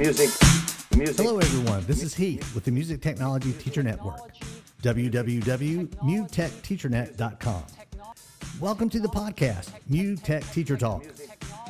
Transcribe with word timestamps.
Music. 0.00 0.30
Music. 0.96 1.16
Hello, 1.18 1.36
everyone. 1.36 1.84
This 1.84 2.02
is 2.02 2.14
Heath 2.14 2.54
with 2.54 2.64
the 2.64 2.70
Music 2.70 3.02
Technology 3.02 3.52
Teacher 3.52 3.82
Network, 3.82 4.32
www.mutechteachernet.com. 4.82 7.62
Welcome 8.58 8.88
to 8.88 8.98
the 8.98 9.08
podcast, 9.08 9.68
Mu 9.90 10.16
Tech 10.16 10.42
Teacher 10.52 10.78
Talk. 10.78 11.04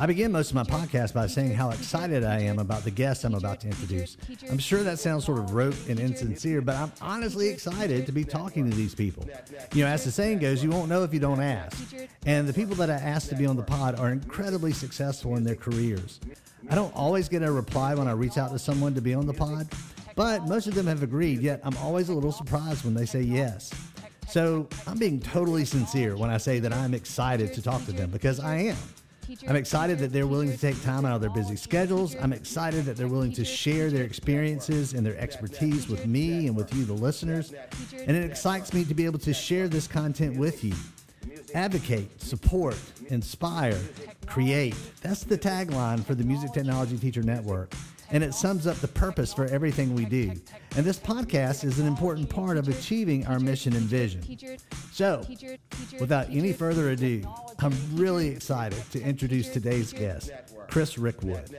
I 0.01 0.07
begin 0.07 0.33
most 0.33 0.49
of 0.49 0.55
my 0.55 0.63
podcast 0.63 1.13
by 1.13 1.27
saying 1.27 1.53
how 1.53 1.69
excited 1.69 2.25
I 2.25 2.41
am 2.41 2.59
about 2.59 2.85
the 2.85 2.91
guest 2.91 3.23
I'm 3.23 3.35
about 3.35 3.61
to 3.61 3.67
introduce. 3.67 4.17
I'm 4.51 4.59
sure 4.59 4.83
that 4.83 4.99
sounds 4.99 5.27
sort 5.27 5.39
of 5.39 5.53
rote 5.53 5.77
and 5.91 6.01
insincere, 6.01 6.63
but 6.63 6.75
I'm 6.75 6.91
honestly 7.03 7.51
excited 7.51 8.07
to 8.07 8.13
be 8.13 8.25
talking 8.25 8.71
to 8.71 8.75
these 8.75 8.95
people. 8.95 9.29
You 9.75 9.85
know, 9.85 9.91
as 9.91 10.07
the 10.07 10.11
saying 10.11 10.39
goes, 10.39 10.65
you 10.65 10.71
won't 10.71 10.89
know 10.89 11.03
if 11.03 11.13
you 11.13 11.21
don't 11.21 11.43
ask. 11.43 11.95
And 12.25 12.49
the 12.49 12.55
people 12.55 12.75
that 12.77 12.89
I 12.89 12.95
asked 12.95 13.29
to 13.29 13.35
be 13.35 13.45
on 13.45 13.57
the 13.57 13.63
pod 13.63 14.01
are 14.01 14.09
incredibly 14.09 14.73
successful 14.73 15.37
in 15.37 15.45
their 15.45 15.55
careers. 15.55 16.19
I 16.71 16.77
don't 16.77 16.97
always 16.97 17.29
get 17.29 17.43
a 17.43 17.53
reply 17.53 17.95
when 17.95 18.09
I 18.09 18.13
reach 18.13 18.39
out 18.39 18.53
to 18.53 18.59
someone 18.59 18.95
to 18.95 19.03
be 19.03 19.13
on 19.13 19.27
the 19.27 19.35
pod, 19.35 19.69
but 20.17 20.49
most 20.49 20.67
of 20.67 20.75
them 20.75 20.87
have 20.87 21.03
agreed, 21.03 21.41
yet 21.41 21.61
I'm 21.63 21.77
always 21.77 22.09
a 22.09 22.15
little 22.15 22.33
surprised 22.33 22.87
when 22.87 22.95
they 22.95 23.05
say 23.05 23.21
yes. 23.21 23.71
So 24.31 24.67
I'm 24.87 24.97
being 24.97 25.21
totally 25.21 25.67
sincere 25.67 26.17
when 26.17 26.31
I 26.31 26.39
say 26.39 26.59
that 26.61 26.73
I'm 26.73 26.95
excited 26.95 27.53
to 27.53 27.61
talk 27.61 27.85
to 27.85 27.93
them 27.93 28.09
because 28.09 28.41
I 28.41 28.57
am. 28.61 28.79
I'm 29.47 29.57
excited 29.57 29.99
that 29.99 30.13
they're 30.13 30.27
willing 30.27 30.51
to 30.51 30.59
take 30.59 30.81
time 30.83 31.05
out 31.05 31.15
of 31.15 31.21
their 31.21 31.31
busy 31.31 31.57
schedules. 31.57 32.17
I'm 32.21 32.33
excited 32.33 32.85
that 32.87 32.97
they're 32.97 33.09
willing 33.09 33.33
to 33.33 33.45
share 33.45 33.91
their 33.91 34.05
experiences 34.05 34.95
and 34.95 35.05
their 35.05 35.17
expertise 35.19 35.89
with 35.89 36.07
me 36.07 36.47
and 36.47 36.57
with 36.57 36.75
you, 36.75 36.85
the 36.85 36.93
listeners. 36.93 37.53
And 37.93 38.17
it 38.17 38.25
excites 38.29 38.73
me 38.73 38.85
to 38.85 38.95
be 38.95 39.05
able 39.05 39.19
to 39.21 39.35
share 39.35 39.69
this 39.69 39.87
content 39.87 40.37
with 40.37 40.65
you. 40.65 40.75
Advocate, 41.55 42.21
support, 42.21 42.77
inspire, 43.09 43.79
create. 44.27 44.75
That's 45.03 45.25
the 45.25 45.39
tagline 45.39 46.05
for 46.05 46.15
the 46.15 46.25
Music 46.25 46.53
Technology 46.53 46.97
Teacher 46.99 47.23
Network. 47.23 47.73
And 48.13 48.25
it 48.25 48.35
sums 48.35 48.67
up 48.67 48.77
the 48.79 48.89
purpose 48.89 49.33
for 49.33 49.47
everything 49.47 49.95
we 49.95 50.05
do. 50.05 50.33
And 50.77 50.85
this 50.85 50.99
podcast 50.99 51.65
is 51.65 51.79
an 51.79 51.87
important 51.87 52.29
part 52.29 52.57
of 52.57 52.69
achieving 52.69 53.27
our 53.27 53.39
mission 53.39 53.75
and 53.75 53.83
vision. 53.83 54.23
So, 54.93 55.25
without 56.01 56.29
any 56.31 56.53
further 56.53 56.91
ado, 56.91 57.23
I'm 57.61 57.75
really 57.95 58.29
excited 58.29 58.83
to 58.93 59.01
introduce 59.01 59.49
today's 59.49 59.93
guest, 59.93 60.33
Chris 60.69 60.97
Rickwood. 60.97 61.55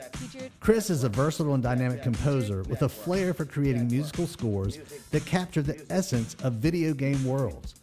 Chris 0.60 0.90
is 0.90 1.04
a 1.04 1.08
versatile 1.08 1.54
and 1.54 1.62
dynamic 1.62 2.02
composer 2.02 2.62
with 2.64 2.82
a 2.82 2.88
flair 2.88 3.32
for 3.32 3.44
creating 3.44 3.88
musical 3.88 4.26
scores 4.26 4.78
that 5.10 5.24
capture 5.24 5.62
the 5.62 5.84
essence 5.90 6.36
of 6.42 6.54
video 6.54 6.92
game 6.92 7.24
worlds. 7.24 7.74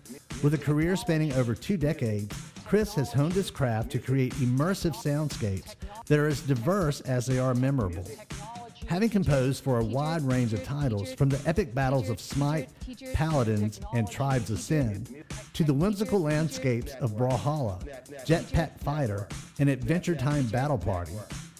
With 0.43 0.53
a 0.53 0.57
career 0.57 0.95
spanning 0.95 1.33
over 1.33 1.53
two 1.53 1.77
decades, 1.77 2.35
Chris 2.69 2.93
has 2.93 3.11
honed 3.11 3.33
his 3.33 3.49
craft 3.49 3.89
to 3.89 3.97
create 3.97 4.31
immersive 4.35 4.95
soundscapes 4.95 5.73
that 6.05 6.19
are 6.19 6.27
as 6.27 6.41
diverse 6.41 7.01
as 7.01 7.25
they 7.25 7.39
are 7.39 7.55
memorable. 7.55 8.05
Having 8.85 9.09
composed 9.09 9.63
for 9.63 9.79
a 9.79 9.83
wide 9.83 10.21
range 10.21 10.53
of 10.53 10.63
titles, 10.63 11.11
from 11.15 11.29
the 11.29 11.41
epic 11.49 11.73
battles 11.73 12.11
of 12.11 12.21
Smite, 12.21 12.69
Paladins, 13.13 13.81
and 13.95 14.07
Tribes: 14.07 14.51
Ascend, 14.51 15.23
to 15.53 15.63
the 15.63 15.73
whimsical 15.73 16.19
landscapes 16.19 16.93
of 17.01 17.17
Brawlhalla, 17.17 17.79
Jetpack 18.23 18.79
Fighter, 18.81 19.27
and 19.57 19.67
Adventure 19.67 20.15
Time 20.15 20.45
Battle 20.45 20.77
Party, 20.77 21.13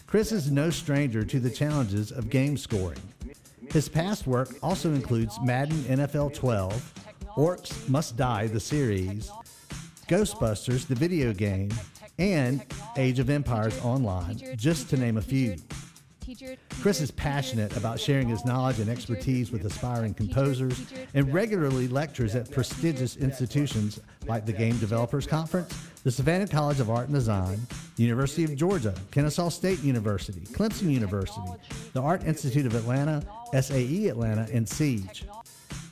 Chris 0.06 0.32
is 0.32 0.52
no 0.52 0.70
stranger 0.70 1.26
to 1.26 1.40
the 1.40 1.50
challenges 1.50 2.12
of 2.12 2.30
game 2.30 2.56
scoring. 2.56 3.02
His 3.72 3.90
past 3.90 4.28
work 4.28 4.50
also 4.62 4.94
includes 4.94 5.40
Madden 5.42 5.78
NFL 5.86 6.36
12, 6.36 6.94
Orcs 7.36 7.90
Must 7.90 8.16
Die, 8.16 8.46
the 8.46 8.60
series, 8.60 9.32
Ghostbusters, 10.10 10.88
the 10.88 10.96
video 10.96 11.34
game, 11.34 11.70
and 12.18 12.66
Age 12.98 13.20
of 13.20 13.30
Empires 13.30 13.80
Online, 13.86 14.42
just 14.58 14.90
to 14.90 14.98
name 14.98 15.18
a 15.18 15.22
few. 15.22 15.56
Chris 16.82 17.00
is 17.00 17.12
passionate 17.12 17.76
about 17.78 18.00
sharing 18.00 18.28
his 18.28 18.44
knowledge 18.44 18.80
and 18.80 18.90
expertise 18.90 19.52
with 19.52 19.66
aspiring 19.66 20.16
composers 20.16 20.82
and 21.14 21.32
regularly 21.32 21.88
lectures 21.88 22.36
at 22.36 22.50
prestigious 22.50 23.18
institutions 23.18 24.00
like 24.26 24.48
the 24.48 24.54
Game 24.54 24.78
Developers 24.80 25.28
Conference, 25.28 25.76
the 26.04 26.12
Savannah 26.12 26.48
College 26.48 26.80
of 26.80 26.90
Art 26.90 27.06
and 27.06 27.14
Design, 27.14 27.60
the 27.96 28.04
University 28.04 28.44
of 28.44 28.56
Georgia, 28.56 28.96
Kennesaw 29.12 29.50
State 29.50 29.84
University, 29.84 30.42
Clemson 30.42 30.92
University, 30.92 31.52
the 31.94 32.02
Art 32.02 32.24
Institute 32.24 32.66
of 32.66 32.74
Atlanta, 32.74 33.24
SAE 33.60 34.08
Atlanta, 34.08 34.48
and 34.52 34.68
Siege. 34.68 35.26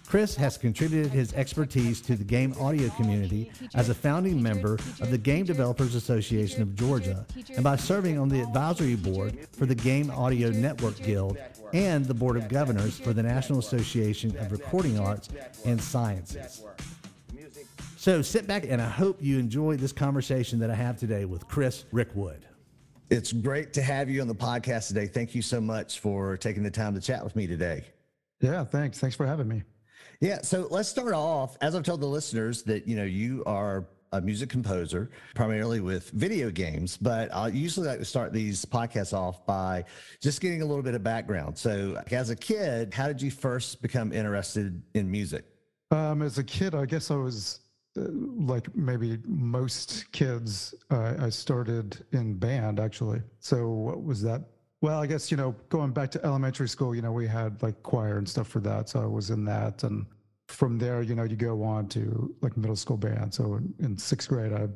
Chris 0.07 0.35
has 0.35 0.57
contributed 0.57 1.11
his 1.11 1.33
expertise 1.33 1.99
to 1.99 2.15
the 2.15 2.23
game 2.23 2.55
audio 2.61 2.89
community 2.91 3.51
as 3.75 3.89
a 3.89 3.93
founding 3.93 4.41
member 4.41 4.75
of 5.01 5.11
the 5.11 5.17
Game 5.17 5.45
Developers 5.45 5.95
Association 5.95 6.61
of 6.61 6.75
Georgia 6.75 7.25
and 7.53 7.63
by 7.63 7.75
serving 7.75 8.17
on 8.17 8.29
the 8.29 8.41
advisory 8.41 8.95
board 8.95 9.37
for 9.51 9.65
the 9.65 9.75
Game 9.75 10.09
Audio 10.09 10.49
Network 10.49 10.97
Guild 11.03 11.37
and 11.73 12.05
the 12.05 12.13
Board 12.13 12.37
of 12.37 12.47
Governors 12.47 12.97
for 12.97 13.11
the 13.11 13.21
National 13.21 13.59
Association 13.59 14.35
of 14.37 14.53
Recording 14.53 14.97
Arts 14.97 15.27
and 15.65 15.81
Sciences. 15.81 16.63
So 17.97 18.21
sit 18.21 18.47
back 18.47 18.65
and 18.69 18.81
I 18.81 18.87
hope 18.87 19.21
you 19.21 19.37
enjoy 19.39 19.75
this 19.75 19.91
conversation 19.91 20.57
that 20.59 20.69
I 20.69 20.75
have 20.75 20.97
today 20.97 21.25
with 21.25 21.45
Chris 21.49 21.83
Rickwood. 21.91 22.43
It's 23.09 23.33
great 23.33 23.73
to 23.73 23.81
have 23.81 24.09
you 24.09 24.21
on 24.21 24.29
the 24.29 24.35
podcast 24.35 24.87
today. 24.87 25.07
Thank 25.07 25.35
you 25.35 25.41
so 25.41 25.59
much 25.59 25.99
for 25.99 26.37
taking 26.37 26.63
the 26.63 26.71
time 26.71 26.93
to 26.93 27.01
chat 27.01 27.25
with 27.25 27.35
me 27.35 27.45
today. 27.45 27.83
Yeah, 28.39 28.63
thanks. 28.63 28.99
Thanks 28.99 29.15
for 29.15 29.25
having 29.25 29.49
me. 29.49 29.63
Yeah. 30.19 30.41
So 30.41 30.67
let's 30.69 30.89
start 30.89 31.13
off. 31.13 31.57
As 31.61 31.75
I've 31.75 31.83
told 31.83 32.01
the 32.01 32.07
listeners 32.07 32.63
that, 32.63 32.87
you 32.87 32.95
know, 32.95 33.03
you 33.03 33.43
are 33.45 33.85
a 34.13 34.21
music 34.21 34.49
composer, 34.49 35.09
primarily 35.35 35.81
with 35.81 36.09
video 36.11 36.49
games, 36.49 36.97
but 36.97 37.33
I 37.33 37.49
usually 37.49 37.87
like 37.87 37.99
to 37.99 38.05
start 38.05 38.31
these 38.31 38.63
podcasts 38.65 39.13
off 39.13 39.45
by 39.45 39.83
just 40.21 40.41
getting 40.41 40.61
a 40.61 40.65
little 40.65 40.83
bit 40.83 40.95
of 40.95 41.03
background. 41.03 41.57
So, 41.57 42.01
as 42.11 42.29
a 42.29 42.35
kid, 42.35 42.93
how 42.93 43.07
did 43.07 43.21
you 43.21 43.31
first 43.31 43.81
become 43.81 44.13
interested 44.13 44.81
in 44.93 45.11
music? 45.11 45.45
Um, 45.91 46.21
as 46.21 46.37
a 46.37 46.43
kid, 46.43 46.73
I 46.73 46.85
guess 46.85 47.11
I 47.11 47.15
was 47.15 47.59
uh, 47.97 48.05
like 48.09 48.73
maybe 48.75 49.17
most 49.25 50.11
kids. 50.11 50.73
Uh, 50.89 51.15
I 51.19 51.29
started 51.29 52.05
in 52.13 52.35
band 52.35 52.79
actually. 52.79 53.21
So, 53.39 53.67
what 53.69 54.03
was 54.03 54.21
that? 54.21 54.41
Well, 54.81 54.99
I 54.99 55.07
guess, 55.07 55.31
you 55.31 55.37
know, 55.37 55.55
going 55.69 55.91
back 55.91 56.11
to 56.11 56.23
elementary 56.23 56.69
school, 56.69 56.93
you 56.95 57.01
know, 57.01 57.11
we 57.11 57.27
had 57.27 57.61
like 57.63 57.81
choir 57.81 58.17
and 58.19 58.29
stuff 58.29 58.47
for 58.47 58.59
that. 58.59 58.89
So 58.89 59.01
I 59.01 59.07
was 59.07 59.31
in 59.31 59.43
that. 59.45 59.83
And 59.83 60.05
from 60.49 60.77
there, 60.77 61.01
you 61.01 61.15
know, 61.15 61.23
you 61.23 61.35
go 61.35 61.63
on 61.63 61.87
to 61.89 62.35
like 62.41 62.55
middle 62.55 62.75
school 62.75 62.97
band. 62.97 63.33
So 63.33 63.59
in, 63.79 63.97
sixth 63.97 64.29
grade, 64.29 64.53
I 64.53 64.67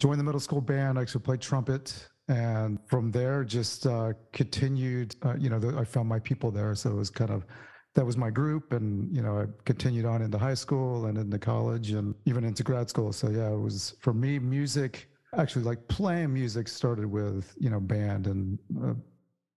joined 0.00 0.20
the 0.20 0.24
middle 0.24 0.40
school 0.40 0.60
band. 0.60 0.98
I 0.98 1.02
actually 1.02 1.22
played 1.22 1.40
trumpet. 1.40 2.08
And 2.28 2.78
from 2.86 3.10
there, 3.10 3.42
just 3.42 3.86
uh, 3.86 4.12
continued, 4.32 5.16
uh, 5.24 5.34
you 5.38 5.48
know, 5.48 5.58
the, 5.58 5.78
I 5.78 5.84
found 5.84 6.08
my 6.08 6.18
people 6.18 6.50
there. 6.50 6.74
So 6.74 6.90
it 6.90 6.96
was 6.96 7.08
kind 7.08 7.30
of, 7.30 7.46
that 7.94 8.04
was 8.04 8.18
my 8.18 8.30
group. 8.30 8.74
And, 8.74 9.14
you 9.16 9.22
know, 9.22 9.40
I 9.40 9.46
continued 9.64 10.04
on 10.04 10.20
into 10.20 10.36
high 10.36 10.54
school 10.54 11.06
and 11.06 11.16
into 11.16 11.38
college 11.38 11.92
and 11.92 12.14
even 12.26 12.44
into 12.44 12.62
grad 12.62 12.90
school. 12.90 13.12
So 13.12 13.30
yeah, 13.30 13.50
it 13.50 13.58
was 13.58 13.96
for 14.00 14.12
me, 14.12 14.38
music, 14.38 15.08
actually 15.38 15.64
like 15.64 15.88
playing 15.88 16.34
music 16.34 16.68
started 16.68 17.06
with, 17.06 17.54
you 17.58 17.70
know, 17.70 17.80
band 17.80 18.26
and 18.26 18.58
uh, 18.84 18.92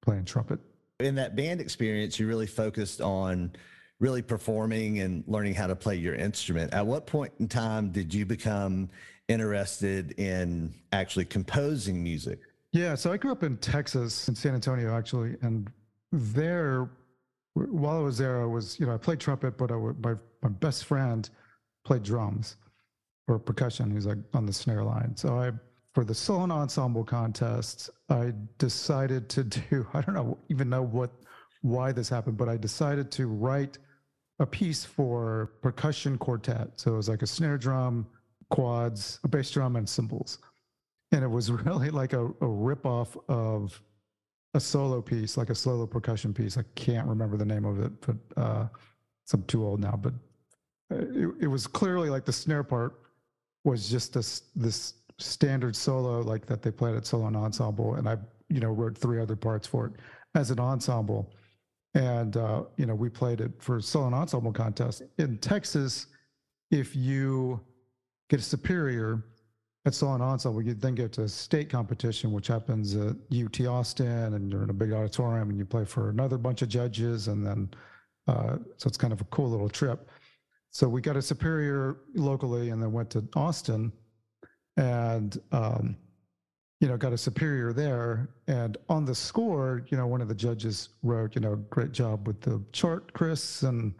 playing 0.06 0.26
trumpet. 0.26 0.60
In 1.00 1.16
that 1.16 1.36
band 1.36 1.60
experience, 1.60 2.20
you 2.20 2.28
really 2.28 2.48
focused 2.48 3.02
on 3.02 3.52
really 4.00 4.22
performing 4.22 5.00
and 5.00 5.24
learning 5.28 5.56
how 5.56 5.68
to 5.68 5.76
play 5.76 5.96
your 5.96 6.16
instrument. 6.16 6.74
At 6.74 6.86
what 6.86 7.06
point 7.06 7.34
in 7.40 7.48
time 7.48 7.92
did 7.92 8.14
you 8.14 8.26
become 8.26 8.90
interested 9.28 10.12
in 10.20 10.74
actually 10.92 11.26
composing 11.26 12.02
music? 12.04 12.40
Yeah, 12.72 12.96
so 12.96 13.12
I 13.12 13.18
grew 13.18 13.32
up 13.32 13.44
in 13.44 13.58
Texas, 13.58 14.28
in 14.28 14.36
San 14.36 14.54
Antonio, 14.54 14.96
actually, 14.96 15.36
and 15.42 15.70
there, 16.12 16.90
while 17.54 17.98
I 17.98 18.02
was 18.02 18.18
there, 18.18 18.42
I 18.42 18.46
was, 18.46 18.80
you 18.80 18.86
know, 18.86 18.94
I 18.94 18.98
played 18.98 19.20
trumpet, 19.20 19.58
but 19.58 19.72
I, 19.72 19.76
my 19.76 20.16
my 20.46 20.50
best 20.50 20.86
friend 20.86 21.28
played 21.84 22.04
drums 22.04 22.58
or 23.28 23.40
percussion. 23.40 23.92
He's 23.92 24.06
like 24.06 24.20
on 24.34 24.46
the 24.46 24.54
snare 24.54 24.84
line. 24.84 25.16
So 25.16 25.40
I 25.40 25.52
for 25.96 26.04
the 26.04 26.14
solo 26.14 26.54
ensemble 26.54 27.06
contest, 27.06 27.90
I 28.10 28.34
decided 28.58 29.30
to 29.30 29.44
do, 29.70 29.88
I 29.94 30.02
don't 30.02 30.14
know, 30.14 30.38
even 30.50 30.70
know 30.70 30.84
what, 30.84 31.12
why 31.62 31.94
this 31.94 32.10
happened, 32.10 32.38
but 32.38 32.50
I 32.50 32.58
decided 32.58 33.10
to 33.14 33.28
write 33.28 33.78
a 34.40 34.46
piece 34.46 34.84
for 34.84 35.54
percussion 35.62 36.18
quartet. 36.18 36.72
So 36.76 36.94
it 36.94 36.98
was 36.98 37.08
like 37.08 37.22
a 37.22 37.28
snare 37.28 37.58
drum, 37.58 38.06
quads, 38.50 39.20
a 39.24 39.30
bass 39.30 39.50
drum, 39.50 39.78
and 39.78 39.88
cymbals. 39.88 40.40
And 41.14 41.24
it 41.24 41.30
was 41.30 41.50
really 41.66 41.90
like 41.90 42.12
a, 42.12 42.26
a 42.42 42.48
rip 42.48 42.86
off 42.86 43.16
of 43.30 43.82
a 44.54 44.60
solo 44.60 45.02
piece, 45.02 45.38
like 45.38 45.50
a 45.50 45.56
solo 45.56 45.88
percussion 45.88 46.34
piece. 46.34 46.58
I 46.58 46.64
can't 46.76 47.08
remember 47.08 47.38
the 47.38 47.46
name 47.46 47.64
of 47.64 47.80
it, 47.80 47.94
but 48.02 48.18
uh, 48.36 48.68
I'm 49.32 49.44
too 49.44 49.66
old 49.66 49.80
now. 49.80 49.98
But 50.02 50.14
uh, 50.92 50.98
it, 50.98 51.30
it 51.44 51.48
was 51.48 51.68
clearly 51.68 52.10
like 52.10 52.26
the 52.26 52.34
snare 52.34 52.64
part 52.64 53.00
was 53.64 53.90
just 53.90 54.14
this 54.14 54.44
this 54.56 54.94
standard 55.18 55.76
solo 55.76 56.22
like 56.22 56.46
that 56.46 56.62
they 56.62 56.72
played 56.72 56.96
at 56.96 57.06
solo 57.06 57.28
and 57.28 57.38
ensemble 57.38 57.96
and 57.96 58.08
i 58.08 58.18
you 58.50 58.60
know 58.60 58.70
wrote 58.70 58.98
three 58.98 59.20
other 59.20 59.36
parts 59.36 59.66
for 59.66 59.88
it 59.88 59.94
as 60.36 60.52
an 60.52 60.60
ensemble 60.60 61.32
and 61.94 62.36
uh, 62.36 62.64
you 62.76 62.86
know 62.86 62.96
we 62.96 63.10
played 63.10 63.40
it 63.40 63.52
for 63.60 63.80
solo 63.80 64.08
and 64.08 64.16
ensemble 64.16 64.52
contest 64.52 65.02
in 65.18 65.38
texas 65.38 66.08
if 66.72 66.96
you 66.96 67.60
get 68.30 68.40
a 68.40 68.44
superior 68.44 69.24
at 69.86 69.94
Solo 69.94 70.16
and 70.16 70.24
Ensemble, 70.24 70.62
you 70.62 70.74
then 70.74 70.96
go 70.96 71.08
to 71.08 71.24
a 71.24 71.30
state 71.30 71.70
competition, 71.70 72.32
which 72.32 72.48
happens 72.48 72.96
at 72.96 73.16
UT 73.32 73.62
Austin, 73.68 74.34
and 74.34 74.52
you're 74.52 74.64
in 74.64 74.72
a 74.72 74.74
big 74.74 74.92
auditorium 74.92 75.50
and 75.50 75.60
you 75.60 75.66
play 75.66 75.86
for 75.86 76.10
another 76.10 76.38
bunch 76.38 76.64
of 76.64 76.70
judges. 76.70 77.28
And 77.28 77.46
then, 77.46 77.70
uh, 78.28 78.58
so 78.78 78.88
it's 78.88 78.98
kind 78.98 79.14
of 79.14 79.22
a 79.22 79.26
cool 79.26 79.50
little 79.50 79.70
trip. 79.70 80.10
So 80.72 80.90
we 80.90 81.02
got 81.02 81.16
a 81.16 81.22
superior 81.22 81.98
locally 82.16 82.72
and 82.72 82.82
then 82.82 82.92
went 82.92 83.12
to 83.12 83.26
Austin 83.36 83.92
and, 84.78 85.40
um, 85.52 85.96
you 86.82 86.88
know, 86.88 86.98
got 86.98 87.14
a 87.14 87.18
superior 87.18 87.74
there. 87.74 88.30
And 88.48 88.78
on 88.90 89.06
the 89.06 89.16
score, 89.16 89.86
you 89.88 89.98
know, 89.98 90.08
one 90.08 90.22
of 90.22 90.28
the 90.28 90.36
judges 90.36 90.90
wrote, 91.04 91.36
you 91.36 91.42
know, 91.42 91.56
great 91.70 91.92
job 91.92 92.28
with 92.28 92.42
the 92.42 92.62
chart, 92.74 93.14
Chris. 93.14 93.64
And 93.64 93.94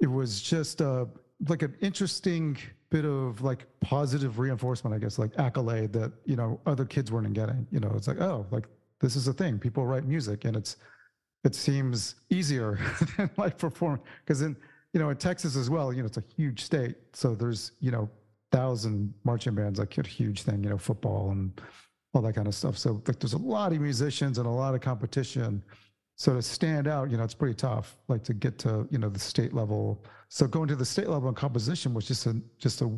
it 0.00 0.06
was 0.06 0.40
just 0.40 0.80
a 0.80 1.08
like 1.48 1.62
an 1.62 1.74
interesting 1.80 2.56
bit 2.90 3.04
of 3.04 3.40
like 3.42 3.66
positive 3.80 4.38
reinforcement, 4.38 4.94
I 4.94 4.98
guess, 4.98 5.18
like 5.18 5.32
accolade 5.38 5.92
that, 5.94 6.12
you 6.24 6.36
know, 6.36 6.60
other 6.66 6.84
kids 6.84 7.10
weren't 7.10 7.32
getting. 7.32 7.66
You 7.70 7.80
know, 7.80 7.92
it's 7.96 8.08
like, 8.08 8.20
oh, 8.20 8.46
like 8.50 8.66
this 9.00 9.16
is 9.16 9.28
a 9.28 9.32
thing. 9.32 9.58
People 9.58 9.86
write 9.86 10.04
music 10.04 10.44
and 10.44 10.56
it's, 10.56 10.76
it 11.44 11.54
seems 11.54 12.16
easier 12.28 12.78
than 13.16 13.30
like 13.36 13.56
perform 13.56 14.00
because 14.24 14.42
in, 14.42 14.56
you 14.92 15.00
know, 15.00 15.10
in 15.10 15.16
Texas 15.16 15.56
as 15.56 15.70
well, 15.70 15.92
you 15.92 16.02
know, 16.02 16.06
it's 16.06 16.18
a 16.18 16.24
huge 16.36 16.62
state. 16.62 16.96
So 17.12 17.34
there's, 17.34 17.72
you 17.80 17.90
know, 17.90 18.10
thousand 18.52 19.14
marching 19.24 19.54
bands, 19.54 19.78
like 19.78 19.96
a 19.98 20.06
huge 20.06 20.42
thing, 20.42 20.62
you 20.64 20.70
know, 20.70 20.78
football 20.78 21.30
and 21.30 21.60
all 22.12 22.22
that 22.22 22.34
kind 22.34 22.48
of 22.48 22.54
stuff. 22.54 22.76
So 22.76 23.02
like 23.06 23.18
there's 23.18 23.34
a 23.34 23.38
lot 23.38 23.72
of 23.72 23.80
musicians 23.80 24.38
and 24.38 24.46
a 24.46 24.50
lot 24.50 24.74
of 24.74 24.80
competition. 24.80 25.62
So 26.16 26.34
to 26.34 26.42
stand 26.42 26.86
out, 26.86 27.10
you 27.10 27.16
know, 27.16 27.24
it's 27.24 27.34
pretty 27.34 27.54
tough, 27.54 27.96
like 28.08 28.22
to 28.24 28.34
get 28.34 28.58
to, 28.58 28.86
you 28.90 28.98
know, 28.98 29.08
the 29.08 29.18
state 29.18 29.54
level. 29.54 30.04
So 30.28 30.46
going 30.46 30.68
to 30.68 30.76
the 30.76 30.84
state 30.84 31.08
level 31.08 31.28
in 31.28 31.34
composition 31.34 31.94
was 31.94 32.06
just 32.06 32.26
a 32.26 32.40
just 32.58 32.82
a, 32.82 32.90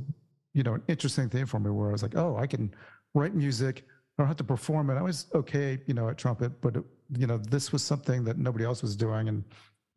you 0.54 0.62
know, 0.62 0.74
an 0.74 0.82
interesting 0.88 1.28
thing 1.28 1.46
for 1.46 1.60
me 1.60 1.70
where 1.70 1.88
I 1.88 1.92
was 1.92 2.02
like, 2.02 2.16
oh, 2.16 2.36
I 2.36 2.46
can 2.46 2.74
write 3.14 3.34
music. 3.34 3.84
I 3.86 4.22
don't 4.22 4.28
have 4.28 4.36
to 4.38 4.44
perform 4.44 4.90
it. 4.90 4.94
I 4.96 5.02
was 5.02 5.26
okay, 5.34 5.78
you 5.86 5.94
know, 5.94 6.08
at 6.08 6.18
trumpet, 6.18 6.60
but 6.60 6.76
you 7.16 7.26
know, 7.26 7.38
this 7.38 7.72
was 7.72 7.82
something 7.82 8.24
that 8.24 8.38
nobody 8.38 8.64
else 8.64 8.82
was 8.82 8.96
doing, 8.96 9.28
and 9.28 9.44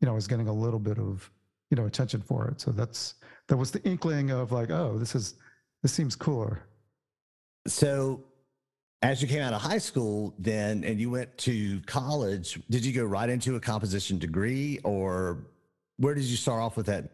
you 0.02 0.06
know, 0.06 0.12
I 0.12 0.16
was 0.16 0.28
getting 0.28 0.48
a 0.48 0.54
little 0.54 0.80
bit 0.80 1.00
of, 1.00 1.30
you 1.70 1.78
know, 1.78 1.86
attention 1.86 2.22
for 2.22 2.48
it. 2.48 2.62
So 2.62 2.72
that's 2.72 3.16
that 3.48 3.58
was 3.58 3.72
the 3.72 3.84
inkling 3.84 4.32
of 4.32 4.52
like, 4.52 4.70
oh, 4.70 4.98
this 4.98 5.16
is 5.16 5.36
this 5.86 5.94
seems 5.94 6.16
cooler. 6.16 6.64
So 7.68 8.24
as 9.04 9.22
you 9.22 9.28
came 9.28 9.44
out 9.44 9.54
of 9.54 9.62
high 9.62 9.78
school 9.78 10.34
then 10.40 10.84
and 10.84 11.00
you 11.00 11.12
went 11.12 11.38
to 11.38 11.80
college 11.82 12.60
did 12.72 12.84
you 12.84 12.92
go 12.92 13.04
right 13.04 13.30
into 13.30 13.56
a 13.56 13.60
composition 13.60 14.18
degree 14.18 14.80
or 14.84 15.46
where 15.98 16.16
did 16.16 16.24
you 16.24 16.38
start 16.38 16.60
off 16.60 16.76
with 16.76 16.88
that? 16.88 17.12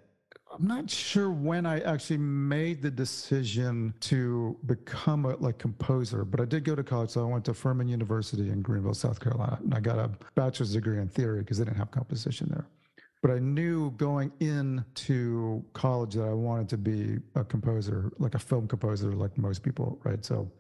I'm 0.54 0.66
not 0.66 0.90
sure 0.90 1.32
when 1.32 1.66
i 1.66 1.82
actually 1.82 2.20
made 2.20 2.82
the 2.82 2.92
decision 2.92 3.94
to 4.12 4.58
become 4.68 5.26
a 5.26 5.36
like 5.36 5.58
composer 5.58 6.24
but 6.24 6.40
i 6.40 6.46
did 6.46 6.64
go 6.64 6.74
to 6.74 6.84
college. 6.84 7.10
So 7.10 7.28
i 7.28 7.30
went 7.30 7.44
to 7.46 7.54
furman 7.54 7.90
university 7.90 8.52
in 8.52 8.62
greenville 8.62 8.94
south 8.94 9.20
carolina 9.20 9.60
and 9.62 9.74
i 9.74 9.82
got 9.82 10.00
a 10.00 10.10
bachelor's 10.36 10.72
degree 10.72 11.00
in 11.00 11.10
theory 11.10 11.40
because 11.40 11.58
they 11.58 11.66
didn't 11.66 11.78
have 11.78 11.92
composition 11.92 12.48
there 12.50 12.66
but 13.22 13.32
I 13.32 13.40
knew 13.40 13.92
going 13.92 14.32
into 14.40 15.64
college 15.74 16.16
that 16.16 16.24
I 16.24 16.34
wanted 16.34 16.70
to 16.70 16.78
be 16.78 17.20
a 17.36 17.44
composer, 17.44 18.12
like 18.18 18.36
a 18.36 18.40
film 18.40 18.68
composer, 18.68 19.12
like 19.12 19.38
most 19.38 19.64
people, 19.64 20.00
right? 20.04 20.24
So 20.26 20.52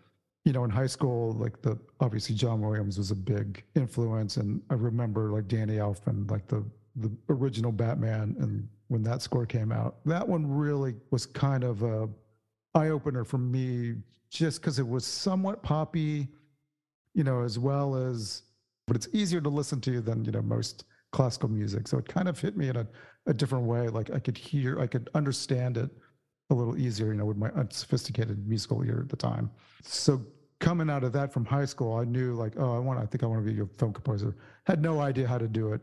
you 0.45 0.53
know, 0.53 0.63
in 0.63 0.71
high 0.71 0.87
school, 0.87 1.33
like 1.33 1.61
the 1.61 1.77
obviously 1.99 2.35
John 2.35 2.61
Williams 2.61 2.97
was 2.97 3.11
a 3.11 3.15
big 3.15 3.63
influence, 3.75 4.37
and 4.37 4.61
I 4.69 4.73
remember 4.73 5.31
like 5.31 5.47
Danny 5.47 5.75
Elfman, 5.75 6.29
like 6.31 6.47
the 6.47 6.63
the 6.95 7.11
original 7.29 7.71
Batman, 7.71 8.35
and 8.39 8.67
when 8.87 9.03
that 9.03 9.21
score 9.21 9.45
came 9.45 9.71
out, 9.71 9.97
that 10.05 10.27
one 10.27 10.45
really 10.49 10.95
was 11.11 11.25
kind 11.25 11.63
of 11.63 11.83
a 11.83 12.09
eye 12.73 12.89
opener 12.89 13.23
for 13.23 13.37
me, 13.37 13.95
just 14.29 14.61
because 14.61 14.79
it 14.79 14.87
was 14.87 15.05
somewhat 15.05 15.61
poppy, 15.61 16.27
you 17.13 17.23
know, 17.23 17.43
as 17.43 17.59
well 17.59 17.95
as, 17.95 18.41
but 18.87 18.95
it's 18.95 19.07
easier 19.13 19.41
to 19.41 19.49
listen 19.49 19.79
to 19.81 20.01
than 20.01 20.25
you 20.25 20.31
know 20.31 20.41
most 20.41 20.85
classical 21.11 21.49
music, 21.49 21.87
so 21.87 21.97
it 21.97 22.07
kind 22.07 22.27
of 22.27 22.39
hit 22.39 22.57
me 22.57 22.69
in 22.69 22.77
a, 22.77 22.87
a 23.27 23.33
different 23.33 23.65
way. 23.65 23.87
Like 23.87 24.11
I 24.11 24.19
could 24.19 24.37
hear, 24.37 24.79
I 24.79 24.87
could 24.87 25.09
understand 25.13 25.77
it 25.77 25.89
a 26.49 26.53
little 26.53 26.77
easier, 26.77 27.07
you 27.07 27.15
know, 27.15 27.25
with 27.25 27.37
my 27.37 27.49
unsophisticated 27.51 28.47
musical 28.47 28.83
ear 28.83 29.01
at 29.03 29.09
the 29.09 29.15
time. 29.15 29.49
So 29.83 30.21
coming 30.59 30.89
out 30.89 31.03
of 31.03 31.13
that 31.13 31.33
from 31.33 31.45
high 31.45 31.65
school, 31.65 31.97
I 31.97 32.03
knew 32.03 32.33
like, 32.33 32.53
oh, 32.57 32.75
I 32.75 32.79
want, 32.79 32.99
I 32.99 33.05
think 33.05 33.23
I 33.23 33.25
want 33.25 33.45
to 33.45 33.51
be 33.51 33.59
a 33.59 33.65
film 33.77 33.93
composer. 33.93 34.35
Had 34.65 34.81
no 34.81 34.99
idea 34.99 35.27
how 35.27 35.37
to 35.37 35.47
do 35.47 35.73
it. 35.73 35.81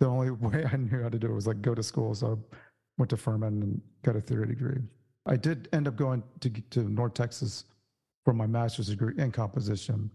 The 0.00 0.06
only 0.06 0.30
way 0.46 0.66
I 0.70 0.76
knew 0.76 1.02
how 1.02 1.08
to 1.08 1.18
do 1.18 1.28
it 1.28 1.34
was 1.34 1.46
like 1.46 1.60
go 1.62 1.74
to 1.74 1.82
school. 1.82 2.14
So 2.14 2.32
I 2.32 2.56
went 2.98 3.10
to 3.10 3.16
Furman 3.16 3.62
and 3.62 3.80
got 4.02 4.16
a 4.16 4.20
theory 4.20 4.46
degree. 4.46 4.80
I 5.26 5.36
did 5.36 5.68
end 5.72 5.88
up 5.88 5.96
going 5.96 6.22
to 6.40 6.50
to 6.50 6.80
North 6.88 7.14
Texas 7.14 7.64
for 8.24 8.32
my 8.32 8.46
master's 8.46 8.88
degree 8.88 9.14
in 9.18 9.32
composition 9.32 10.10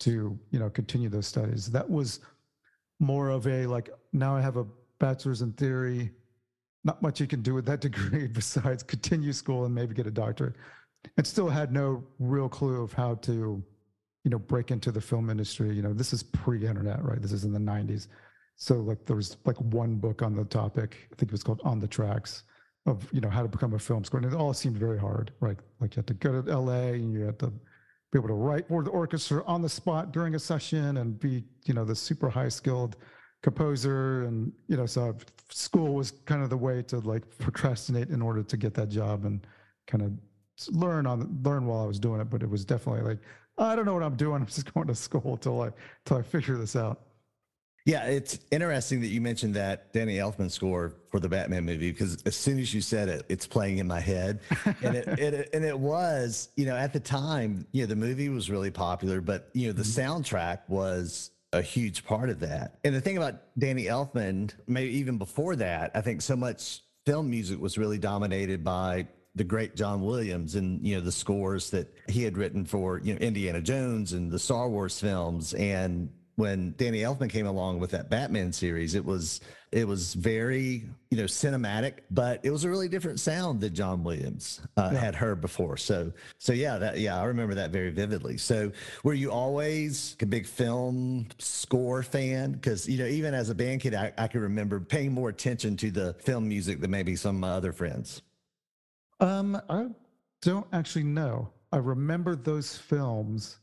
to 0.00 0.38
you 0.50 0.58
know 0.58 0.68
continue 0.68 1.08
those 1.08 1.26
studies. 1.26 1.70
That 1.70 1.88
was 1.88 2.20
more 3.00 3.30
of 3.30 3.46
a 3.46 3.66
like 3.66 3.90
now 4.12 4.36
I 4.36 4.40
have 4.40 4.56
a 4.56 4.66
bachelor's 4.98 5.42
in 5.42 5.52
theory 5.52 6.10
not 6.84 7.02
much 7.02 7.20
you 7.20 7.26
can 7.26 7.42
do 7.42 7.54
with 7.54 7.66
that 7.66 7.80
degree 7.88 8.26
besides 8.26 8.82
continue 8.82 9.32
school 9.32 9.64
and 9.64 9.74
maybe 9.74 9.94
get 9.94 10.06
a 10.06 10.10
doctorate. 10.10 10.54
And 11.16 11.26
still 11.26 11.48
had 11.48 11.72
no 11.72 12.04
real 12.18 12.48
clue 12.48 12.82
of 12.82 12.92
how 12.92 13.14
to, 13.16 13.62
you 14.24 14.30
know, 14.30 14.38
break 14.38 14.70
into 14.70 14.90
the 14.90 15.00
film 15.00 15.30
industry. 15.30 15.72
You 15.72 15.82
know, 15.82 15.92
this 15.92 16.12
is 16.12 16.22
pre-internet, 16.22 17.04
right? 17.04 17.22
This 17.22 17.32
is 17.32 17.44
in 17.44 17.52
the 17.52 17.58
90s. 17.58 18.08
So 18.56 18.76
like 18.76 19.06
there 19.06 19.14
was 19.14 19.36
like 19.44 19.56
one 19.60 19.96
book 19.96 20.22
on 20.22 20.34
the 20.34 20.44
topic, 20.44 21.08
I 21.12 21.14
think 21.14 21.30
it 21.30 21.32
was 21.32 21.44
called 21.44 21.60
On 21.62 21.78
the 21.78 21.86
Tracks 21.86 22.42
of, 22.86 23.06
you 23.12 23.20
know, 23.20 23.28
how 23.28 23.42
to 23.42 23.48
become 23.48 23.74
a 23.74 23.78
film 23.78 24.02
score. 24.02 24.18
And 24.18 24.32
it 24.32 24.36
all 24.36 24.52
seemed 24.52 24.76
very 24.76 24.98
hard, 24.98 25.30
right? 25.38 25.58
Like 25.80 25.94
you 25.94 26.00
had 26.00 26.08
to 26.08 26.14
go 26.14 26.42
to 26.42 26.58
LA 26.58 26.94
and 26.94 27.12
you 27.12 27.20
had 27.20 27.38
to 27.40 27.52
be 28.12 28.18
able 28.18 28.28
to 28.28 28.34
write 28.34 28.68
for 28.68 28.82
the 28.82 28.90
orchestra 28.90 29.44
on 29.46 29.60
the 29.60 29.68
spot 29.68 30.12
during 30.12 30.34
a 30.34 30.38
session 30.38 30.96
and 30.96 31.18
be, 31.18 31.44
you 31.64 31.74
know, 31.74 31.84
the 31.84 31.94
super 31.94 32.30
high 32.30 32.48
skilled 32.48 32.96
composer. 33.42 34.22
And 34.24 34.52
you 34.66 34.76
know 34.76 34.86
so 34.86 35.16
school 35.50 35.94
was 35.94 36.12
kind 36.24 36.42
of 36.42 36.50
the 36.50 36.56
way 36.56 36.82
to 36.84 36.98
like 37.00 37.22
procrastinate 37.38 38.08
in 38.08 38.22
order 38.22 38.42
to 38.42 38.56
get 38.56 38.74
that 38.74 38.88
job 38.88 39.24
and 39.24 39.46
kind 39.86 40.02
of 40.02 40.12
learn 40.74 41.06
on 41.06 41.40
learn 41.42 41.66
while 41.66 41.82
I 41.82 41.86
was 41.86 41.98
doing 41.98 42.20
it. 42.20 42.30
But 42.30 42.42
it 42.42 42.50
was 42.50 42.64
definitely 42.64 43.02
like 43.02 43.18
I 43.58 43.74
don't 43.76 43.84
know 43.84 43.94
what 43.94 44.02
I'm 44.02 44.16
doing. 44.16 44.40
I'm 44.40 44.46
just 44.46 44.72
going 44.74 44.86
to 44.88 44.94
school 44.94 45.36
till 45.36 45.62
I 45.62 45.70
till 46.04 46.16
I 46.16 46.22
figure 46.22 46.56
this 46.56 46.76
out 46.76 47.07
yeah, 47.88 48.04
it's 48.04 48.38
interesting 48.50 49.00
that 49.00 49.06
you 49.06 49.22
mentioned 49.22 49.54
that 49.54 49.94
Danny 49.94 50.16
Elfman 50.16 50.50
score 50.50 50.92
for 51.10 51.20
the 51.20 51.28
Batman 51.30 51.64
movie 51.64 51.90
because 51.90 52.22
as 52.26 52.36
soon 52.36 52.58
as 52.58 52.74
you 52.74 52.82
said 52.82 53.08
it, 53.08 53.24
it's 53.30 53.46
playing 53.46 53.78
in 53.78 53.86
my 53.86 53.98
head, 53.98 54.40
and 54.82 54.94
it, 54.94 55.08
it, 55.18 55.48
and 55.54 55.64
it 55.64 55.78
was 55.78 56.50
you 56.54 56.66
know 56.66 56.76
at 56.76 56.92
the 56.92 57.00
time 57.00 57.66
you 57.72 57.82
know 57.82 57.86
the 57.86 57.96
movie 57.96 58.28
was 58.28 58.50
really 58.50 58.70
popular, 58.70 59.22
but 59.22 59.48
you 59.54 59.68
know 59.68 59.72
the 59.72 59.84
mm-hmm. 59.84 60.20
soundtrack 60.20 60.68
was 60.68 61.30
a 61.54 61.62
huge 61.62 62.04
part 62.04 62.28
of 62.28 62.40
that. 62.40 62.78
And 62.84 62.94
the 62.94 63.00
thing 63.00 63.16
about 63.16 63.36
Danny 63.58 63.84
Elfman, 63.84 64.52
maybe 64.66 64.92
even 64.98 65.16
before 65.16 65.56
that, 65.56 65.90
I 65.94 66.02
think 66.02 66.20
so 66.20 66.36
much 66.36 66.82
film 67.06 67.30
music 67.30 67.58
was 67.58 67.78
really 67.78 67.96
dominated 67.96 68.62
by 68.62 69.08
the 69.34 69.44
great 69.44 69.76
John 69.76 70.02
Williams 70.02 70.56
and 70.56 70.86
you 70.86 70.96
know 70.96 71.00
the 71.00 71.10
scores 71.10 71.70
that 71.70 71.88
he 72.06 72.22
had 72.22 72.36
written 72.36 72.66
for 72.66 72.98
you 72.98 73.14
know 73.14 73.20
Indiana 73.20 73.62
Jones 73.62 74.12
and 74.12 74.30
the 74.30 74.38
Star 74.38 74.68
Wars 74.68 75.00
films 75.00 75.54
and 75.54 76.10
when 76.38 76.72
Danny 76.76 77.00
Elfman 77.00 77.28
came 77.28 77.48
along 77.48 77.80
with 77.80 77.90
that 77.90 78.08
Batman 78.08 78.52
series, 78.52 78.94
it 78.94 79.04
was 79.04 79.40
it 79.72 79.86
was 79.88 80.14
very 80.14 80.84
you 81.10 81.18
know 81.18 81.24
cinematic, 81.24 81.94
but 82.12 82.38
it 82.44 82.52
was 82.52 82.62
a 82.62 82.70
really 82.70 82.88
different 82.88 83.18
sound 83.18 83.60
that 83.60 83.70
John 83.70 84.04
Williams 84.04 84.60
uh, 84.76 84.90
yeah. 84.92 85.00
had 85.00 85.16
heard 85.16 85.40
before. 85.40 85.76
So 85.76 86.12
so 86.38 86.52
yeah, 86.52 86.78
that 86.78 87.00
yeah, 87.00 87.20
I 87.20 87.24
remember 87.24 87.56
that 87.56 87.72
very 87.72 87.90
vividly. 87.90 88.38
So 88.38 88.70
were 89.02 89.14
you 89.14 89.32
always 89.32 90.16
a 90.22 90.26
big 90.26 90.46
film 90.46 91.26
score 91.38 92.04
fan? 92.04 92.52
Because 92.52 92.88
you 92.88 92.98
know 92.98 93.06
even 93.06 93.34
as 93.34 93.50
a 93.50 93.54
band 93.54 93.80
kid, 93.80 93.94
I, 93.94 94.12
I 94.16 94.28
can 94.28 94.40
remember 94.40 94.78
paying 94.78 95.12
more 95.12 95.30
attention 95.30 95.76
to 95.78 95.90
the 95.90 96.14
film 96.20 96.46
music 96.46 96.80
than 96.80 96.92
maybe 96.92 97.16
some 97.16 97.34
of 97.34 97.40
my 97.40 97.50
other 97.50 97.72
friends. 97.72 98.22
Um, 99.18 99.60
I 99.68 99.88
don't 100.42 100.68
actually 100.72 101.04
know. 101.04 101.48
I 101.72 101.78
remember 101.78 102.36
those 102.36 102.76
films. 102.76 103.58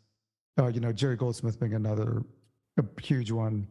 Uh, 0.60 0.68
you 0.68 0.82
know, 0.82 0.92
Jerry 0.92 1.16
Goldsmith 1.16 1.58
being 1.58 1.74
another 1.74 2.24
a 2.78 3.02
huge 3.02 3.32
one 3.32 3.68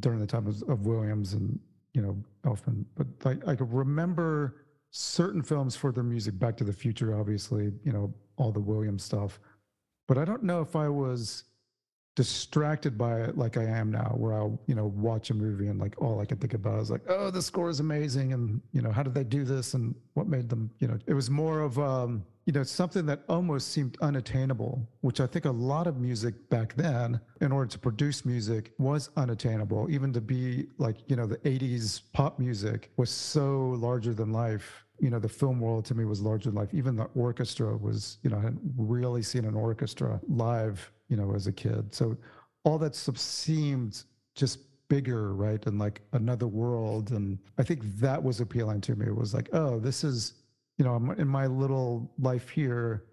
during 0.00 0.18
the 0.18 0.26
time 0.26 0.46
of, 0.46 0.62
of 0.68 0.86
Williams 0.86 1.34
and 1.34 1.58
you 1.92 2.02
know 2.02 2.16
Elfman. 2.44 2.84
But 2.94 3.06
I, 3.24 3.52
I 3.52 3.54
could 3.54 3.72
remember 3.72 4.64
certain 4.90 5.42
films 5.42 5.76
for 5.76 5.92
their 5.92 6.04
music. 6.04 6.38
Back 6.38 6.56
to 6.58 6.64
the 6.64 6.72
Future, 6.72 7.18
obviously, 7.18 7.72
you 7.84 7.92
know 7.92 8.12
all 8.36 8.52
the 8.52 8.60
Williams 8.60 9.04
stuff. 9.04 9.38
But 10.06 10.18
I 10.18 10.24
don't 10.24 10.42
know 10.42 10.60
if 10.60 10.76
I 10.76 10.88
was 10.88 11.44
distracted 12.14 12.96
by 12.96 13.20
it 13.20 13.36
like 13.36 13.56
I 13.56 13.64
am 13.64 13.90
now, 13.90 14.14
where 14.16 14.34
I'll 14.34 14.60
you 14.66 14.74
know 14.74 14.86
watch 14.86 15.30
a 15.30 15.34
movie 15.34 15.68
and 15.68 15.80
like 15.80 16.00
all 16.00 16.20
I 16.20 16.24
can 16.24 16.38
think 16.38 16.54
about 16.54 16.80
is 16.80 16.90
like, 16.90 17.02
oh, 17.08 17.30
the 17.30 17.42
score 17.42 17.70
is 17.70 17.80
amazing, 17.80 18.32
and 18.32 18.60
you 18.72 18.82
know 18.82 18.90
how 18.90 19.02
did 19.02 19.14
they 19.14 19.24
do 19.24 19.44
this, 19.44 19.74
and 19.74 19.94
what 20.14 20.28
made 20.28 20.48
them, 20.48 20.70
you 20.78 20.88
know, 20.88 20.98
it 21.06 21.14
was 21.14 21.30
more 21.30 21.60
of 21.60 21.78
um, 21.78 22.24
you 22.46 22.52
know, 22.52 22.62
something 22.62 23.06
that 23.06 23.22
almost 23.28 23.72
seemed 23.72 23.96
unattainable, 24.02 24.86
which 25.00 25.20
I 25.20 25.26
think 25.26 25.46
a 25.46 25.50
lot 25.50 25.86
of 25.86 25.96
music 25.96 26.34
back 26.50 26.74
then, 26.74 27.18
in 27.40 27.52
order 27.52 27.70
to 27.70 27.78
produce 27.78 28.26
music, 28.26 28.72
was 28.78 29.08
unattainable. 29.16 29.90
Even 29.90 30.12
to 30.12 30.20
be 30.20 30.66
like, 30.76 30.96
you 31.06 31.16
know, 31.16 31.26
the 31.26 31.38
80s 31.38 32.02
pop 32.12 32.38
music 32.38 32.90
was 32.98 33.08
so 33.10 33.70
larger 33.78 34.12
than 34.12 34.32
life 34.32 34.84
you 35.00 35.10
know, 35.10 35.18
the 35.18 35.28
film 35.28 35.60
world 35.60 35.84
to 35.84 35.94
me 35.94 36.04
was 36.04 36.20
larger 36.20 36.50
than 36.50 36.58
life. 36.58 36.72
Even 36.72 36.96
the 36.96 37.04
orchestra 37.16 37.76
was, 37.76 38.18
you 38.22 38.30
know, 38.30 38.36
I 38.36 38.42
hadn't 38.42 38.60
really 38.76 39.22
seen 39.22 39.44
an 39.44 39.54
orchestra 39.54 40.20
live, 40.28 40.90
you 41.14 41.20
know, 41.20 41.32
as 41.32 41.46
a 41.46 41.52
kid. 41.52 41.94
So 41.94 42.16
all 42.64 42.76
that 42.78 42.96
seemed 42.96 44.02
just 44.34 44.58
bigger, 44.88 45.32
right? 45.32 45.64
And 45.64 45.78
like 45.78 46.00
another 46.12 46.48
world. 46.48 47.12
And 47.12 47.38
I 47.56 47.62
think 47.62 47.82
that 48.00 48.20
was 48.20 48.40
appealing 48.40 48.80
to 48.80 48.96
me. 48.96 49.06
It 49.06 49.14
was 49.14 49.32
like, 49.32 49.48
oh, 49.52 49.78
this 49.78 50.02
is, 50.02 50.32
you 50.76 50.84
know, 50.84 50.92
I'm 50.92 51.12
in 51.12 51.28
my 51.28 51.46
little 51.46 52.12
life 52.18 52.48
here, 52.48 53.04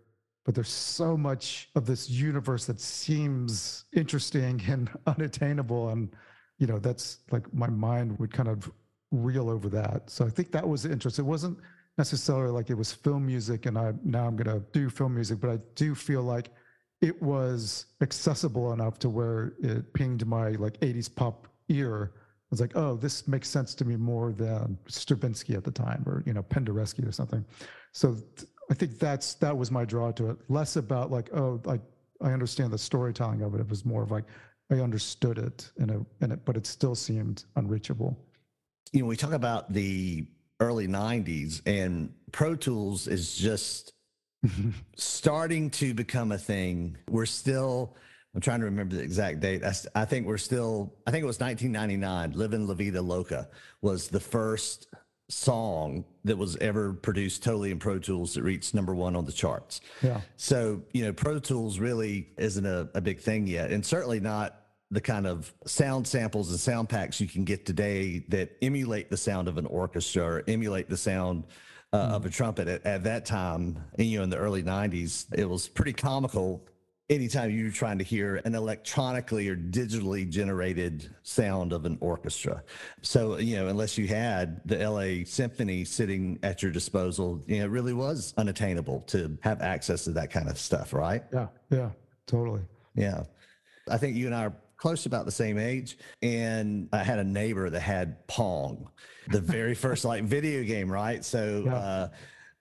but 0.45 0.55
there's 0.55 0.71
so 0.71 1.15
much 1.15 1.69
of 1.75 1.85
this 1.85 2.09
universe 2.09 2.65
that 2.65 2.79
seems 2.79 3.85
interesting 3.95 4.59
and 4.67 4.89
unattainable. 5.05 5.89
And, 5.89 6.09
you 6.57 6.65
know, 6.65 6.79
that's 6.79 7.19
like 7.29 7.53
my 7.53 7.69
mind 7.69 8.17
would 8.17 8.33
kind 8.33 8.49
of 8.49 8.71
reel 9.11 9.47
over 9.47 9.69
that. 9.69 10.09
So 10.09 10.25
I 10.25 10.29
think 10.29 10.51
that 10.53 10.67
was 10.67 10.81
the 10.81 10.91
interest. 10.91 11.19
It 11.19 11.23
wasn't 11.23 11.59
necessarily 11.99 12.51
like 12.51 12.71
it 12.71 12.77
was 12.77 12.91
film 12.91 13.27
music 13.27 13.67
and 13.67 13.77
I 13.77 13.93
now 14.03 14.25
I'm 14.25 14.35
gonna 14.35 14.63
do 14.71 14.89
film 14.89 15.13
music, 15.13 15.39
but 15.39 15.51
I 15.51 15.59
do 15.75 15.93
feel 15.93 16.23
like 16.23 16.49
it 17.01 17.21
was 17.21 17.87
accessible 18.01 18.73
enough 18.73 18.99
to 18.99 19.09
where 19.09 19.53
it 19.61 19.93
pinged 19.93 20.25
my 20.25 20.51
like 20.51 20.79
80s 20.79 21.13
pop 21.13 21.47
ear. 21.69 22.11
I 22.15 22.19
was 22.51 22.61
like, 22.61 22.73
oh, 22.75 22.95
this 22.95 23.27
makes 23.27 23.49
sense 23.49 23.73
to 23.75 23.85
me 23.85 23.95
more 23.95 24.33
than 24.33 24.77
Stravinsky 24.87 25.55
at 25.55 25.63
the 25.63 25.71
time 25.71 26.03
or 26.05 26.23
you 26.25 26.33
know 26.33 26.43
Penderecki 26.43 27.07
or 27.07 27.11
something. 27.11 27.45
So 27.91 28.13
th- 28.13 28.49
I 28.69 28.73
think 28.73 28.99
that's 28.99 29.33
that 29.35 29.57
was 29.57 29.71
my 29.71 29.85
draw 29.85 30.11
to 30.13 30.29
it. 30.31 30.37
Less 30.49 30.75
about 30.75 31.11
like, 31.11 31.33
oh, 31.33 31.61
I 31.67 31.79
I 32.25 32.31
understand 32.33 32.71
the 32.71 32.77
storytelling 32.77 33.41
of 33.41 33.55
it. 33.55 33.61
It 33.61 33.69
was 33.69 33.85
more 33.85 34.03
of 34.03 34.11
like 34.11 34.25
I 34.71 34.75
understood 34.75 35.37
it 35.37 35.71
and 35.77 35.91
it, 35.91 36.01
and 36.21 36.33
it 36.33 36.45
but 36.45 36.55
it 36.55 36.65
still 36.67 36.95
seemed 36.95 37.45
unreachable 37.55 38.17
you 38.91 39.01
know, 39.01 39.05
we 39.05 39.15
talk 39.15 39.33
about 39.33 39.71
the 39.71 40.27
early 40.59 40.87
90s 40.87 41.61
and 41.65 42.13
Pro 42.31 42.55
Tools 42.55 43.07
is 43.07 43.35
just 43.35 43.93
starting 44.95 45.69
to 45.71 45.93
become 45.93 46.31
a 46.31 46.37
thing. 46.37 46.97
We're 47.09 47.25
still, 47.25 47.95
I'm 48.33 48.41
trying 48.41 48.59
to 48.59 48.65
remember 48.65 48.95
the 48.95 49.01
exact 49.01 49.39
date. 49.39 49.63
I, 49.63 49.73
I 49.95 50.05
think 50.05 50.27
we're 50.27 50.37
still, 50.37 50.93
I 51.05 51.11
think 51.11 51.23
it 51.23 51.27
was 51.27 51.39
1999. 51.39 52.37
Living 52.37 52.67
La 52.67 52.73
Vida 52.73 53.01
Loca 53.01 53.49
was 53.81 54.07
the 54.07 54.19
first 54.19 54.87
song 55.29 56.03
that 56.25 56.37
was 56.37 56.57
ever 56.57 56.93
produced 56.93 57.43
totally 57.43 57.71
in 57.71 57.79
Pro 57.79 57.97
Tools 57.97 58.33
that 58.33 58.43
reached 58.43 58.73
number 58.73 58.93
one 58.93 59.15
on 59.15 59.25
the 59.25 59.31
charts. 59.31 59.81
Yeah. 60.01 60.21
So, 60.35 60.81
you 60.93 61.05
know, 61.05 61.13
Pro 61.13 61.39
Tools 61.39 61.79
really 61.79 62.29
isn't 62.37 62.65
a, 62.65 62.89
a 62.93 63.01
big 63.01 63.19
thing 63.19 63.47
yet, 63.47 63.71
and 63.71 63.85
certainly 63.85 64.19
not 64.19 64.57
the 64.91 65.01
kind 65.01 65.25
of 65.25 65.53
sound 65.65 66.05
samples 66.05 66.49
and 66.49 66.59
sound 66.59 66.89
packs 66.89 67.21
you 67.21 67.27
can 67.27 67.45
get 67.45 67.65
today 67.65 68.25
that 68.27 68.57
emulate 68.61 69.09
the 69.09 69.15
sound 69.15 69.47
of 69.47 69.57
an 69.57 69.65
orchestra 69.67 70.23
or 70.23 70.43
emulate 70.47 70.89
the 70.89 70.97
sound 70.97 71.45
uh, 71.93 72.09
mm. 72.09 72.15
of 72.15 72.25
a 72.25 72.29
trumpet 72.29 72.67
at, 72.67 72.85
at 72.85 73.03
that 73.03 73.25
time 73.25 73.83
and, 73.97 74.07
you 74.07 74.17
know 74.17 74.23
in 74.23 74.29
the 74.29 74.37
early 74.37 74.63
90s 74.63 75.25
it 75.37 75.49
was 75.49 75.67
pretty 75.67 75.93
comical 75.93 76.65
anytime 77.09 77.51
you 77.51 77.65
were 77.65 77.71
trying 77.71 77.97
to 77.97 78.05
hear 78.05 78.41
an 78.45 78.55
electronically 78.55 79.49
or 79.49 79.57
digitally 79.57 80.27
generated 80.29 81.13
sound 81.23 81.73
of 81.73 81.83
an 81.83 81.97
orchestra. 81.99 82.63
So 83.01 83.37
you 83.37 83.57
know 83.57 83.67
unless 83.67 83.97
you 83.97 84.07
had 84.07 84.61
the 84.65 84.89
la 84.89 85.25
symphony 85.25 85.83
sitting 85.83 86.39
at 86.41 86.63
your 86.63 86.71
disposal 86.71 87.43
you 87.47 87.59
know 87.59 87.65
it 87.65 87.69
really 87.69 87.93
was 87.93 88.33
unattainable 88.37 89.01
to 89.07 89.37
have 89.41 89.61
access 89.61 90.05
to 90.05 90.11
that 90.11 90.31
kind 90.31 90.49
of 90.49 90.57
stuff 90.57 90.93
right? 90.93 91.23
Yeah 91.33 91.47
yeah 91.69 91.89
totally. 92.27 92.61
Yeah. 92.95 93.23
I 93.89 93.97
think 93.97 94.15
you 94.15 94.27
and 94.27 94.35
I 94.35 94.45
are 94.45 94.53
close 94.81 95.05
about 95.05 95.25
the 95.25 95.31
same 95.31 95.59
age. 95.59 95.97
And 96.23 96.89
I 96.91 97.03
had 97.03 97.19
a 97.19 97.23
neighbor 97.23 97.69
that 97.69 97.79
had 97.79 98.27
Pong, 98.27 98.89
the 99.29 99.39
very 99.39 99.75
first 99.75 100.03
like 100.03 100.23
video 100.23 100.63
game, 100.63 100.91
right? 100.91 101.23
So, 101.23 101.63
yeah. 101.65 101.75
uh, 101.75 102.07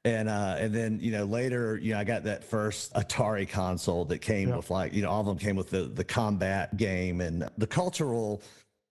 and 0.04 0.28
uh, 0.28 0.56
and 0.58 0.74
then 0.74 0.98
you 1.00 1.12
know 1.12 1.24
later 1.24 1.76
you 1.76 1.92
know 1.92 2.00
I 2.00 2.04
got 2.04 2.24
that 2.24 2.44
first 2.44 2.94
Atari 2.94 3.48
console 3.48 4.06
that 4.06 4.20
came 4.20 4.48
yeah. 4.48 4.56
with 4.56 4.70
like 4.70 4.94
you 4.94 5.02
know 5.02 5.10
all 5.10 5.20
of 5.20 5.26
them 5.26 5.38
came 5.38 5.56
with 5.56 5.68
the 5.68 5.82
the 5.82 6.04
combat 6.04 6.76
game 6.78 7.20
and 7.20 7.46
the 7.58 7.66
cultural 7.66 8.42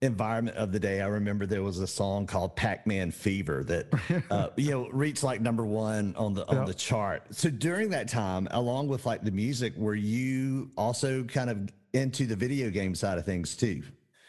environment 0.01 0.55
of 0.55 0.71
the 0.71 0.79
day. 0.79 1.01
I 1.01 1.07
remember 1.07 1.47
there 1.47 1.63
was 1.63 1.79
a 1.79 1.87
song 1.87 2.27
called 2.27 2.55
Pac-Man 2.55 3.09
Fever 3.09 3.63
that 3.65 4.23
uh, 4.29 4.49
you 4.55 4.69
know 4.69 4.87
reached 4.89 5.23
like 5.23 5.41
number 5.41 5.65
one 5.65 6.15
on 6.15 6.35
the 6.35 6.47
on 6.47 6.65
the 6.65 6.75
chart. 6.75 7.23
So 7.31 7.49
during 7.49 7.89
that 7.89 8.07
time, 8.07 8.47
along 8.51 8.87
with 8.87 9.07
like 9.07 9.23
the 9.23 9.31
music, 9.31 9.75
were 9.77 9.95
you 9.95 10.69
also 10.77 11.23
kind 11.23 11.49
of 11.49 11.69
into 11.93 12.25
the 12.25 12.35
video 12.35 12.69
game 12.69 12.95
side 12.95 13.17
of 13.17 13.25
things 13.25 13.55
too. 13.55 13.83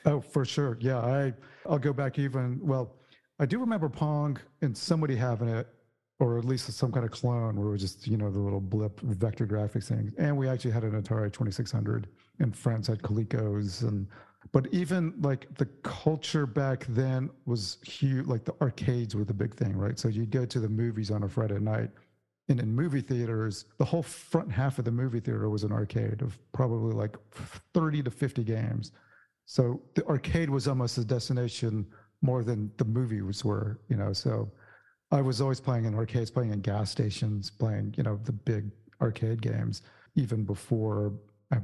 Oh, 0.07 0.21
for 0.21 0.45
sure. 0.45 0.79
Yeah, 0.81 0.99
I 0.99 1.35
I'll 1.67 1.79
go 1.79 1.93
back 1.93 2.19
even 2.19 2.59
well. 2.63 2.97
I 3.39 3.47
do 3.47 3.59
remember 3.59 3.89
Pong 3.89 4.39
and 4.63 4.77
somebody 4.77 5.17
having 5.17 5.49
it, 5.49 5.67
or 6.19 6.39
at 6.39 6.45
least 6.45 6.71
some 6.73 6.93
kind 6.93 7.05
of 7.05 7.11
clone 7.11 7.57
where 7.57 7.69
it 7.69 7.73
was 7.73 7.81
just 7.81 8.07
you 8.07 8.17
know 8.17 8.31
the 8.31 8.39
little 8.39 8.61
blip 8.61 9.01
vector 9.01 9.47
graphics 9.47 9.89
thing. 9.89 10.13
And 10.19 10.37
we 10.37 10.49
actually 10.49 10.73
had 10.73 10.85
an 10.85 10.93
Atari 10.93 11.33
2600, 11.33 12.09
and 12.39 12.57
friends 12.57 12.87
had 12.87 13.03
Colecos 13.03 13.83
and. 13.83 14.07
But 14.53 14.69
even 14.73 15.13
like 15.21 15.55
the 15.59 15.67
culture 15.83 16.47
back 16.47 16.87
then 16.89 17.29
was 17.45 17.77
huge. 17.85 18.27
Like 18.27 18.47
the 18.47 18.55
arcades 18.63 19.15
were 19.15 19.25
the 19.25 19.35
big 19.35 19.55
thing, 19.55 19.77
right? 19.77 19.99
So 19.99 20.09
you'd 20.09 20.31
go 20.31 20.47
to 20.47 20.59
the 20.59 20.69
movies 20.69 21.11
on 21.11 21.25
a 21.25 21.29
Friday 21.29 21.61
night 21.61 21.91
and 22.51 22.59
in 22.59 22.75
movie 22.75 23.01
theaters, 23.01 23.67
the 23.79 23.85
whole 23.85 24.03
front 24.03 24.51
half 24.51 24.79
of 24.81 24.85
the 24.85 24.91
movie 24.91 25.21
theater 25.21 25.49
was 25.49 25.63
an 25.63 25.71
arcade 25.71 26.21
of 26.21 26.37
probably 26.53 26.93
like 26.93 27.17
30 27.75 28.03
to 28.03 28.11
50 28.11 28.43
games. 28.43 28.91
So 29.47 29.81
the 29.95 30.05
arcade 30.07 30.51
was 30.51 30.67
almost 30.67 30.99
a 30.99 31.05
destination 31.05 31.87
more 32.23 32.43
than 32.43 32.73
the 32.77 32.85
movies 32.85 33.45
were, 33.45 33.81
you 33.89 33.97
know. 33.97 34.13
So 34.13 34.51
I 35.13 35.23
was 35.23 35.41
always 35.41 35.61
playing 35.61 35.85
in 35.85 35.95
arcades, 35.95 36.31
playing 36.31 36.53
in 36.53 36.61
gas 36.61 36.91
stations, 36.91 37.51
playing, 37.51 37.95
you 37.97 38.03
know, 38.03 38.19
the 38.25 38.33
big 38.33 38.71
arcade 39.01 39.41
games, 39.41 39.83
even 40.17 40.45
before 40.45 41.13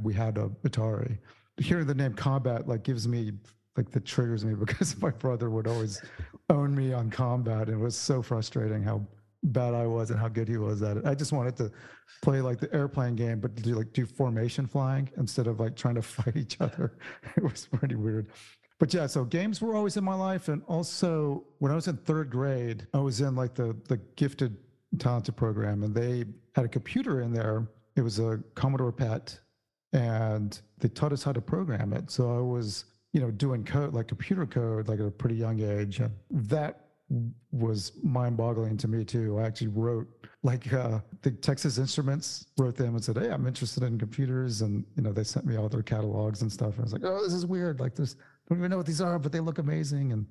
we 0.03 0.15
had 0.15 0.39
a 0.39 0.49
Atari. 0.65 1.19
Hearing 1.59 1.87
the 1.87 1.95
name 1.95 2.15
Combat 2.15 2.69
like 2.69 2.85
gives 2.85 3.09
me 3.09 3.33
like 3.77 3.91
that 3.91 4.05
triggers 4.05 4.45
me 4.45 4.55
because 4.67 5.01
my 5.03 5.11
brother 5.11 5.51
would 5.51 5.67
always 5.67 6.01
own 6.49 6.75
me 6.77 6.93
on 6.93 7.11
Combat. 7.11 7.69
It 7.69 7.77
was 7.77 7.97
so 7.97 8.23
frustrating 8.23 8.85
how 8.85 9.05
bad 9.47 9.75
I 9.75 9.87
was 9.87 10.11
and 10.11 10.19
how 10.19 10.29
good 10.29 10.49
he 10.49 10.57
was 10.57 10.83
at 10.83 10.97
it. 10.97 11.07
I 11.07 11.15
just 11.15 11.33
wanted 11.33 11.57
to 11.57 11.71
play 12.23 12.41
like 12.41 12.59
the 12.59 12.73
airplane 12.75 13.15
game, 13.15 13.41
but 13.41 13.55
do 13.55 13.75
like 13.75 13.93
do 13.93 14.07
formation 14.07 14.67
flying 14.67 15.11
instead 15.17 15.47
of 15.47 15.61
like 15.61 15.77
trying 15.77 15.95
to 15.97 16.03
fight 16.17 16.37
each 16.37 16.61
other. 16.61 16.99
It 17.37 17.43
was 17.43 17.67
pretty 17.67 17.95
weird. 17.95 18.29
But 18.79 18.93
yeah, 18.93 19.07
so 19.07 19.25
games 19.25 19.61
were 19.63 19.75
always 19.75 19.97
in 19.97 20.05
my 20.05 20.15
life. 20.15 20.49
And 20.49 20.63
also 20.67 21.45
when 21.59 21.73
I 21.73 21.75
was 21.75 21.89
in 21.89 21.97
third 21.97 22.31
grade, 22.31 22.87
I 22.93 22.99
was 22.99 23.21
in 23.21 23.35
like 23.35 23.55
the 23.55 23.77
the 23.89 23.99
gifted 24.17 24.57
talented 24.99 25.37
program 25.37 25.83
and 25.83 25.95
they 25.95 26.25
had 26.55 26.65
a 26.65 26.69
computer 26.69 27.21
in 27.21 27.33
there. 27.33 27.69
It 27.97 28.03
was 28.03 28.19
a 28.19 28.41
Commodore 28.55 28.93
PET 28.93 29.39
and 29.93 30.61
they 30.79 30.89
taught 30.89 31.13
us 31.13 31.23
how 31.23 31.33
to 31.33 31.41
program 31.41 31.93
it. 31.93 32.11
So 32.11 32.37
I 32.37 32.41
was, 32.41 32.85
you 33.13 33.21
know, 33.21 33.31
doing 33.31 33.65
code 33.65 33.95
like 33.95 34.09
computer 34.09 34.45
code 34.45 34.89
like 34.89 35.01
at 35.01 35.07
a 35.07 35.11
pretty 35.11 35.37
young 35.37 35.61
age. 35.61 36.01
And 36.01 36.13
that 36.31 36.86
was 37.53 37.93
mind-boggling 38.03 38.77
to 38.79 38.89
me 38.89 39.05
too. 39.05 39.39
I 39.39 39.45
actually 39.45 39.69
wrote 39.69 40.09
like 40.43 40.73
uh, 40.73 41.01
the 41.23 41.31
Texas 41.31 41.79
Instruments 41.79 42.47
wrote 42.59 42.77
them 42.77 42.95
and 42.95 43.05
said, 43.05 43.17
"Hey, 43.17 43.31
I'm 43.31 43.47
interested 43.47 43.83
in 43.83 43.99
computers," 43.99 44.63
and 44.63 44.85
you 44.97 45.03
know 45.03 45.13
they 45.13 45.25
sent 45.25 45.47
me 45.47 45.57
all 45.57 45.69
their 45.69 45.83
catalogs 45.83 46.43
and 46.43 46.51
stuff. 46.51 46.75
And 46.75 46.81
I 46.81 46.83
was 46.83 46.93
like, 46.93 47.05
"Oh, 47.05 47.23
this 47.23 47.33
is 47.33 47.47
weird. 47.47 47.81
Like 47.81 47.95
this, 47.95 48.17
don't 48.49 48.59
even 48.59 48.71
know 48.71 48.77
what 48.77 48.87
these 48.87 49.01
are, 49.01 49.19
but 49.19 49.33
they 49.33 49.41
look 49.41 49.59
amazing." 49.59 50.13
And 50.13 50.27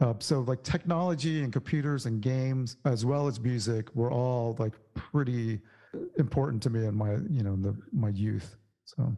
uh, 0.00 0.14
so 0.18 0.40
like 0.40 0.62
technology 0.62 1.42
and 1.42 1.52
computers 1.52 2.06
and 2.06 2.20
games 2.20 2.76
as 2.84 3.04
well 3.04 3.26
as 3.26 3.40
music 3.40 3.94
were 3.94 4.10
all 4.10 4.56
like 4.58 4.74
pretty 4.94 5.60
important 6.18 6.62
to 6.62 6.70
me 6.70 6.86
in 6.86 6.94
my 6.94 7.16
you 7.30 7.42
know 7.42 7.56
the 7.56 7.76
my 7.92 8.10
youth. 8.10 8.56
So 8.84 9.14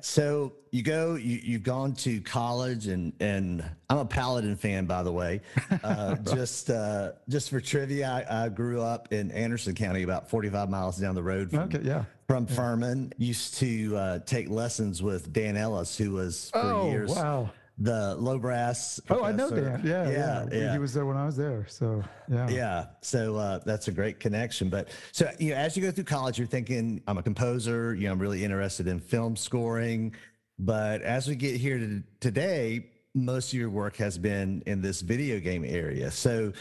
so 0.00 0.54
you 0.70 0.82
go, 0.82 1.14
you, 1.14 1.40
you've 1.42 1.62
gone 1.62 1.94
to 1.96 2.20
college, 2.20 2.86
and 2.86 3.12
and 3.20 3.64
I'm 3.88 3.98
a 3.98 4.04
Paladin 4.04 4.56
fan, 4.56 4.86
by 4.86 5.02
the 5.02 5.12
way. 5.12 5.40
Uh, 5.82 6.14
just 6.16 6.70
uh, 6.70 7.12
just 7.28 7.50
for 7.50 7.60
trivia, 7.60 8.08
I, 8.08 8.44
I, 8.44 8.48
grew 8.50 8.80
up 8.80 9.12
in 9.12 9.32
Anderson 9.32 9.74
County, 9.74 10.04
about 10.04 10.30
45 10.30 10.70
miles 10.70 10.96
down 10.96 11.14
the 11.16 11.22
road. 11.22 11.50
From, 11.50 11.60
okay, 11.60 11.80
yeah. 11.82 12.04
From 12.28 12.46
yeah. 12.48 12.54
Furman, 12.54 13.12
used 13.16 13.54
to 13.54 13.96
uh, 13.96 14.18
take 14.20 14.48
lessons 14.48 15.02
with 15.02 15.32
Dan 15.32 15.56
Ellis, 15.56 15.96
who 15.96 16.12
was 16.12 16.50
for 16.50 16.60
oh, 16.60 16.90
years. 16.90 17.10
Wow 17.10 17.50
the 17.78 18.14
low 18.16 18.38
brass. 18.38 19.00
Professor. 19.00 19.24
Oh, 19.24 19.26
I 19.26 19.32
know 19.32 19.50
Dan. 19.50 19.82
Yeah, 19.84 20.08
yeah, 20.08 20.10
yeah, 20.10 20.48
yeah, 20.52 20.72
He 20.72 20.78
was 20.78 20.92
there 20.92 21.06
when 21.06 21.16
I 21.16 21.26
was 21.26 21.36
there. 21.36 21.66
So 21.68 22.02
yeah. 22.28 22.48
Yeah. 22.48 22.86
So 23.00 23.36
uh, 23.36 23.60
that's 23.64 23.88
a 23.88 23.92
great 23.92 24.20
connection. 24.20 24.68
But 24.68 24.88
so 25.12 25.30
you 25.38 25.50
know, 25.50 25.56
as 25.56 25.76
you 25.76 25.82
go 25.82 25.90
through 25.90 26.04
college, 26.04 26.38
you're 26.38 26.46
thinking, 26.46 27.02
I'm 27.06 27.18
a 27.18 27.22
composer. 27.22 27.94
You 27.94 28.06
know, 28.06 28.12
I'm 28.12 28.18
really 28.18 28.44
interested 28.44 28.86
in 28.86 29.00
film 29.00 29.36
scoring. 29.36 30.14
But 30.58 31.02
as 31.02 31.26
we 31.26 31.34
get 31.34 31.56
here 31.56 31.78
to 31.78 32.02
today, 32.20 32.86
most 33.14 33.52
of 33.52 33.58
your 33.58 33.70
work 33.70 33.96
has 33.96 34.18
been 34.18 34.62
in 34.66 34.80
this 34.80 35.00
video 35.00 35.40
game 35.40 35.64
area. 35.64 36.10
So 36.10 36.52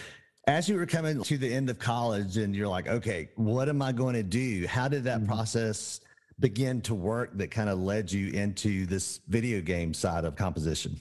as 0.47 0.67
you 0.67 0.75
were 0.75 0.85
coming 0.85 1.23
to 1.23 1.37
the 1.37 1.53
end 1.53 1.69
of 1.69 1.77
college 1.77 2.37
and 2.37 2.55
you're 2.55 2.67
like, 2.67 2.87
okay, 2.87 3.29
what 3.35 3.69
am 3.69 3.81
I 3.81 3.91
going 3.91 4.15
to 4.15 4.23
do? 4.23 4.65
How 4.67 4.87
did 4.87 5.03
that 5.03 5.19
mm-hmm. 5.19 5.27
process 5.27 6.01
begin 6.41 6.81
to 6.81 6.95
work 6.95 7.37
that 7.37 7.51
kind 7.51 7.69
of 7.69 7.79
led 7.79 8.11
you 8.11 8.31
into 8.31 8.85
this 8.85 9.21
video 9.27 9.61
game 9.61 9.93
side 9.93 10.25
of 10.25 10.35
composition? 10.35 10.99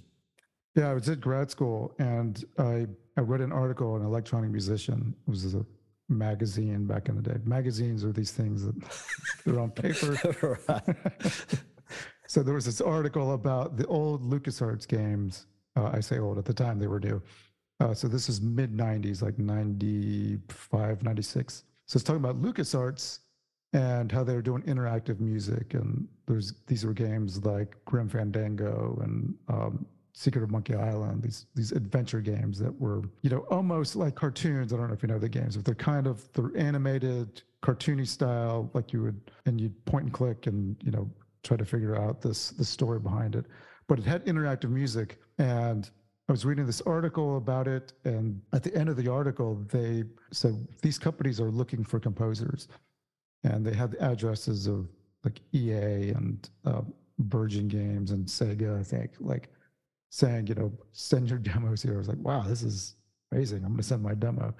Yeah, 0.77 0.91
I 0.91 0.95
was 0.95 1.09
at 1.09 1.21
grad 1.21 1.51
school 1.51 1.95
and 1.99 2.45
I, 2.59 2.87
I 3.17 3.23
read 3.23 3.41
an 3.41 3.51
article, 3.51 3.97
an 3.97 4.05
electronic 4.05 4.51
musician, 4.51 5.17
it 5.27 5.31
was 5.31 5.55
a 5.55 5.67
magazine 6.09 6.87
back 6.87 7.09
in 7.09 7.17
the 7.17 7.23
day. 7.23 7.37
Magazines 7.45 8.05
are 8.05 8.13
these 8.13 8.31
things 8.31 8.65
that 8.65 8.75
they're 9.45 9.59
on 9.59 9.71
paper. 9.71 10.61
so 12.29 12.43
there 12.43 12.55
was 12.55 12.67
this 12.67 12.81
article 12.81 13.35
about 13.35 13.77
the 13.77 13.87
old 13.87 14.23
LucasArts 14.23 14.87
games. 14.87 15.47
Uh, 15.77 15.91
I 15.93 16.01
say 16.01 16.19
old 16.19 16.39
at 16.39 16.45
the 16.45 16.55
time 16.55 16.79
they 16.79 16.87
were 16.87 17.01
new. 17.01 17.23
Uh, 17.81 17.95
so 17.95 18.07
this 18.09 18.29
is 18.29 18.41
mid 18.41 18.77
90s, 18.77 19.23
like 19.23 19.39
95, 19.39 21.03
96. 21.03 21.65
So 21.87 21.97
it's 21.97 22.05
talking 22.05 22.23
about 22.23 22.41
LucasArts 22.41 23.21
and 23.73 24.11
how 24.11 24.25
they 24.25 24.35
were 24.35 24.43
doing 24.43 24.63
interactive 24.63 25.21
music. 25.21 25.75
And 25.75 26.09
there's 26.27 26.55
these 26.67 26.85
were 26.85 26.93
games 26.93 27.45
like 27.45 27.77
Grim 27.85 28.09
Fandango 28.09 28.99
and 29.03 29.35
um, 29.49 29.87
Secret 30.13 30.43
of 30.43 30.51
Monkey 30.51 30.75
Island, 30.75 31.23
these 31.23 31.47
these 31.55 31.73
adventure 31.73 32.21
games 32.21 32.59
that 32.59 32.79
were, 32.81 33.03
you 33.23 33.31
know, 33.31 33.47
almost 33.51 33.97
like 33.97 34.15
cartoons. 34.15 34.73
I 34.73 34.77
don't 34.77 34.89
know 34.89 34.95
if 34.95 35.03
you 35.03 35.09
know 35.09 35.19
the 35.19 35.29
games, 35.29 35.57
but 35.57 35.65
they're 35.65 35.75
kind 35.75 36.07
of 36.07 36.31
they're 36.33 36.51
animated, 36.57 37.43
cartoony 37.63 38.07
style, 38.07 38.71
like 38.75 38.93
you 38.93 39.03
would 39.03 39.31
and 39.47 39.61
you'd 39.61 39.85
point 39.85 40.05
and 40.05 40.13
click 40.13 40.47
and, 40.47 40.77
you 40.83 40.91
know, 40.91 41.09
try 41.43 41.57
to 41.57 41.65
figure 41.65 41.97
out 41.97 42.21
this 42.21 42.51
the 42.51 42.65
story 42.65 42.99
behind 42.99 43.37
it. 43.37 43.47
But 43.87 43.99
it 43.99 44.05
had 44.05 44.27
interactive 44.27 44.71
music. 44.71 45.19
And 45.39 45.89
I 46.29 46.33
was 46.33 46.45
reading 46.45 46.67
this 46.67 46.81
article 46.83 47.39
about 47.39 47.67
it, 47.67 47.93
and 48.05 48.41
at 48.53 48.63
the 48.63 48.73
end 48.77 48.89
of 48.89 48.97
the 48.97 49.11
article, 49.11 49.67
they 49.69 50.05
said 50.33 50.55
these 50.81 50.97
companies 50.97 51.41
are 51.41 51.51
looking 51.51 51.83
for 51.83 51.99
composers, 51.99 52.69
and 53.45 53.65
they 53.65 53.75
had 53.75 53.93
the 53.93 54.03
addresses 54.03 54.67
of 54.67 54.89
like 55.25 55.41
EA 55.53 56.11
and 56.11 56.49
uh, 56.65 56.83
Virgin 57.19 57.69
Games 57.69 58.11
and 58.11 58.27
Sega, 58.27 58.79
I 58.79 58.83
think, 58.83 59.13
like 59.21 59.49
saying, 60.11 60.47
you 60.47 60.55
know, 60.55 60.73
send 60.93 61.31
your 61.31 61.39
demos 61.39 61.83
here. 61.83 61.95
I 61.95 61.99
was 61.99 62.09
like, 62.09 62.19
wow, 62.19 62.43
this 62.43 62.63
is 62.63 62.97
amazing. 63.33 63.59
I'm 63.59 63.71
going 63.71 63.79
to 63.79 63.83
send 63.83 64.03
my 64.03 64.15
demo. 64.15 64.55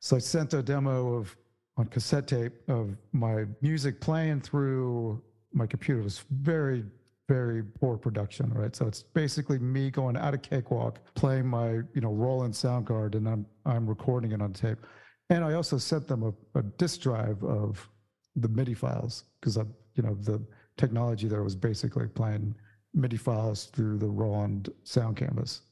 So 0.00 0.16
I 0.16 0.18
sent 0.18 0.54
a 0.54 0.62
demo 0.62 1.14
of 1.14 1.36
on 1.76 1.86
cassette 1.86 2.28
tape 2.28 2.52
of 2.68 2.96
my 3.12 3.44
music 3.60 4.00
playing 4.00 4.40
through 4.40 5.22
my 5.52 5.66
computer. 5.66 6.00
It 6.00 6.04
was 6.04 6.24
very, 6.30 6.84
very 7.28 7.62
poor 7.62 7.96
production, 7.96 8.52
right? 8.52 8.74
So 8.76 8.86
it's 8.86 9.02
basically 9.02 9.58
me 9.58 9.90
going 9.90 10.16
out 10.16 10.34
of 10.34 10.42
Cakewalk, 10.42 11.00
playing 11.14 11.46
my, 11.46 11.70
you 11.94 12.00
know, 12.00 12.12
Roland 12.12 12.54
sound 12.54 12.86
card, 12.86 13.14
and 13.14 13.28
I'm 13.28 13.46
I'm 13.66 13.86
recording 13.86 14.32
it 14.32 14.42
on 14.42 14.52
tape. 14.52 14.78
And 15.30 15.42
I 15.42 15.54
also 15.54 15.78
sent 15.78 16.06
them 16.06 16.22
a, 16.22 16.58
a 16.58 16.62
disk 16.62 17.00
drive 17.00 17.42
of 17.42 17.88
the 18.36 18.48
MIDI 18.48 18.74
files 18.74 19.24
because 19.40 19.56
you 19.56 20.02
know, 20.02 20.14
the 20.14 20.42
technology 20.76 21.28
there 21.28 21.42
was 21.42 21.54
basically 21.54 22.08
playing 22.08 22.54
MIDI 22.94 23.16
files 23.16 23.66
through 23.66 23.98
the 23.98 24.08
Roland 24.08 24.72
sound 24.82 25.16
canvas. 25.16 25.62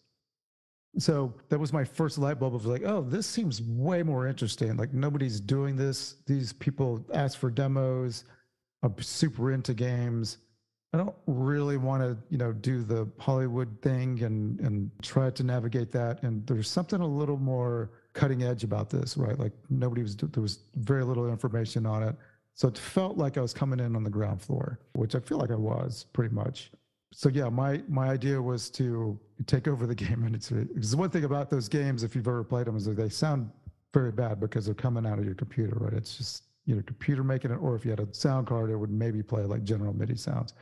So 0.98 1.32
that 1.48 1.58
was 1.58 1.72
my 1.72 1.84
first 1.84 2.18
light 2.18 2.38
bulb 2.38 2.54
of 2.54 2.66
like, 2.66 2.82
oh, 2.84 3.00
this 3.02 3.26
seems 3.26 3.62
way 3.62 4.02
more 4.02 4.26
interesting. 4.26 4.76
Like 4.76 4.92
nobody's 4.92 5.40
doing 5.40 5.74
this. 5.74 6.16
These 6.26 6.52
people 6.52 7.04
ask 7.14 7.38
for 7.38 7.50
demos. 7.50 8.24
I'm 8.82 8.94
super 9.00 9.52
into 9.52 9.72
games. 9.72 10.38
I 10.92 10.98
don't 10.98 11.14
really 11.26 11.78
want 11.78 12.02
to, 12.02 12.18
you 12.28 12.36
know, 12.36 12.52
do 12.52 12.82
the 12.82 13.08
Hollywood 13.18 13.80
thing 13.80 14.22
and 14.22 14.60
and 14.60 14.90
try 15.00 15.30
to 15.30 15.42
navigate 15.42 15.90
that. 15.92 16.22
And 16.22 16.46
there's 16.46 16.68
something 16.68 17.00
a 17.00 17.06
little 17.06 17.38
more 17.38 17.92
cutting 18.12 18.42
edge 18.42 18.62
about 18.62 18.90
this, 18.90 19.16
right? 19.16 19.38
Like 19.38 19.52
nobody 19.70 20.02
was 20.02 20.16
there 20.16 20.42
was 20.42 20.64
very 20.74 21.04
little 21.04 21.30
information 21.30 21.86
on 21.86 22.02
it. 22.02 22.16
So 22.54 22.68
it 22.68 22.76
felt 22.76 23.16
like 23.16 23.38
I 23.38 23.40
was 23.40 23.54
coming 23.54 23.80
in 23.80 23.96
on 23.96 24.04
the 24.04 24.10
ground 24.10 24.42
floor, 24.42 24.78
which 24.92 25.14
I 25.14 25.20
feel 25.20 25.38
like 25.38 25.50
I 25.50 25.56
was 25.56 26.06
pretty 26.12 26.34
much 26.34 26.70
so 27.12 27.28
yeah, 27.28 27.48
my 27.48 27.82
my 27.88 28.08
idea 28.08 28.40
was 28.40 28.70
to 28.70 29.18
take 29.46 29.68
over 29.68 29.86
the 29.86 29.94
game 30.04 30.24
industry. 30.26 30.64
Because 30.64 30.96
one 30.96 31.10
thing 31.10 31.24
about 31.24 31.50
those 31.50 31.68
games, 31.68 32.02
if 32.02 32.16
you've 32.16 32.26
ever 32.26 32.42
played 32.42 32.66
them, 32.66 32.76
is 32.76 32.86
that 32.86 32.96
they 32.96 33.08
sound 33.08 33.50
very 33.92 34.10
bad 34.10 34.40
because 34.40 34.64
they're 34.64 34.74
coming 34.74 35.06
out 35.06 35.18
of 35.18 35.24
your 35.24 35.34
computer, 35.34 35.76
right? 35.78 35.92
It's 35.92 36.16
just 36.16 36.44
you 36.64 36.74
know 36.74 36.82
computer 36.82 37.22
making 37.22 37.50
it, 37.50 37.56
or 37.56 37.76
if 37.76 37.84
you 37.84 37.90
had 37.90 38.00
a 38.00 38.12
sound 38.12 38.46
card, 38.46 38.70
it 38.70 38.76
would 38.76 38.90
maybe 38.90 39.22
play 39.22 39.42
like 39.42 39.62
general 39.62 39.92
MIDI 39.92 40.16
sounds. 40.16 40.54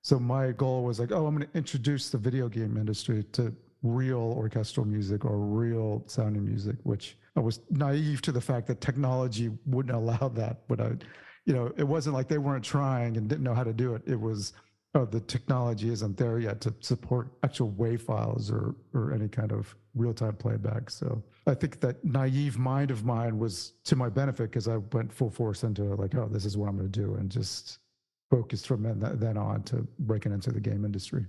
So 0.00 0.18
my 0.18 0.52
goal 0.52 0.84
was 0.84 0.98
like, 0.98 1.12
oh, 1.12 1.26
I'm 1.26 1.36
going 1.36 1.48
to 1.48 1.58
introduce 1.58 2.08
the 2.08 2.18
video 2.18 2.48
game 2.48 2.76
industry 2.76 3.24
to 3.32 3.52
real 3.82 4.32
orchestral 4.36 4.86
music 4.86 5.24
or 5.24 5.36
real 5.38 6.04
sounding 6.06 6.44
music, 6.44 6.76
which 6.84 7.18
I 7.36 7.40
was 7.40 7.60
naive 7.70 8.22
to 8.22 8.32
the 8.32 8.40
fact 8.40 8.68
that 8.68 8.80
technology 8.80 9.50
wouldn't 9.66 9.94
allow 9.94 10.28
that. 10.34 10.66
But 10.68 10.80
I, 10.80 10.92
you 11.48 11.54
know, 11.54 11.72
it 11.78 11.84
wasn't 11.84 12.14
like 12.14 12.28
they 12.28 12.36
weren't 12.36 12.62
trying 12.62 13.16
and 13.16 13.26
didn't 13.26 13.42
know 13.42 13.54
how 13.54 13.64
to 13.64 13.72
do 13.72 13.94
it. 13.94 14.02
It 14.06 14.20
was 14.20 14.52
oh, 14.94 15.06
the 15.06 15.20
technology 15.20 15.88
isn't 15.90 16.16
there 16.16 16.38
yet 16.38 16.60
to 16.60 16.74
support 16.80 17.28
actual 17.42 17.72
WAV 17.72 18.00
files 18.00 18.50
or 18.50 18.74
or 18.92 19.14
any 19.14 19.28
kind 19.28 19.50
of 19.50 19.74
real 19.94 20.12
time 20.12 20.36
playback. 20.36 20.90
So 20.90 21.22
I 21.46 21.54
think 21.54 21.80
that 21.80 22.04
naive 22.04 22.58
mind 22.58 22.90
of 22.90 23.06
mine 23.06 23.38
was 23.38 23.72
to 23.84 23.96
my 23.96 24.10
benefit 24.10 24.50
because 24.50 24.68
I 24.68 24.76
went 24.76 25.10
full 25.10 25.30
force 25.30 25.62
into 25.62 25.84
like, 25.94 26.14
oh, 26.14 26.28
this 26.30 26.44
is 26.44 26.58
what 26.58 26.68
I'm 26.68 26.76
going 26.76 26.92
to 26.92 27.00
do, 27.00 27.14
and 27.14 27.30
just 27.30 27.78
focused 28.30 28.66
from 28.66 28.82
then 29.00 29.38
on 29.38 29.62
to 29.64 29.88
breaking 30.00 30.32
into 30.32 30.52
the 30.52 30.60
game 30.60 30.84
industry. 30.84 31.24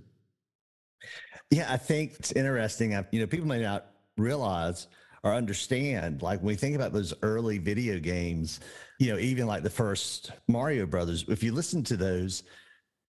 Yeah, 1.50 1.72
I 1.72 1.78
think 1.78 2.12
it's 2.18 2.32
interesting. 2.32 2.92
You 3.10 3.20
know, 3.20 3.26
people 3.26 3.46
may 3.46 3.62
not 3.62 3.86
realize 4.18 4.86
or 5.22 5.34
understand 5.34 6.22
like 6.22 6.38
when 6.40 6.46
we 6.48 6.54
think 6.54 6.74
about 6.74 6.92
those 6.92 7.12
early 7.22 7.58
video 7.58 7.98
games 7.98 8.60
you 8.98 9.12
know 9.12 9.18
even 9.18 9.46
like 9.46 9.62
the 9.62 9.70
first 9.70 10.32
mario 10.48 10.86
brothers 10.86 11.24
if 11.28 11.42
you 11.42 11.52
listen 11.52 11.82
to 11.82 11.96
those 11.96 12.42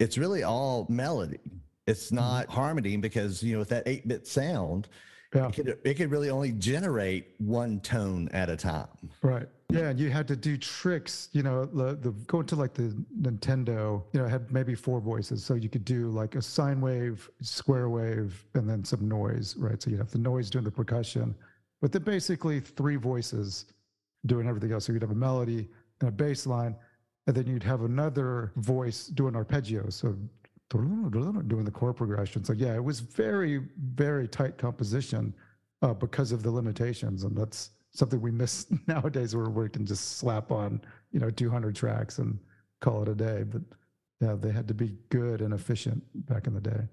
it's 0.01 0.17
really 0.17 0.43
all 0.43 0.87
melody. 0.89 1.39
It's 1.87 2.07
mm-hmm. 2.07 2.15
not 2.15 2.45
mm-hmm. 2.45 2.53
harmony 2.53 2.97
because 2.97 3.41
you 3.43 3.53
know 3.53 3.59
with 3.59 3.69
that 3.69 3.83
eight 3.85 4.07
bit 4.07 4.27
sound, 4.27 4.87
yeah. 5.33 5.47
it, 5.47 5.53
could, 5.53 5.77
it 5.83 5.93
could 5.95 6.11
really 6.11 6.29
only 6.29 6.51
generate 6.51 7.35
one 7.37 7.79
tone 7.79 8.27
at 8.33 8.49
a 8.49 8.57
time. 8.57 8.87
Right. 9.21 9.47
Yeah, 9.69 9.89
and 9.89 9.99
you 9.99 10.09
had 10.09 10.27
to 10.27 10.35
do 10.35 10.57
tricks. 10.57 11.29
You 11.31 11.43
know, 11.43 11.65
the, 11.65 11.95
the 11.95 12.11
going 12.27 12.45
to 12.47 12.57
like 12.57 12.73
the 12.73 12.93
Nintendo. 13.21 14.03
You 14.11 14.21
know, 14.21 14.27
had 14.27 14.51
maybe 14.51 14.75
four 14.75 14.99
voices, 14.99 15.45
so 15.45 15.53
you 15.53 15.69
could 15.69 15.85
do 15.85 16.09
like 16.09 16.35
a 16.35 16.41
sine 16.41 16.81
wave, 16.81 17.29
square 17.41 17.89
wave, 17.89 18.43
and 18.55 18.69
then 18.69 18.83
some 18.83 19.07
noise. 19.07 19.55
Right. 19.55 19.81
So 19.81 19.89
you 19.89 19.97
have 19.97 20.11
the 20.11 20.19
noise 20.19 20.49
doing 20.49 20.65
the 20.65 20.71
percussion, 20.71 21.35
but 21.81 21.91
then 21.91 22.03
basically 22.03 22.59
three 22.59 22.95
voices 22.95 23.65
doing 24.25 24.47
everything 24.47 24.71
else. 24.71 24.85
So 24.85 24.93
you'd 24.93 25.01
have 25.01 25.11
a 25.11 25.15
melody 25.15 25.67
and 25.99 26.09
a 26.09 26.11
bass 26.11 26.45
line 26.45 26.75
and 27.27 27.35
then 27.35 27.47
you'd 27.47 27.63
have 27.63 27.81
another 27.81 28.51
voice 28.55 29.07
doing 29.07 29.33
arpeggios, 29.33 29.93
so 29.93 30.15
doing 30.69 31.65
the 31.65 31.71
chord 31.71 31.95
progression. 31.95 32.43
So 32.43 32.53
yeah, 32.53 32.75
it 32.75 32.83
was 32.83 32.99
very, 32.99 33.67
very 33.93 34.27
tight 34.27 34.57
composition 34.57 35.33
uh, 35.81 35.93
because 35.93 36.31
of 36.31 36.43
the 36.43 36.51
limitations, 36.51 37.23
and 37.23 37.37
that's 37.37 37.71
something 37.91 38.21
we 38.21 38.31
miss 38.31 38.67
nowadays, 38.87 39.35
where 39.35 39.49
we 39.49 39.69
can 39.69 39.85
just 39.85 40.17
slap 40.17 40.51
on 40.51 40.81
you 41.11 41.19
know 41.19 41.29
200 41.29 41.75
tracks 41.75 42.19
and 42.19 42.39
call 42.79 43.03
it 43.03 43.09
a 43.09 43.15
day. 43.15 43.43
But 43.43 43.61
yeah, 44.19 44.35
they 44.35 44.51
had 44.51 44.67
to 44.67 44.73
be 44.73 44.95
good 45.09 45.41
and 45.41 45.53
efficient 45.53 46.03
back 46.27 46.47
in 46.47 46.53
the 46.53 46.61
day. 46.61 46.87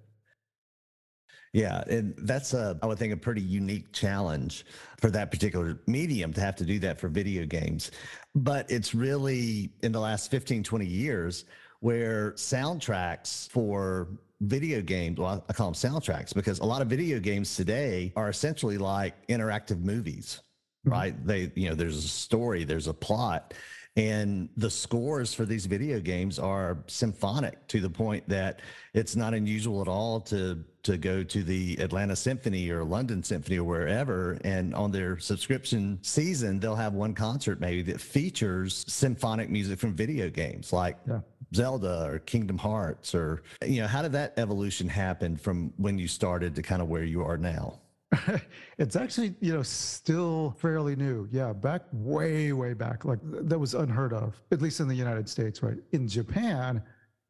Yeah, 1.53 1.83
and 1.89 2.15
that's 2.19 2.53
a 2.55 2.79
I 2.83 2.87
would 2.87 2.99
think 2.99 3.13
a 3.13 3.17
pretty 3.17 3.41
unique 3.41 3.93
challenge 3.93 4.67
for 5.01 5.11
that 5.11 5.31
particular 5.31 5.81
medium 5.87 6.33
to 6.35 6.41
have 6.41 6.57
to 6.57 6.65
do 6.65 6.79
that 6.81 7.01
for 7.01 7.09
video 7.09 7.47
games. 7.47 7.91
But 8.35 8.71
it's 8.71 8.95
really 8.95 9.71
in 9.83 9.93
the 9.93 10.01
last 10.01 10.31
15 10.31 10.63
20 10.63 10.87
years 10.87 11.45
where 11.81 12.33
soundtracks 12.33 13.49
for 13.51 14.09
video 14.41 14.81
games, 14.83 15.19
well, 15.19 15.45
I 15.49 15.53
call 15.53 15.71
them 15.71 15.75
soundtracks 15.75 16.35
because 16.35 16.59
a 16.61 16.65
lot 16.65 16.83
of 16.83 16.89
video 16.89 17.19
games 17.19 17.57
today 17.57 18.13
are 18.17 18.29
essentially 18.29 18.79
like 18.79 19.27
interactive 19.29 19.83
movies, 19.83 20.41
mm-hmm. 20.87 20.93
right? 20.93 21.27
They, 21.27 21.53
you 21.55 21.69
know, 21.69 21.75
there's 21.75 21.97
a 21.97 22.09
story, 22.09 22.65
there's 22.65 22.89
a 22.89 22.95
plot. 22.95 23.55
And 23.99 24.49
the 24.57 24.71
scores 24.71 25.35
for 25.35 25.45
these 25.45 25.67
video 25.67 25.99
games 25.99 26.39
are 26.39 26.79
symphonic 26.87 27.67
to 27.67 27.81
the 27.81 27.91
point 27.91 28.29
that 28.29 28.61
it's 28.95 29.17
not 29.17 29.35
unusual 29.35 29.83
at 29.83 29.89
all 29.89 30.21
to 30.23 30.65
to 30.85 30.97
go 30.97 31.25
to 31.25 31.43
the 31.43 31.77
Atlanta 31.81 32.15
Symphony 32.15 32.71
or 32.71 32.85
London 32.85 33.25
Symphony 33.25 33.59
or 33.59 33.65
wherever, 33.65 34.39
and 34.45 34.73
on 34.75 34.93
their 34.93 35.19
subscription 35.19 35.99
season, 36.01 36.61
they'll 36.61 36.77
have 36.77 36.95
one 36.95 37.13
concert 37.13 37.61
maybe 37.61 37.83
that 37.83 38.01
features 38.01 38.85
symphonic 38.89 39.51
music 39.51 39.81
from 39.81 39.95
video 39.95 40.31
games 40.31 40.73
like 40.73 40.97
yeah. 41.07 41.21
Zelda 41.53 42.07
or 42.07 42.21
Kingdom 42.21 42.57
Hearts, 42.57 43.17
or 43.17 43.43
you 43.67 43.81
know, 43.81 43.89
how 43.89 44.01
did 44.01 44.13
that 44.13 44.33
evolution 44.37 44.89
happen 44.89 45.37
from 45.37 45.73
when 45.77 45.99
you 45.99 46.07
started 46.07 46.55
to 46.55 46.63
kind 46.63 46.81
of 46.81 46.89
where 46.89 47.05
you 47.05 47.25
are 47.25 47.37
now? 47.37 47.81
it's 48.79 48.97
actually 48.97 49.35
you 49.41 49.53
know 49.53 49.63
still 49.63 50.57
fairly 50.59 50.97
new 50.97 51.29
yeah 51.31 51.53
back 51.53 51.83
way 51.93 52.55
way 52.55 52.73
back 52.73 53.05
like 53.05 53.19
that 53.23 53.59
was 53.59 53.75
unheard 53.75 54.15
of 54.15 54.41
at 54.51 54.63
least 54.63 54.81
in 54.81 54.89
the 54.89 54.95
united 54.95 55.29
states 55.29 55.63
right 55.63 55.77
in 55.93 56.09
japan 56.09 56.83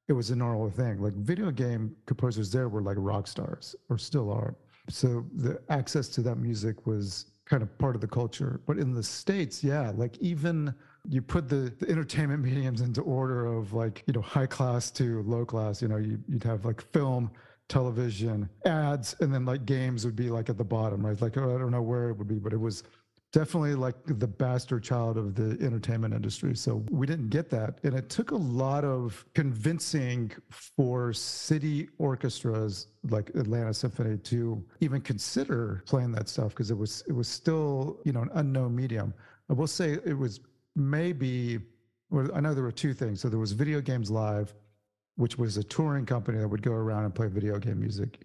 it 0.08 0.14
was 0.14 0.30
a 0.30 0.36
normal 0.36 0.70
thing. 0.70 1.00
Like 1.00 1.12
video 1.14 1.50
game 1.50 1.94
composers 2.06 2.50
there 2.50 2.68
were 2.68 2.82
like 2.82 2.96
rock 2.98 3.26
stars 3.26 3.76
or 3.88 3.98
still 3.98 4.30
are. 4.32 4.54
So 4.88 5.26
the 5.34 5.60
access 5.68 6.08
to 6.08 6.22
that 6.22 6.36
music 6.36 6.86
was 6.86 7.26
kind 7.44 7.62
of 7.62 7.78
part 7.78 7.94
of 7.94 8.00
the 8.00 8.08
culture. 8.08 8.60
But 8.66 8.78
in 8.78 8.94
the 8.94 9.02
States, 9.02 9.62
yeah, 9.62 9.92
like 9.94 10.16
even 10.18 10.74
you 11.08 11.20
put 11.20 11.48
the, 11.48 11.72
the 11.78 11.88
entertainment 11.90 12.42
mediums 12.44 12.80
into 12.80 13.02
order 13.02 13.46
of 13.46 13.74
like, 13.74 14.02
you 14.06 14.14
know, 14.14 14.22
high 14.22 14.46
class 14.46 14.90
to 14.92 15.22
low 15.24 15.44
class, 15.44 15.82
you 15.82 15.88
know, 15.88 15.98
you, 15.98 16.18
you'd 16.26 16.44
have 16.44 16.64
like 16.64 16.80
film, 16.92 17.30
television, 17.68 18.48
ads, 18.64 19.14
and 19.20 19.32
then 19.32 19.44
like 19.44 19.66
games 19.66 20.04
would 20.04 20.16
be 20.16 20.30
like 20.30 20.48
at 20.48 20.58
the 20.58 20.64
bottom, 20.64 21.04
right? 21.04 21.20
Like, 21.20 21.36
I 21.36 21.40
don't 21.40 21.70
know 21.70 21.82
where 21.82 22.10
it 22.10 22.16
would 22.16 22.28
be, 22.28 22.38
but 22.38 22.52
it 22.52 22.60
was 22.60 22.82
definitely 23.32 23.74
like 23.74 23.94
the 24.06 24.26
bastard 24.26 24.82
child 24.82 25.18
of 25.18 25.34
the 25.34 25.62
entertainment 25.64 26.14
industry. 26.14 26.56
So 26.56 26.84
we 26.90 27.06
didn't 27.06 27.28
get 27.28 27.50
that. 27.50 27.78
And 27.82 27.94
it 27.94 28.08
took 28.08 28.30
a 28.30 28.36
lot 28.36 28.84
of 28.84 29.24
convincing 29.34 30.32
for 30.50 31.12
city 31.12 31.88
orchestras 31.98 32.88
like 33.10 33.28
Atlanta 33.30 33.74
Symphony 33.74 34.16
to 34.18 34.64
even 34.80 35.00
consider 35.00 35.82
playing 35.86 36.12
that 36.12 36.28
stuff 36.28 36.50
because 36.50 36.70
it 36.70 36.78
was 36.78 37.04
it 37.06 37.12
was 37.12 37.28
still, 37.28 38.00
you 38.04 38.12
know, 38.12 38.22
an 38.22 38.30
unknown 38.34 38.74
medium. 38.74 39.12
I 39.50 39.52
will 39.52 39.66
say 39.66 39.92
it 40.04 40.16
was 40.16 40.40
maybe 40.74 41.58
well, 42.10 42.30
I 42.34 42.40
know 42.40 42.54
there 42.54 42.64
were 42.64 42.72
two 42.72 42.94
things. 42.94 43.20
So 43.20 43.28
there 43.28 43.38
was 43.38 43.52
Video 43.52 43.82
Games 43.82 44.10
Live, 44.10 44.54
which 45.18 45.36
was 45.36 45.56
a 45.56 45.64
touring 45.64 46.06
company 46.06 46.38
that 46.38 46.46
would 46.46 46.62
go 46.62 46.70
around 46.72 47.04
and 47.04 47.12
play 47.12 47.26
video 47.26 47.58
game 47.58 47.80
music 47.80 48.20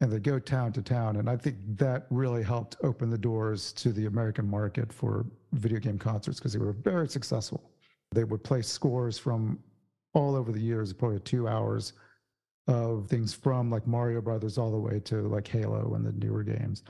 and 0.00 0.10
they 0.10 0.18
go 0.18 0.40
town 0.40 0.72
to 0.72 0.82
town. 0.82 1.14
And 1.16 1.30
I 1.30 1.36
think 1.36 1.56
that 1.76 2.06
really 2.10 2.42
helped 2.42 2.76
open 2.82 3.10
the 3.10 3.16
doors 3.16 3.72
to 3.74 3.92
the 3.92 4.06
American 4.06 4.48
market 4.48 4.92
for 4.92 5.24
video 5.52 5.78
game 5.78 5.98
concerts 5.98 6.40
because 6.40 6.52
they 6.52 6.58
were 6.58 6.72
very 6.72 7.08
successful. 7.08 7.70
They 8.10 8.24
would 8.24 8.42
play 8.42 8.60
scores 8.60 9.18
from 9.18 9.60
all 10.14 10.34
over 10.34 10.50
the 10.50 10.60
years, 10.60 10.92
probably 10.92 11.20
two 11.20 11.46
hours 11.46 11.92
of 12.66 13.06
things 13.06 13.32
from 13.32 13.70
like 13.70 13.86
Mario 13.86 14.20
Brothers 14.20 14.58
all 14.58 14.72
the 14.72 14.76
way 14.76 14.98
to 14.98 15.28
like 15.28 15.46
Halo 15.46 15.94
and 15.94 16.04
the 16.04 16.26
newer 16.26 16.42
games. 16.42 16.82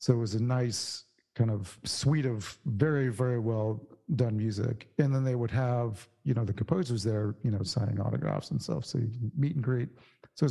So 0.00 0.12
it 0.12 0.18
was 0.18 0.34
a 0.34 0.42
nice 0.42 1.04
kind 1.34 1.50
of 1.50 1.78
suite 1.84 2.26
of 2.26 2.58
very, 2.66 3.08
very 3.08 3.38
well 3.38 3.80
done 4.16 4.36
music. 4.36 4.88
And 4.98 5.14
then 5.14 5.24
they 5.24 5.34
would 5.34 5.50
have, 5.50 6.08
you 6.24 6.34
know, 6.34 6.44
the 6.44 6.52
composers 6.52 7.02
there, 7.02 7.34
you 7.42 7.50
know, 7.50 7.62
signing 7.62 8.00
autographs 8.00 8.50
and 8.50 8.60
stuff. 8.60 8.84
So 8.84 8.98
you 8.98 9.10
meet 9.36 9.54
and 9.54 9.64
greet. 9.64 9.88
So 10.34 10.46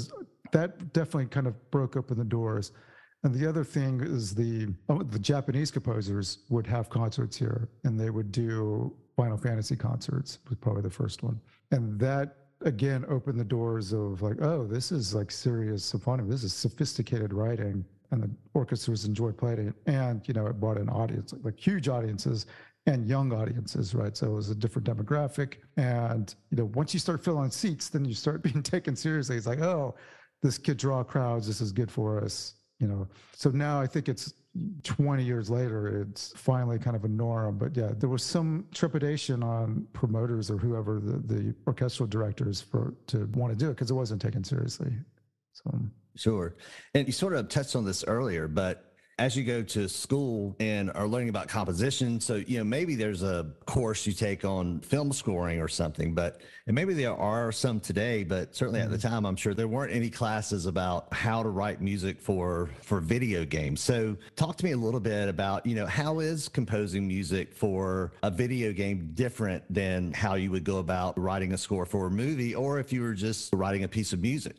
that 0.52 0.94
definitely 0.94 1.28
kind 1.28 1.48
of 1.48 1.72
broke 1.72 1.96
open 1.96 2.18
the 2.18 2.24
doors. 2.26 2.72
And 3.24 3.34
the 3.34 3.48
other 3.48 3.64
thing 3.64 4.02
is 4.02 4.36
the 4.36 4.68
oh, 4.90 5.02
the 5.02 5.20
Japanese 5.20 5.72
composers 5.72 6.40
would 6.50 6.68
have 6.68 6.90
concerts 6.90 7.36
here, 7.36 7.68
and 7.84 8.00
they 8.00 8.10
would 8.10 8.32
do 8.32 8.96
Final 9.16 9.38
Fantasy 9.38 9.76
concerts. 9.76 10.40
Was 10.48 10.58
probably 10.60 10.84
the 10.84 10.90
first 10.90 11.24
one, 11.24 11.40
and 11.72 12.00
that 12.00 12.36
again 12.64 13.06
opened 13.10 13.40
the 13.40 13.44
doors 13.44 13.92
of 13.92 14.22
like, 14.22 14.40
oh, 14.42 14.68
this 14.68 14.92
is 14.92 15.16
like 15.16 15.32
serious 15.32 15.84
symphonic. 15.84 16.30
This 16.30 16.44
is 16.44 16.54
sophisticated 16.54 17.34
writing, 17.34 17.84
and 18.12 18.22
the 18.22 18.30
orchestras 18.54 19.06
enjoy 19.06 19.32
playing 19.32 19.70
it. 19.70 19.74
And 19.88 20.26
you 20.28 20.36
know, 20.36 20.46
it 20.46 20.60
brought 20.60 20.78
an 20.78 20.88
audience, 20.88 21.34
like 21.44 21.60
huge 21.60 21.90
audiences, 21.90 22.46
and 22.88 23.06
young 23.06 23.34
audiences, 23.34 23.94
right? 23.94 24.16
So 24.16 24.28
it 24.28 24.34
was 24.34 24.50
a 24.50 24.56
different 24.56 24.88
demographic. 24.88 25.56
And, 25.76 26.34
you 26.50 26.58
know, 26.58 26.66
once 26.74 26.94
you 26.94 27.00
start 27.00 27.24
filling 27.24 27.52
seats, 27.52 27.90
then 27.90 28.06
you 28.06 28.14
start 28.14 28.42
being 28.50 28.64
taken 28.64 28.96
seriously. 28.96 29.36
It's 29.36 29.46
like, 29.46 29.60
oh, 29.60 29.96
this 30.42 30.58
could 30.58 30.78
draw 30.78 31.04
crowds. 31.04 31.46
This 31.46 31.62
is 31.62 31.72
good 31.72 31.92
for 31.92 32.24
us, 32.24 32.56
you 32.80 32.88
know. 32.88 33.08
So 33.34 33.50
now 33.50 33.82
I 33.82 33.88
think 33.88 34.08
it's 34.08 34.34
20 34.84 35.24
years 35.24 35.50
later, 35.50 36.02
it's 36.02 36.34
finally 36.36 36.80
kind 36.80 36.96
of 36.96 37.04
a 37.04 37.08
norm. 37.10 37.58
But 37.58 37.76
yeah, 37.76 37.92
there 37.96 38.10
was 38.10 38.24
some 38.24 38.66
trepidation 38.74 39.44
on 39.44 39.86
promoters 39.94 40.50
or 40.50 40.58
whoever 40.58 41.00
the, 41.00 41.18
the 41.34 41.56
orchestral 41.68 42.08
directors 42.08 42.62
for 42.62 42.96
to 43.08 43.30
want 43.34 43.52
to 43.52 43.60
do 43.60 43.68
it 43.68 43.74
because 43.76 43.92
it 43.92 43.96
wasn't 43.96 44.22
taken 44.22 44.44
seriously. 44.44 44.94
So 45.52 45.80
sure. 46.16 46.56
And 46.94 47.06
you 47.06 47.14
sort 47.14 47.34
of 47.34 47.50
touched 47.50 47.76
on 47.76 47.84
this 47.84 48.04
earlier, 48.08 48.48
but 48.48 48.87
as 49.20 49.36
you 49.36 49.44
go 49.44 49.64
to 49.64 49.90
school 49.90 50.56
and 50.60 50.92
are 50.92 51.08
learning 51.08 51.30
about 51.30 51.48
composition 51.48 52.20
so 52.20 52.36
you 52.36 52.60
know 52.60 52.64
maybe 52.64 52.94
there's 52.94 53.24
a 53.24 53.48
course 53.66 54.06
you 54.06 54.14
take 54.14 54.46
on 54.46 54.80
film 54.82 55.12
scoring 55.12 55.60
or 55.60 55.68
something 55.68 56.14
but 56.14 56.42
and 56.68 56.76
maybe 56.76 56.94
there 56.94 57.16
are 57.16 57.52
some 57.52 57.80
today 57.80 58.24
but 58.24 58.56
certainly 58.56 58.80
mm-hmm. 58.80 58.94
at 58.94 59.02
the 59.02 59.08
mm-hmm. 59.08 59.16
time 59.16 59.26
i'm 59.26 59.36
sure 59.36 59.56
there 59.56 59.68
weren't 59.68 59.92
any 59.92 60.10
classes 60.10 60.68
about 60.68 61.12
how 61.12 61.42
to 61.42 61.50
write 61.50 61.82
music 61.82 62.22
for 62.22 62.70
for 62.82 63.00
video 63.00 63.44
games 63.44 63.82
so 63.82 64.16
talk 64.36 64.56
to 64.56 64.64
me 64.64 64.74
a 64.74 64.78
little 64.78 65.00
bit 65.00 65.28
about 65.28 65.66
you 65.66 65.74
know 65.74 65.88
how 65.88 66.20
is 66.20 66.48
composing 66.48 67.08
music 67.08 67.56
for 67.56 68.12
a 68.22 68.30
video 68.30 68.72
game 68.72 69.10
different 69.16 69.64
than 69.74 70.14
how 70.14 70.36
you 70.36 70.52
would 70.52 70.64
go 70.64 70.78
about 70.78 71.18
writing 71.20 71.54
a 71.54 71.58
score 71.58 71.88
for 71.88 72.06
a 72.06 72.12
movie 72.12 72.54
or 72.54 72.80
if 72.80 72.94
you 72.94 73.02
were 73.02 73.16
just 73.16 73.52
writing 73.54 73.84
a 73.84 73.88
piece 73.88 74.14
of 74.14 74.22
music 74.22 74.58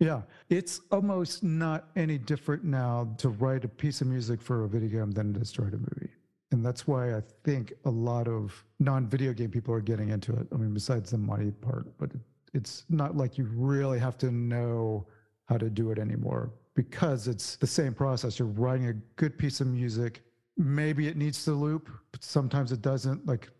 yeah, 0.00 0.22
it's 0.48 0.80
almost 0.90 1.44
not 1.44 1.90
any 1.94 2.16
different 2.16 2.64
now 2.64 3.14
to 3.18 3.28
write 3.28 3.64
a 3.66 3.68
piece 3.68 4.00
of 4.00 4.06
music 4.06 4.40
for 4.40 4.64
a 4.64 4.68
video 4.68 5.00
game 5.00 5.10
than 5.10 5.36
it 5.36 5.42
is 5.42 5.52
to 5.52 5.62
write 5.62 5.74
a 5.74 5.76
movie. 5.76 6.10
And 6.52 6.64
that's 6.64 6.88
why 6.88 7.14
I 7.14 7.22
think 7.44 7.74
a 7.84 7.90
lot 7.90 8.26
of 8.26 8.64
non 8.80 9.06
video 9.06 9.34
game 9.34 9.50
people 9.50 9.74
are 9.74 9.80
getting 9.82 10.08
into 10.08 10.32
it. 10.32 10.48
I 10.52 10.56
mean, 10.56 10.72
besides 10.72 11.10
the 11.10 11.18
money 11.18 11.50
part, 11.50 11.86
but 11.98 12.10
it's 12.54 12.84
not 12.88 13.14
like 13.14 13.36
you 13.36 13.44
really 13.52 13.98
have 13.98 14.16
to 14.18 14.30
know 14.30 15.06
how 15.44 15.58
to 15.58 15.68
do 15.68 15.90
it 15.90 15.98
anymore 15.98 16.50
because 16.74 17.28
it's 17.28 17.56
the 17.56 17.66
same 17.66 17.92
process. 17.92 18.38
You're 18.38 18.48
writing 18.48 18.88
a 18.88 18.94
good 19.16 19.36
piece 19.36 19.60
of 19.60 19.66
music. 19.66 20.22
Maybe 20.56 21.08
it 21.08 21.16
needs 21.16 21.44
to 21.44 21.52
loop, 21.52 21.90
but 22.10 22.24
sometimes 22.24 22.72
it 22.72 22.80
doesn't. 22.80 23.26
Like 23.26 23.50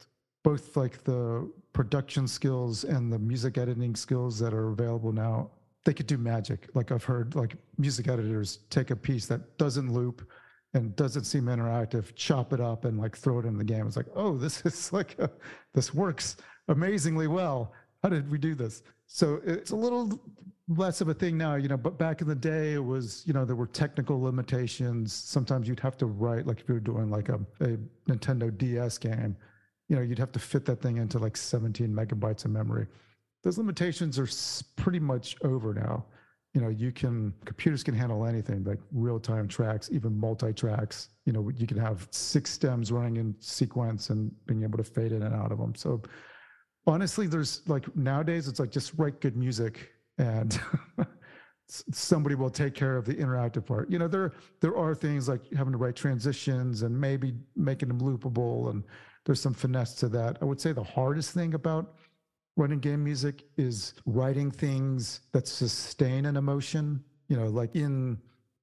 both 0.42 0.74
like 0.74 1.04
the 1.04 1.50
production 1.74 2.26
skills 2.26 2.84
and 2.84 3.12
the 3.12 3.18
music 3.18 3.58
editing 3.58 3.94
skills 3.94 4.38
that 4.38 4.54
are 4.54 4.70
available 4.70 5.12
now 5.12 5.50
they 5.84 5.94
could 5.94 6.06
do 6.06 6.18
magic. 6.18 6.68
Like 6.74 6.92
I've 6.92 7.04
heard 7.04 7.34
like 7.34 7.56
music 7.78 8.08
editors 8.08 8.60
take 8.70 8.90
a 8.90 8.96
piece 8.96 9.26
that 9.26 9.58
doesn't 9.58 9.92
loop 9.92 10.28
and 10.74 10.94
doesn't 10.94 11.24
seem 11.24 11.44
interactive, 11.44 12.14
chop 12.14 12.52
it 12.52 12.60
up 12.60 12.84
and 12.84 12.98
like 12.98 13.16
throw 13.16 13.38
it 13.38 13.46
in 13.46 13.56
the 13.56 13.64
game. 13.64 13.86
It's 13.86 13.96
like, 13.96 14.06
oh, 14.14 14.36
this 14.36 14.64
is 14.64 14.92
like 14.92 15.18
a, 15.18 15.30
this 15.74 15.94
works 15.94 16.36
amazingly 16.68 17.26
well. 17.26 17.72
How 18.02 18.08
did 18.08 18.30
we 18.30 18.38
do 18.38 18.54
this? 18.54 18.82
So 19.06 19.40
it's 19.44 19.72
a 19.72 19.76
little 19.76 20.20
less 20.68 21.00
of 21.00 21.08
a 21.08 21.14
thing 21.14 21.36
now, 21.36 21.56
you 21.56 21.66
know, 21.66 21.76
but 21.76 21.98
back 21.98 22.20
in 22.20 22.28
the 22.28 22.34
day 22.34 22.74
it 22.74 22.84
was, 22.84 23.24
you 23.26 23.32
know, 23.32 23.44
there 23.44 23.56
were 23.56 23.66
technical 23.66 24.20
limitations. 24.22 25.12
Sometimes 25.12 25.66
you'd 25.66 25.80
have 25.80 25.96
to 25.98 26.06
write, 26.06 26.46
like 26.46 26.60
if 26.60 26.68
you 26.68 26.74
were 26.74 26.80
doing 26.80 27.10
like 27.10 27.28
a, 27.28 27.40
a 27.60 27.76
Nintendo 28.08 28.56
DS 28.56 28.96
game, 28.98 29.36
you 29.88 29.96
know, 29.96 30.02
you'd 30.02 30.18
have 30.18 30.30
to 30.32 30.38
fit 30.38 30.64
that 30.66 30.80
thing 30.80 30.98
into 30.98 31.18
like 31.18 31.36
17 31.36 31.92
megabytes 31.92 32.44
of 32.44 32.52
memory 32.52 32.86
those 33.42 33.58
limitations 33.58 34.18
are 34.18 34.28
pretty 34.76 35.00
much 35.00 35.36
over 35.42 35.74
now. 35.74 36.04
You 36.54 36.60
know, 36.60 36.68
you 36.68 36.90
can 36.90 37.32
computers 37.44 37.82
can 37.82 37.94
handle 37.94 38.26
anything 38.26 38.64
like 38.64 38.80
real-time 38.92 39.46
tracks, 39.46 39.88
even 39.92 40.18
multi-tracks. 40.18 41.10
You 41.24 41.32
know, 41.32 41.48
you 41.56 41.66
can 41.66 41.78
have 41.78 42.08
six 42.10 42.50
stems 42.50 42.90
running 42.90 43.16
in 43.16 43.36
sequence 43.38 44.10
and 44.10 44.32
being 44.46 44.64
able 44.64 44.78
to 44.78 44.84
fade 44.84 45.12
in 45.12 45.22
and 45.22 45.34
out 45.34 45.52
of 45.52 45.58
them. 45.58 45.74
So 45.76 46.02
honestly, 46.86 47.28
there's 47.28 47.62
like 47.68 47.94
nowadays 47.96 48.48
it's 48.48 48.58
like 48.58 48.70
just 48.70 48.92
write 48.96 49.20
good 49.20 49.36
music 49.36 49.90
and 50.18 50.60
somebody 51.68 52.34
will 52.34 52.50
take 52.50 52.74
care 52.74 52.96
of 52.96 53.04
the 53.04 53.14
interactive 53.14 53.64
part. 53.64 53.88
You 53.88 54.00
know, 54.00 54.08
there 54.08 54.32
there 54.60 54.76
are 54.76 54.94
things 54.94 55.28
like 55.28 55.42
having 55.56 55.72
to 55.72 55.78
write 55.78 55.94
transitions 55.94 56.82
and 56.82 57.00
maybe 57.00 57.32
making 57.54 57.88
them 57.88 58.00
loopable 58.00 58.70
and 58.70 58.82
there's 59.24 59.40
some 59.40 59.54
finesse 59.54 59.94
to 59.96 60.08
that. 60.08 60.38
I 60.42 60.46
would 60.46 60.60
say 60.60 60.72
the 60.72 60.82
hardest 60.82 61.32
thing 61.32 61.54
about 61.54 61.94
writing 62.56 62.80
game 62.80 63.02
music 63.02 63.44
is 63.56 63.94
writing 64.06 64.50
things 64.50 65.20
that 65.32 65.46
sustain 65.46 66.26
an 66.26 66.36
emotion. 66.36 67.02
You 67.28 67.36
know 67.36 67.46
like 67.46 67.76
in 67.76 68.18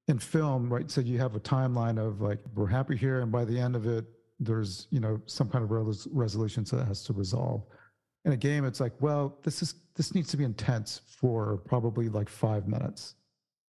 in 0.08 0.20
film 0.20 0.72
right 0.72 0.90
so 0.90 1.02
you 1.02 1.18
have 1.20 1.36
a 1.36 1.40
timeline 1.40 1.98
of 1.98 2.22
like 2.22 2.40
we're 2.56 2.68
happy 2.68 2.96
here 2.96 3.22
and 3.22 3.32
by 3.32 3.44
the 3.44 3.60
end 3.60 3.76
of 3.76 3.86
it 3.86 4.06
there's 4.40 4.88
you 4.90 5.00
know 5.00 5.20
some 5.26 5.50
kind 5.50 5.64
of 5.64 5.72
res- 5.72 6.08
resolution 6.12 6.64
that 6.72 6.86
has 6.88 7.04
to 7.04 7.14
resolve. 7.14 7.64
In 8.26 8.34
a 8.34 8.38
game 8.38 8.66
it's 8.66 8.80
like 8.80 8.94
well 9.00 9.38
this 9.44 9.62
is 9.62 9.76
this 9.96 10.14
needs 10.14 10.30
to 10.30 10.38
be 10.38 10.44
intense 10.44 11.02
for 11.08 11.58
probably 11.66 12.10
like 12.10 12.30
five 12.30 12.68
minutes. 12.68 13.16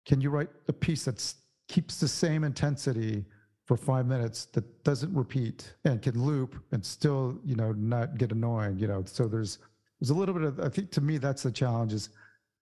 Can 0.06 0.22
you 0.22 0.30
write 0.30 0.50
a 0.68 0.74
piece 0.74 1.06
that 1.06 1.34
keeps 1.68 2.00
the 2.00 2.08
same 2.08 2.44
intensity 2.44 3.26
for 3.66 3.78
five 3.78 4.08
minutes 4.08 4.46
that 4.46 4.84
doesn't 4.84 5.14
repeat 5.14 5.76
and 5.86 6.02
can 6.02 6.22
loop 6.22 6.56
and 6.72 6.84
still 6.84 7.40
you 7.46 7.56
know 7.56 7.72
not 7.74 8.18
get 8.18 8.32
annoying 8.32 8.78
you 8.78 8.88
know? 8.88 9.04
So 9.06 9.28
there's 9.28 9.60
there's 10.00 10.10
a 10.12 10.16
little 10.16 10.34
bit 10.34 10.44
of, 10.44 10.60
I 10.60 10.70
think 10.70 10.92
to 10.92 11.02
me, 11.02 11.18
that's 11.18 11.44
the 11.44 11.52
challenge 11.52 11.94
is 11.94 12.10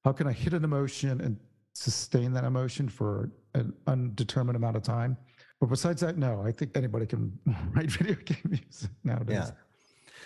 how 0.04 0.12
can 0.12 0.28
I 0.28 0.32
hit 0.32 0.54
an 0.54 0.64
emotion 0.64 1.22
and 1.22 1.38
sustain 1.74 2.34
that 2.34 2.44
emotion 2.44 2.90
for 2.90 3.32
an 3.54 3.74
undetermined 3.86 4.56
amount 4.56 4.76
of 4.76 4.84
time? 4.84 5.18
But 5.60 5.68
besides 5.68 6.02
that, 6.02 6.18
no, 6.18 6.42
I 6.46 6.52
think 6.52 6.76
anybody 6.76 7.06
can 7.06 7.38
write 7.76 7.92
video 7.92 8.16
game 8.26 8.38
music 8.46 8.90
nowadays. 9.04 9.36
Yeah. 9.36 9.52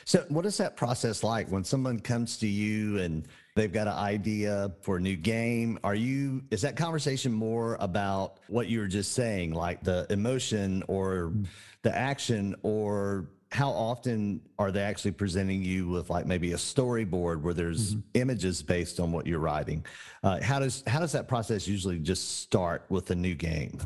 So, 0.05 0.25
what 0.29 0.45
is 0.45 0.57
that 0.57 0.75
process 0.75 1.23
like 1.23 1.49
when 1.49 1.63
someone 1.63 1.99
comes 1.99 2.37
to 2.37 2.47
you 2.47 2.97
and 2.97 3.27
they've 3.55 3.71
got 3.71 3.87
an 3.87 3.93
idea 3.93 4.71
for 4.81 4.97
a 4.97 4.99
new 4.99 5.15
game? 5.15 5.77
Are 5.83 5.93
you, 5.93 6.43
is 6.49 6.61
that 6.63 6.75
conversation 6.75 7.31
more 7.31 7.77
about 7.79 8.39
what 8.47 8.67
you 8.67 8.79
were 8.79 8.87
just 8.87 9.13
saying, 9.13 9.53
like 9.53 9.83
the 9.83 10.07
emotion 10.09 10.83
or 10.87 11.33
the 11.83 11.95
action, 11.95 12.55
or 12.63 13.29
how 13.51 13.69
often 13.69 14.41
are 14.57 14.71
they 14.71 14.81
actually 14.81 15.11
presenting 15.11 15.61
you 15.61 15.89
with 15.89 16.09
like 16.09 16.25
maybe 16.25 16.53
a 16.53 16.57
storyboard 16.57 17.41
where 17.41 17.53
there's 17.53 17.95
mm-hmm. 17.95 17.99
images 18.13 18.63
based 18.63 18.99
on 18.99 19.11
what 19.11 19.27
you're 19.27 19.39
writing 19.39 19.85
uh, 20.23 20.41
how 20.41 20.59
does 20.59 20.83
how 20.87 20.99
does 20.99 21.11
that 21.11 21.27
process 21.27 21.67
usually 21.67 21.99
just 21.99 22.39
start 22.39 22.85
with 22.89 23.11
a 23.11 23.15
new 23.15 23.35
game 23.35 23.77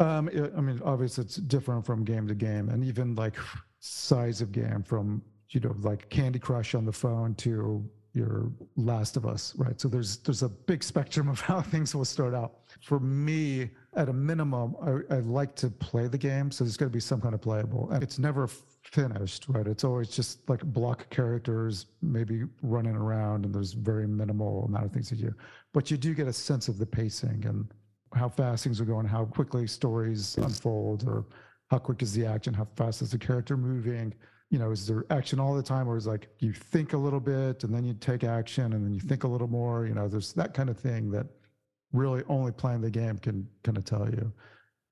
um, 0.00 0.28
i 0.56 0.60
mean 0.60 0.80
obviously 0.84 1.22
it's 1.22 1.36
different 1.36 1.84
from 1.84 2.04
game 2.04 2.26
to 2.26 2.34
game 2.34 2.68
and 2.70 2.84
even 2.84 3.14
like 3.14 3.36
size 3.80 4.40
of 4.40 4.52
game 4.52 4.82
from 4.82 5.22
you 5.50 5.60
know 5.60 5.74
like 5.80 6.08
candy 6.08 6.38
crush 6.38 6.74
on 6.74 6.84
the 6.84 6.92
phone 6.92 7.34
to 7.34 7.84
your 8.14 8.50
Last 8.76 9.16
of 9.16 9.26
Us, 9.26 9.54
right? 9.56 9.80
So 9.80 9.88
there's 9.88 10.18
there's 10.18 10.42
a 10.42 10.48
big 10.48 10.82
spectrum 10.82 11.28
of 11.28 11.40
how 11.48 11.60
things 11.60 11.94
will 11.94 12.04
start 12.04 12.34
out. 12.34 12.56
For 12.82 13.00
me, 13.00 13.70
at 13.94 14.08
a 14.08 14.12
minimum, 14.12 14.76
I, 14.82 15.16
I 15.16 15.18
like 15.20 15.54
to 15.56 15.70
play 15.70 16.08
the 16.08 16.18
game, 16.18 16.50
so 16.50 16.64
there's 16.64 16.76
got 16.76 16.86
to 16.86 16.90
be 16.90 17.00
some 17.00 17.20
kind 17.20 17.34
of 17.34 17.40
playable, 17.40 17.90
and 17.90 18.02
it's 18.02 18.18
never 18.18 18.48
finished, 18.82 19.46
right? 19.48 19.66
It's 19.66 19.84
always 19.84 20.08
just 20.08 20.48
like 20.48 20.62
block 20.64 21.08
characters, 21.10 21.86
maybe 22.02 22.44
running 22.62 22.96
around, 22.96 23.44
and 23.44 23.54
there's 23.54 23.72
very 23.72 24.06
minimal 24.06 24.64
amount 24.64 24.86
of 24.86 24.92
things 24.92 25.08
to 25.10 25.16
do. 25.16 25.32
But 25.72 25.90
you 25.90 25.96
do 25.96 26.14
get 26.14 26.26
a 26.26 26.32
sense 26.32 26.68
of 26.68 26.78
the 26.78 26.86
pacing 26.86 27.44
and 27.46 27.72
how 28.14 28.28
fast 28.28 28.64
things 28.64 28.80
are 28.80 28.84
going, 28.84 29.06
how 29.06 29.24
quickly 29.24 29.66
stories 29.66 30.36
unfold, 30.36 31.04
or 31.06 31.24
how 31.70 31.78
quick 31.78 32.02
is 32.02 32.12
the 32.12 32.26
action, 32.26 32.52
how 32.52 32.66
fast 32.76 33.00
is 33.00 33.12
the 33.12 33.18
character 33.18 33.56
moving 33.56 34.12
you 34.52 34.58
know, 34.58 34.70
is 34.70 34.86
there 34.86 35.06
action 35.08 35.40
all 35.40 35.54
the 35.54 35.62
time, 35.62 35.88
or 35.88 35.96
is 35.96 36.06
like 36.06 36.28
you 36.40 36.52
think 36.52 36.92
a 36.92 36.96
little 36.96 37.20
bit 37.20 37.64
and 37.64 37.74
then 37.74 37.84
you 37.84 37.94
take 37.94 38.22
action 38.22 38.74
and 38.74 38.84
then 38.84 38.92
you 38.92 39.00
think 39.00 39.24
a 39.24 39.26
little 39.26 39.48
more? 39.48 39.86
You 39.86 39.94
know, 39.94 40.08
there's 40.08 40.34
that 40.34 40.52
kind 40.52 40.68
of 40.68 40.78
thing 40.78 41.10
that 41.12 41.26
really 41.94 42.22
only 42.28 42.52
playing 42.52 42.82
the 42.82 42.90
game 42.90 43.16
can 43.16 43.48
kind 43.64 43.78
of 43.78 43.86
tell 43.86 44.06
you. 44.10 44.30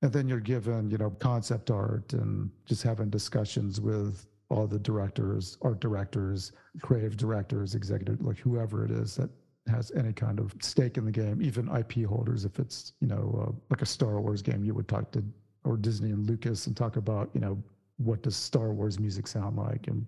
And 0.01 0.11
then 0.11 0.27
you're 0.27 0.39
given, 0.39 0.89
you 0.89 0.97
know, 0.97 1.11
concept 1.11 1.69
art 1.69 2.11
and 2.13 2.49
just 2.65 2.81
having 2.81 3.11
discussions 3.11 3.79
with 3.79 4.25
all 4.49 4.65
the 4.65 4.79
directors, 4.79 5.59
art 5.61 5.79
directors, 5.79 6.53
creative 6.81 7.15
directors, 7.15 7.75
executive, 7.75 8.19
like 8.19 8.39
whoever 8.39 8.83
it 8.83 8.89
is 8.89 9.15
that 9.17 9.29
has 9.67 9.91
any 9.91 10.11
kind 10.11 10.39
of 10.39 10.55
stake 10.59 10.97
in 10.97 11.05
the 11.05 11.11
game, 11.11 11.39
even 11.39 11.69
IP 11.75 12.05
holders. 12.07 12.45
If 12.45 12.57
it's, 12.57 12.93
you 12.99 13.07
know, 13.07 13.45
uh, 13.47 13.51
like 13.69 13.83
a 13.83 13.85
Star 13.85 14.19
Wars 14.19 14.41
game, 14.41 14.63
you 14.63 14.73
would 14.73 14.87
talk 14.87 15.11
to, 15.11 15.23
or 15.65 15.77
Disney 15.77 16.09
and 16.09 16.27
Lucas 16.27 16.65
and 16.65 16.75
talk 16.75 16.95
about, 16.95 17.29
you 17.35 17.41
know, 17.41 17.61
what 18.03 18.23
does 18.23 18.35
Star 18.35 18.73
Wars 18.73 18.99
music 18.99 19.27
sound 19.27 19.57
like 19.57 19.87
and 19.87 20.05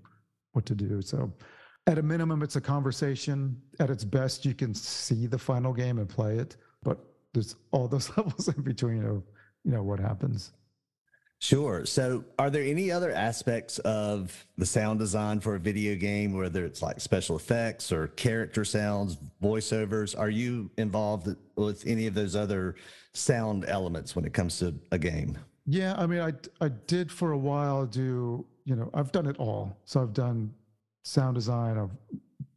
what 0.53 0.65
to 0.67 0.75
do. 0.75 1.01
So 1.01 1.31
at 1.87 1.97
a 1.97 2.03
minimum, 2.03 2.41
it's 2.41 2.55
a 2.55 2.61
conversation. 2.61 3.61
At 3.79 3.89
its 3.89 4.03
best, 4.03 4.45
you 4.45 4.53
can 4.53 4.73
see 4.73 5.27
the 5.27 5.37
final 5.37 5.73
game 5.73 5.99
and 5.99 6.07
play 6.07 6.37
it, 6.37 6.55
but 6.81 6.99
there's 7.33 7.55
all 7.71 7.87
those 7.87 8.09
levels 8.17 8.47
in 8.47 8.61
between 8.61 9.03
of, 9.03 9.23
you 9.63 9.71
know, 9.71 9.83
what 9.83 9.99
happens. 9.99 10.53
Sure. 11.39 11.85
So, 11.85 12.23
are 12.39 12.49
there 12.49 12.63
any 12.63 12.89
other 12.89 13.11
aspects 13.11 13.77
of 13.79 14.45
the 14.57 14.65
sound 14.65 14.99
design 14.99 15.41
for 15.41 15.55
a 15.55 15.59
video 15.59 15.95
game, 15.95 16.31
whether 16.31 16.63
it's 16.63 16.81
like 16.81 17.01
special 17.01 17.35
effects 17.35 17.91
or 17.91 18.07
character 18.07 18.63
sounds, 18.63 19.17
voiceovers? 19.41 20.17
Are 20.17 20.29
you 20.29 20.71
involved 20.77 21.35
with 21.57 21.85
any 21.85 22.07
of 22.07 22.13
those 22.13 22.37
other 22.37 22.75
sound 23.11 23.65
elements 23.67 24.15
when 24.15 24.23
it 24.23 24.31
comes 24.31 24.59
to 24.59 24.73
a 24.93 24.97
game? 24.97 25.37
Yeah, 25.65 25.95
I 25.97 26.05
mean, 26.07 26.19
I 26.19 26.33
I 26.59 26.69
did 26.87 27.11
for 27.11 27.31
a 27.31 27.37
while 27.37 27.85
do 27.85 28.45
you 28.65 28.75
know 28.75 28.89
I've 28.93 29.11
done 29.11 29.25
it 29.27 29.37
all. 29.37 29.77
So 29.85 30.01
I've 30.01 30.13
done 30.13 30.53
sound 31.03 31.35
design, 31.35 31.77
I've 31.77 31.95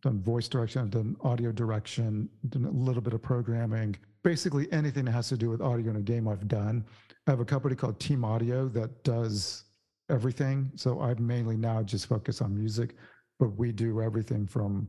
done 0.02 0.20
voice 0.22 0.48
direction, 0.48 0.82
I've 0.82 0.90
done 0.90 1.16
audio 1.22 1.52
direction, 1.52 2.28
done 2.48 2.64
a 2.64 2.70
little 2.70 3.02
bit 3.02 3.12
of 3.12 3.22
programming. 3.22 3.96
Basically, 4.22 4.70
anything 4.72 5.04
that 5.04 5.12
has 5.12 5.28
to 5.28 5.36
do 5.36 5.50
with 5.50 5.60
audio 5.60 5.90
in 5.90 5.96
a 5.96 6.02
game, 6.02 6.26
I've 6.26 6.48
done. 6.48 6.84
I 7.26 7.30
have 7.30 7.40
a 7.40 7.44
company 7.44 7.76
called 7.76 8.00
Team 8.00 8.24
Audio 8.24 8.68
that 8.68 9.04
does 9.04 9.64
everything. 10.10 10.70
So 10.74 11.00
I 11.00 11.14
mainly 11.14 11.56
now 11.56 11.82
just 11.82 12.06
focus 12.06 12.40
on 12.40 12.56
music, 12.56 12.94
but 13.38 13.56
we 13.56 13.72
do 13.72 14.00
everything 14.00 14.46
from, 14.46 14.88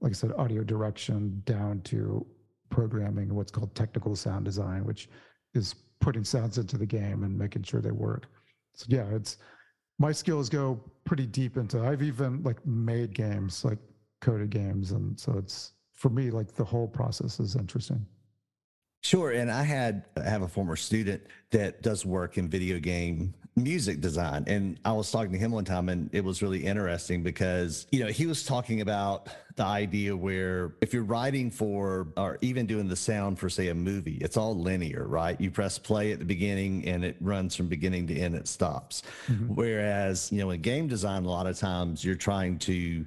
like 0.00 0.10
I 0.10 0.14
said, 0.14 0.32
audio 0.36 0.62
direction 0.62 1.42
down 1.44 1.80
to 1.82 2.26
programming, 2.70 3.34
what's 3.34 3.50
called 3.50 3.74
technical 3.74 4.14
sound 4.16 4.44
design, 4.44 4.84
which 4.84 5.08
is 5.54 5.74
putting 6.00 6.24
sounds 6.24 6.58
into 6.58 6.78
the 6.78 6.86
game 6.86 7.22
and 7.22 7.36
making 7.36 7.62
sure 7.62 7.80
they 7.80 7.90
work. 7.90 8.26
So 8.74 8.86
yeah, 8.88 9.06
it's 9.12 9.38
my 9.98 10.12
skills 10.12 10.48
go 10.48 10.80
pretty 11.04 11.26
deep 11.26 11.56
into. 11.56 11.84
I've 11.84 12.02
even 12.02 12.42
like 12.42 12.64
made 12.66 13.14
games, 13.14 13.64
like 13.64 13.78
coded 14.20 14.50
games, 14.50 14.92
and 14.92 15.18
so 15.18 15.34
it's 15.36 15.72
for 15.94 16.08
me 16.10 16.30
like 16.30 16.54
the 16.54 16.64
whole 16.64 16.86
process 16.86 17.40
is 17.40 17.56
interesting. 17.56 18.04
Sure, 19.02 19.30
and 19.30 19.50
I 19.50 19.62
had 19.62 20.04
I 20.16 20.28
have 20.28 20.42
a 20.42 20.48
former 20.48 20.76
student 20.76 21.22
that 21.50 21.82
does 21.82 22.04
work 22.04 22.36
in 22.36 22.48
video 22.48 22.78
game 22.78 23.34
music 23.54 24.00
design, 24.00 24.44
and 24.46 24.78
I 24.84 24.92
was 24.92 25.10
talking 25.10 25.32
to 25.32 25.38
him 25.38 25.52
one 25.52 25.64
time, 25.64 25.88
and 25.88 26.10
it 26.12 26.24
was 26.24 26.42
really 26.42 26.64
interesting 26.64 27.22
because 27.22 27.86
you 27.90 28.00
know 28.00 28.10
he 28.10 28.26
was 28.26 28.44
talking 28.44 28.80
about 28.80 29.28
the 29.56 29.64
idea 29.64 30.16
where 30.16 30.74
if 30.80 30.92
you're 30.92 31.04
writing 31.04 31.50
for 31.50 32.08
or 32.16 32.38
even 32.40 32.66
doing 32.66 32.88
the 32.88 32.96
sound 32.96 33.38
for 33.38 33.48
say 33.48 33.68
a 33.68 33.74
movie, 33.74 34.18
it's 34.20 34.36
all 34.36 34.58
linear, 34.58 35.06
right? 35.06 35.40
You 35.40 35.50
press 35.50 35.78
play 35.78 36.12
at 36.12 36.18
the 36.18 36.24
beginning, 36.24 36.86
and 36.86 37.04
it 37.04 37.16
runs 37.20 37.54
from 37.54 37.68
beginning 37.68 38.06
to 38.08 38.18
end. 38.18 38.34
It 38.34 38.48
stops. 38.48 39.02
Mm-hmm. 39.28 39.54
Whereas 39.54 40.32
you 40.32 40.38
know 40.38 40.50
in 40.50 40.60
game 40.60 40.88
design, 40.88 41.24
a 41.24 41.30
lot 41.30 41.46
of 41.46 41.56
times 41.56 42.04
you're 42.04 42.16
trying 42.16 42.58
to 42.60 43.06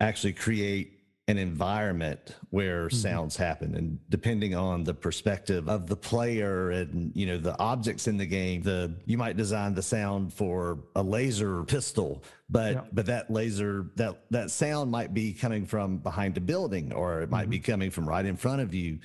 actually 0.00 0.32
create 0.32 0.99
an 1.28 1.38
environment 1.38 2.36
where 2.50 2.86
mm-hmm. 2.86 2.96
sounds 2.96 3.36
happen 3.36 3.74
and 3.76 3.98
depending 4.08 4.54
on 4.54 4.82
the 4.82 4.92
perspective 4.92 5.68
of 5.68 5.86
the 5.86 5.96
player 5.96 6.70
and 6.70 7.12
you 7.14 7.24
know 7.24 7.38
the 7.38 7.56
objects 7.58 8.08
in 8.08 8.16
the 8.16 8.26
game 8.26 8.62
the 8.62 8.92
you 9.06 9.16
might 9.16 9.36
design 9.36 9.74
the 9.74 9.82
sound 9.82 10.32
for 10.32 10.80
a 10.96 11.02
laser 11.02 11.62
pistol 11.64 12.24
but 12.48 12.72
yeah. 12.74 12.80
but 12.92 13.06
that 13.06 13.30
laser 13.30 13.90
that 13.94 14.22
that 14.30 14.50
sound 14.50 14.90
might 14.90 15.14
be 15.14 15.32
coming 15.32 15.64
from 15.64 15.98
behind 15.98 16.36
a 16.36 16.40
building 16.40 16.92
or 16.92 17.20
it 17.20 17.30
might 17.30 17.42
mm-hmm. 17.42 17.50
be 17.50 17.58
coming 17.60 17.90
from 17.90 18.08
right 18.08 18.26
in 18.26 18.36
front 18.36 18.60
of 18.60 18.74
you 18.74 18.98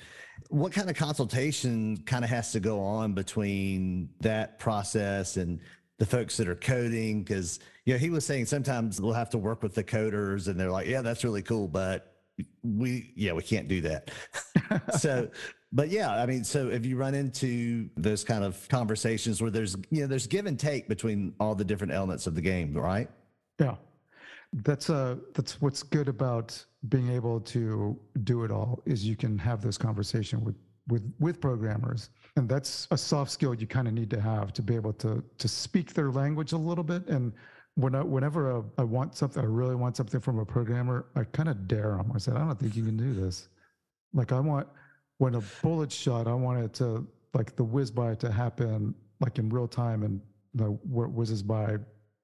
what 0.48 0.72
kind 0.72 0.90
of 0.90 0.96
consultation 0.96 1.96
kind 2.06 2.24
of 2.24 2.30
has 2.30 2.50
to 2.52 2.60
go 2.60 2.80
on 2.80 3.12
between 3.12 4.08
that 4.20 4.58
process 4.58 5.36
and 5.36 5.60
the 5.98 6.06
folks 6.06 6.36
that 6.36 6.48
are 6.48 6.56
coding 6.56 7.22
because 7.22 7.60
you 7.86 7.94
know 7.94 7.98
he 7.98 8.10
was 8.10 8.26
saying 8.26 8.44
sometimes 8.44 9.00
we'll 9.00 9.12
have 9.12 9.30
to 9.30 9.38
work 9.38 9.62
with 9.62 9.74
the 9.74 9.84
coders 9.84 10.48
and 10.48 10.60
they're 10.60 10.70
like 10.70 10.86
yeah 10.86 11.00
that's 11.00 11.24
really 11.24 11.42
cool 11.42 11.66
but 11.66 12.16
we 12.62 13.12
yeah 13.16 13.32
we 13.32 13.42
can't 13.42 13.68
do 13.68 13.80
that. 13.80 14.10
So 14.98 15.30
but 15.72 15.88
yeah 15.90 16.10
i 16.22 16.26
mean 16.26 16.42
so 16.44 16.68
if 16.68 16.84
you 16.84 16.96
run 16.96 17.14
into 17.14 17.88
those 17.96 18.24
kind 18.24 18.42
of 18.44 18.68
conversations 18.68 19.40
where 19.40 19.50
there's 19.50 19.76
you 19.90 20.00
know 20.00 20.06
there's 20.06 20.26
give 20.26 20.46
and 20.46 20.58
take 20.58 20.88
between 20.88 21.32
all 21.38 21.54
the 21.54 21.64
different 21.64 21.92
elements 21.92 22.26
of 22.26 22.34
the 22.34 22.40
game 22.40 22.74
right? 22.74 23.08
Yeah. 23.58 23.76
That's 24.52 24.90
uh 24.90 25.16
that's 25.34 25.60
what's 25.60 25.82
good 25.82 26.08
about 26.08 26.62
being 26.88 27.10
able 27.10 27.40
to 27.40 27.98
do 28.24 28.44
it 28.44 28.50
all 28.50 28.82
is 28.86 29.06
you 29.06 29.16
can 29.16 29.38
have 29.38 29.62
this 29.62 29.78
conversation 29.78 30.44
with 30.44 30.56
with 30.88 31.12
with 31.20 31.40
programmers. 31.40 32.10
And 32.36 32.48
that's 32.48 32.86
a 32.90 32.98
soft 32.98 33.30
skill 33.30 33.54
you 33.54 33.66
kind 33.66 33.88
of 33.88 33.94
need 33.94 34.10
to 34.10 34.20
have 34.20 34.52
to 34.54 34.62
be 34.62 34.74
able 34.74 34.92
to 34.94 35.22
to 35.38 35.48
speak 35.48 35.94
their 35.94 36.10
language 36.10 36.52
a 36.52 36.58
little 36.58 36.84
bit 36.84 37.06
and 37.08 37.32
when 37.76 37.94
I, 37.94 38.02
whenever 38.02 38.58
I, 38.58 38.62
I, 38.78 38.84
want 38.84 39.14
something, 39.14 39.42
I 39.42 39.46
really 39.46 39.74
want 39.76 39.96
something 39.96 40.20
from 40.20 40.38
a 40.38 40.44
programmer, 40.44 41.06
I 41.14 41.24
kind 41.24 41.48
of 41.48 41.68
dare 41.68 41.96
them. 41.96 42.10
I 42.14 42.18
said, 42.18 42.34
I 42.34 42.40
don't 42.40 42.58
think 42.58 42.74
you 42.74 42.84
can 42.84 42.96
do 42.96 43.12
this. 43.14 43.48
Like 44.12 44.32
I 44.32 44.40
want, 44.40 44.66
when 45.18 45.34
a 45.34 45.42
bullet 45.62 45.92
shot, 45.92 46.26
I 46.26 46.34
want 46.34 46.64
it 46.64 46.72
to, 46.74 47.06
like 47.34 47.54
the 47.54 47.64
whiz 47.64 47.90
by 47.90 48.14
to 48.16 48.32
happen 48.32 48.94
like 49.20 49.38
in 49.38 49.48
real 49.50 49.68
time 49.68 50.02
and 50.02 50.20
the 50.54 50.78
whizzes 50.84 51.42
by 51.42 51.76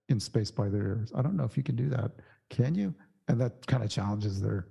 in 0.09 0.19
space 0.19 0.51
by 0.51 0.69
their 0.69 0.83
ears. 0.83 1.13
I 1.15 1.23
don't 1.23 1.37
know 1.37 1.45
if 1.45 1.57
you 1.57 1.63
can 1.63 1.77
do 1.77 1.89
that. 1.91 2.13
Can 2.51 2.75
you? 2.75 2.95
And 3.29 3.41
that 3.41 3.67
kind 3.67 3.83
of 3.83 3.91
challenges 3.91 4.41
their 4.41 4.69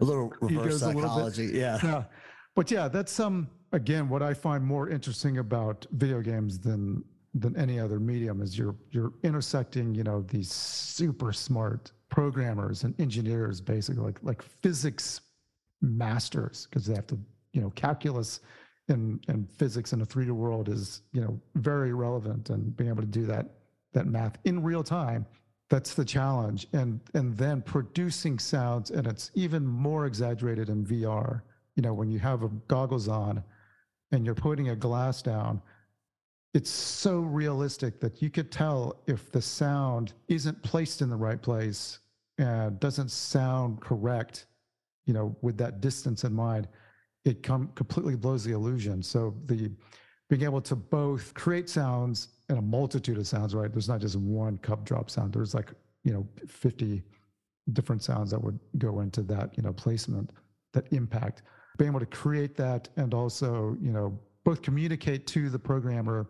a 0.00 0.04
little 0.04 0.32
reverse 0.40 0.80
psychology. 0.80 1.50
Yeah. 1.52 1.78
yeah. 1.82 2.04
But 2.56 2.70
yeah, 2.70 2.88
that's 2.88 3.18
um 3.20 3.48
again 3.72 4.08
what 4.08 4.22
I 4.22 4.34
find 4.34 4.64
more 4.64 4.88
interesting 4.88 5.38
about 5.38 5.86
video 5.92 6.20
games 6.20 6.58
than 6.58 7.04
than 7.34 7.56
any 7.56 7.80
other 7.80 7.98
medium 7.98 8.40
is 8.40 8.56
you're 8.56 8.76
you're 8.90 9.12
intersecting 9.22 9.94
you 9.94 10.04
know 10.04 10.22
these 10.22 10.50
super 10.52 11.32
smart 11.32 11.92
programmers 12.08 12.84
and 12.84 12.98
engineers 13.00 13.60
basically 13.60 14.02
like 14.02 14.18
like 14.22 14.42
physics 14.42 15.20
masters 15.82 16.66
because 16.70 16.86
they 16.86 16.94
have 16.94 17.06
to 17.06 17.18
you 17.52 17.60
know 17.60 17.70
calculus 17.70 18.40
and 18.88 19.24
and 19.28 19.50
physics 19.50 19.92
in 19.92 20.00
a 20.02 20.06
3D 20.06 20.30
world 20.30 20.68
is 20.68 21.02
you 21.12 21.20
know 21.20 21.40
very 21.56 21.92
relevant 21.92 22.50
and 22.50 22.76
being 22.76 22.90
able 22.90 23.02
to 23.02 23.08
do 23.08 23.26
that 23.26 23.46
that 23.92 24.06
math 24.06 24.38
in 24.44 24.62
real 24.62 24.82
time 24.82 25.26
that's 25.70 25.94
the 25.94 26.04
challenge. 26.04 26.66
And 26.72 27.00
and 27.14 27.36
then 27.36 27.62
producing 27.62 28.38
sounds 28.38 28.90
and 28.90 29.06
it's 29.06 29.30
even 29.34 29.66
more 29.66 30.06
exaggerated 30.06 30.68
in 30.68 30.84
VR 30.84 31.40
you 31.74 31.82
know 31.82 31.94
when 31.94 32.10
you 32.10 32.18
have 32.20 32.42
a 32.42 32.48
goggles 32.68 33.08
on 33.08 33.42
and 34.12 34.24
you're 34.24 34.34
putting 34.34 34.68
a 34.68 34.76
glass 34.76 35.22
down 35.22 35.60
it's 36.54 36.70
so 36.70 37.18
realistic 37.18 37.98
that 37.98 38.22
you 38.22 38.30
could 38.30 38.52
tell 38.52 39.02
if 39.08 39.30
the 39.32 39.42
sound 39.42 40.12
isn't 40.28 40.62
placed 40.62 41.02
in 41.02 41.10
the 41.10 41.16
right 41.16 41.42
place 41.42 41.98
and 42.38 42.78
doesn't 42.78 43.10
sound 43.10 43.80
correct, 43.80 44.46
you 45.04 45.12
know, 45.12 45.36
with 45.42 45.58
that 45.58 45.80
distance 45.80 46.22
in 46.22 46.32
mind, 46.32 46.68
it 47.24 47.42
com- 47.42 47.72
completely 47.74 48.14
blows 48.14 48.44
the 48.44 48.52
illusion. 48.52 49.02
So 49.02 49.34
the 49.46 49.70
being 50.30 50.42
able 50.42 50.60
to 50.62 50.76
both 50.76 51.34
create 51.34 51.68
sounds 51.68 52.28
and 52.48 52.58
a 52.58 52.62
multitude 52.62 53.18
of 53.18 53.26
sounds, 53.26 53.54
right? 53.54 53.70
There's 53.72 53.88
not 53.88 54.00
just 54.00 54.16
one 54.16 54.56
cup 54.58 54.84
drop 54.84 55.10
sound. 55.10 55.32
There's 55.32 55.54
like, 55.54 55.72
you 56.04 56.12
know, 56.12 56.26
50 56.46 57.02
different 57.72 58.02
sounds 58.02 58.30
that 58.30 58.42
would 58.42 58.58
go 58.78 59.00
into 59.00 59.22
that, 59.22 59.56
you 59.56 59.62
know, 59.62 59.72
placement, 59.72 60.30
that 60.72 60.92
impact. 60.92 61.42
Being 61.78 61.90
able 61.90 62.00
to 62.00 62.06
create 62.06 62.56
that 62.56 62.88
and 62.96 63.12
also, 63.12 63.76
you 63.80 63.90
know, 63.90 64.18
both 64.44 64.62
communicate 64.62 65.26
to 65.26 65.48
the 65.48 65.58
programmer 65.58 66.28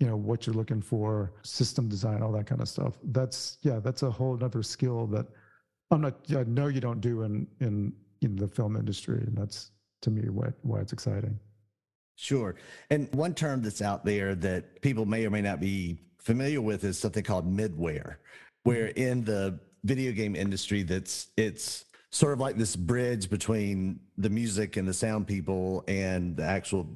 you 0.00 0.06
know 0.06 0.16
what 0.16 0.46
you're 0.46 0.54
looking 0.54 0.80
for 0.80 1.32
system 1.42 1.88
design 1.88 2.22
all 2.22 2.32
that 2.32 2.46
kind 2.46 2.60
of 2.60 2.68
stuff 2.68 2.94
that's 3.04 3.58
yeah 3.62 3.80
that's 3.80 4.02
a 4.02 4.10
whole 4.10 4.38
other 4.44 4.62
skill 4.62 5.06
that 5.06 5.26
i'm 5.90 6.00
not 6.00 6.14
i 6.36 6.44
know 6.44 6.68
you 6.68 6.80
don't 6.80 7.00
do 7.00 7.22
in 7.22 7.46
in 7.60 7.92
in 8.22 8.36
the 8.36 8.48
film 8.48 8.76
industry, 8.76 9.18
and 9.26 9.36
that's 9.36 9.70
to 10.02 10.10
me 10.10 10.28
why 10.28 10.48
why 10.62 10.80
it's 10.80 10.92
exciting. 10.92 11.38
Sure. 12.16 12.56
And 12.90 13.12
one 13.14 13.34
term 13.34 13.62
that's 13.62 13.80
out 13.80 14.04
there 14.04 14.34
that 14.36 14.82
people 14.82 15.06
may 15.06 15.24
or 15.24 15.30
may 15.30 15.40
not 15.40 15.60
be 15.60 16.00
familiar 16.18 16.60
with 16.60 16.82
is 16.82 16.98
something 16.98 17.22
called 17.22 17.46
middleware, 17.46 18.16
where 18.64 18.88
mm-hmm. 18.88 19.00
in 19.00 19.24
the 19.24 19.60
video 19.84 20.12
game 20.12 20.34
industry 20.34 20.82
that's 20.82 21.28
it's 21.36 21.84
sort 22.10 22.32
of 22.32 22.40
like 22.40 22.56
this 22.56 22.74
bridge 22.74 23.30
between 23.30 24.00
the 24.16 24.30
music 24.30 24.76
and 24.76 24.88
the 24.88 24.94
sound 24.94 25.26
people 25.26 25.84
and 25.86 26.36
the 26.36 26.42
actual 26.42 26.88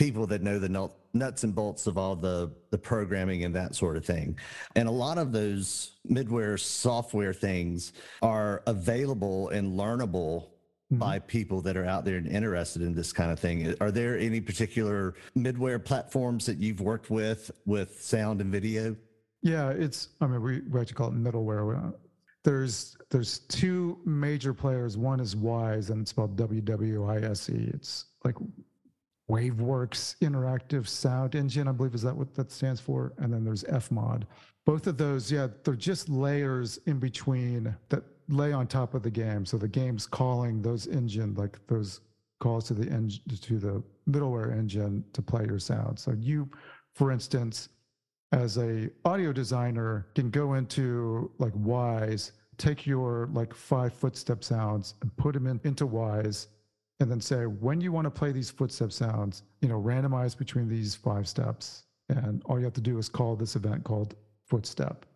people 0.00 0.26
that 0.26 0.40
know 0.40 0.58
the 0.58 0.90
nuts 1.12 1.44
and 1.44 1.54
bolts 1.54 1.86
of 1.86 1.98
all 1.98 2.16
the 2.16 2.50
the 2.70 2.78
programming 2.78 3.44
and 3.44 3.54
that 3.54 3.74
sort 3.74 3.98
of 3.98 4.04
thing. 4.04 4.34
And 4.74 4.88
a 4.88 4.90
lot 4.90 5.18
of 5.18 5.30
those 5.30 5.98
midware 6.10 6.58
software 6.58 7.34
things 7.34 7.92
are 8.22 8.62
available 8.66 9.50
and 9.50 9.78
learnable 9.78 10.44
mm-hmm. 10.90 10.96
by 10.96 11.18
people 11.18 11.60
that 11.60 11.76
are 11.76 11.84
out 11.84 12.06
there 12.06 12.16
and 12.16 12.26
interested 12.26 12.80
in 12.80 12.94
this 12.94 13.12
kind 13.12 13.30
of 13.30 13.38
thing. 13.38 13.74
Are 13.82 13.90
there 13.90 14.18
any 14.18 14.40
particular 14.40 15.16
midware 15.36 15.84
platforms 15.84 16.46
that 16.46 16.56
you've 16.56 16.80
worked 16.80 17.10
with 17.10 17.50
with 17.66 18.02
sound 18.02 18.40
and 18.40 18.50
video? 18.50 18.96
Yeah, 19.42 19.68
it's 19.68 20.08
I 20.22 20.26
mean 20.26 20.40
we, 20.42 20.60
we 20.62 20.80
actually 20.80 20.94
call 20.94 21.08
it 21.08 21.14
middleware 21.14 21.92
there's 22.42 22.96
there's 23.10 23.40
two 23.40 23.98
major 24.06 24.54
players. 24.54 24.96
One 24.96 25.20
is 25.20 25.34
Wwise 25.34 25.90
and 25.90 26.00
it's 26.00 26.10
spelled 26.10 26.36
W 26.36 26.62
W 26.62 27.04
I 27.04 27.18
S 27.18 27.50
E. 27.50 27.70
It's 27.74 28.06
like 28.24 28.36
WaveWorks 29.30 30.16
Interactive 30.18 30.88
Sound 30.88 31.36
Engine, 31.36 31.68
I 31.68 31.72
believe 31.72 31.94
is 31.94 32.02
that 32.02 32.16
what 32.16 32.34
that 32.34 32.50
stands 32.50 32.80
for. 32.80 33.12
And 33.18 33.32
then 33.32 33.44
there's 33.44 33.62
FMOD. 33.64 34.24
Both 34.66 34.86
of 34.86 34.96
those, 34.96 35.30
yeah, 35.30 35.46
they're 35.64 35.74
just 35.74 36.08
layers 36.08 36.78
in 36.86 36.98
between 36.98 37.74
that 37.90 38.02
lay 38.28 38.52
on 38.52 38.66
top 38.66 38.94
of 38.94 39.02
the 39.02 39.10
game. 39.10 39.46
So 39.46 39.56
the 39.56 39.68
game's 39.68 40.06
calling 40.06 40.62
those 40.62 40.86
engine 40.86 41.34
like 41.34 41.58
those 41.66 42.00
calls 42.40 42.66
to 42.68 42.74
the 42.74 42.90
engine 42.90 43.22
to 43.28 43.58
the 43.58 43.82
middleware 44.08 44.52
engine 44.52 45.04
to 45.12 45.22
play 45.22 45.44
your 45.46 45.58
sound. 45.58 45.98
So 45.98 46.12
you, 46.12 46.48
for 46.94 47.12
instance, 47.12 47.68
as 48.32 48.58
a 48.58 48.90
audio 49.04 49.32
designer 49.32 50.06
can 50.14 50.30
go 50.30 50.54
into 50.54 51.30
like 51.38 51.52
Wwise, 51.54 52.32
take 52.58 52.86
your 52.86 53.28
like 53.32 53.54
five 53.54 53.92
footstep 53.92 54.42
sounds 54.42 54.94
and 55.02 55.16
put 55.16 55.34
them 55.34 55.46
in, 55.46 55.60
into 55.64 55.86
Wwise, 55.86 56.46
and 57.00 57.10
then 57.10 57.20
say 57.20 57.44
when 57.44 57.80
you 57.80 57.92
want 57.92 58.04
to 58.04 58.10
play 58.10 58.30
these 58.30 58.50
footstep 58.50 58.92
sounds, 58.92 59.42
you 59.60 59.68
know, 59.68 59.80
randomize 59.80 60.36
between 60.36 60.68
these 60.68 60.94
five 60.94 61.26
steps, 61.26 61.84
and 62.08 62.42
all 62.44 62.58
you 62.58 62.64
have 62.64 62.74
to 62.74 62.80
do 62.80 62.98
is 62.98 63.08
call 63.08 63.36
this 63.36 63.56
event 63.56 63.84
called 63.84 64.14
footstep, 64.46 65.06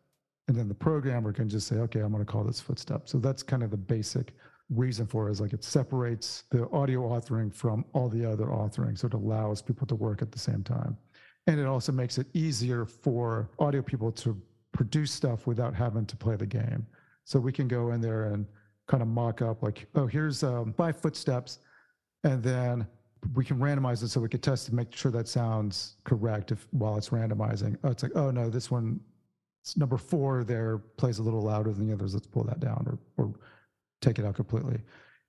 and 0.49 0.57
then 0.57 0.68
the 0.68 0.75
programmer 0.75 1.33
can 1.33 1.49
just 1.49 1.66
say, 1.66 1.77
okay, 1.77 2.01
I'm 2.01 2.12
going 2.12 2.25
to 2.25 2.31
call 2.31 2.44
this 2.44 2.61
footstep. 2.61 3.09
So 3.09 3.18
that's 3.18 3.42
kind 3.42 3.62
of 3.62 3.70
the 3.70 3.77
basic 3.77 4.33
reason 4.70 5.07
for 5.07 5.29
it 5.29 5.33
is 5.33 5.40
like 5.40 5.53
it 5.53 5.62
separates 5.62 6.44
the 6.51 6.68
audio 6.70 7.03
authoring 7.09 7.55
from 7.55 7.85
all 7.92 8.09
the 8.09 8.25
other 8.25 8.47
authoring, 8.47 8.99
so 8.99 9.07
it 9.07 9.14
allows 9.14 9.61
people 9.61 9.87
to 9.87 9.94
work 9.94 10.23
at 10.23 10.33
the 10.33 10.38
same 10.38 10.62
time. 10.62 10.97
And 11.47 11.61
it 11.61 11.66
also 11.66 11.92
makes 11.92 12.16
it 12.16 12.27
easier 12.33 12.87
for 12.87 13.51
audio 13.59 13.83
people 13.83 14.11
to 14.12 14.40
produce 14.73 15.12
stuff 15.12 15.47
without 15.47 15.75
having 15.75 16.07
to 16.07 16.16
play 16.16 16.37
the 16.37 16.47
game. 16.47 16.87
So 17.25 17.38
we 17.38 17.53
can 17.53 17.68
go 17.68 17.92
in 17.92 18.01
there 18.01 18.25
and 18.25 18.47
kind 18.87 19.03
of 19.03 19.09
mock 19.09 19.42
up 19.42 19.62
like, 19.62 19.87
oh, 19.94 20.07
here's 20.07 20.42
um, 20.42 20.73
five 20.73 20.97
footsteps. 21.01 21.59
And 22.25 22.43
then 22.43 22.87
we 23.35 23.45
can 23.45 23.59
randomize 23.59 24.03
it 24.03 24.09
so 24.09 24.21
we 24.21 24.29
can 24.29 24.41
test 24.41 24.67
to 24.67 24.75
make 24.75 24.95
sure 24.95 25.11
that 25.13 25.29
sounds 25.29 25.97
correct 26.05 26.53
if 26.53 26.67
while 26.73 26.97
it's 26.97 27.11
randomizing. 27.11 27.77
Oh, 27.85 27.91
it's 27.91 28.03
like, 28.03 28.13
oh 28.17 28.31
no, 28.31 28.51
this 28.51 28.71
one 28.71 29.01
number 29.77 29.97
four 29.97 30.45
there 30.45 30.79
plays 30.79 31.19
a 31.19 31.23
little 31.23 31.43
louder 31.43 31.73
than 31.73 31.87
the 31.87 31.95
others. 31.95 32.15
Let's 32.15 32.27
pull 32.27 32.45
that 32.45 32.61
down 32.61 32.85
or, 32.87 33.25
or 33.25 33.35
take 34.01 34.19
it 34.19 34.25
out 34.25 34.35
completely. 34.35 34.79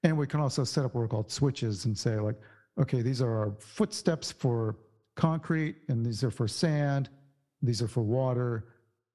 And 0.03 0.17
we 0.17 0.27
can 0.27 0.39
also 0.39 0.63
set 0.63 0.83
up 0.83 0.95
what 0.95 1.01
are 1.01 1.07
called 1.07 1.31
switches 1.31 1.85
and 1.85 1.97
say 1.97 2.19
like, 2.19 2.35
okay, 2.79 3.01
these 3.01 3.21
are 3.21 3.31
our 3.31 3.51
footsteps 3.59 4.31
for 4.31 4.75
concrete 5.15 5.77
and 5.87 6.05
these 6.05 6.23
are 6.23 6.31
for 6.31 6.47
sand 6.47 7.09
these 7.61 7.81
are 7.81 7.87
for 7.87 8.03
water 8.03 8.65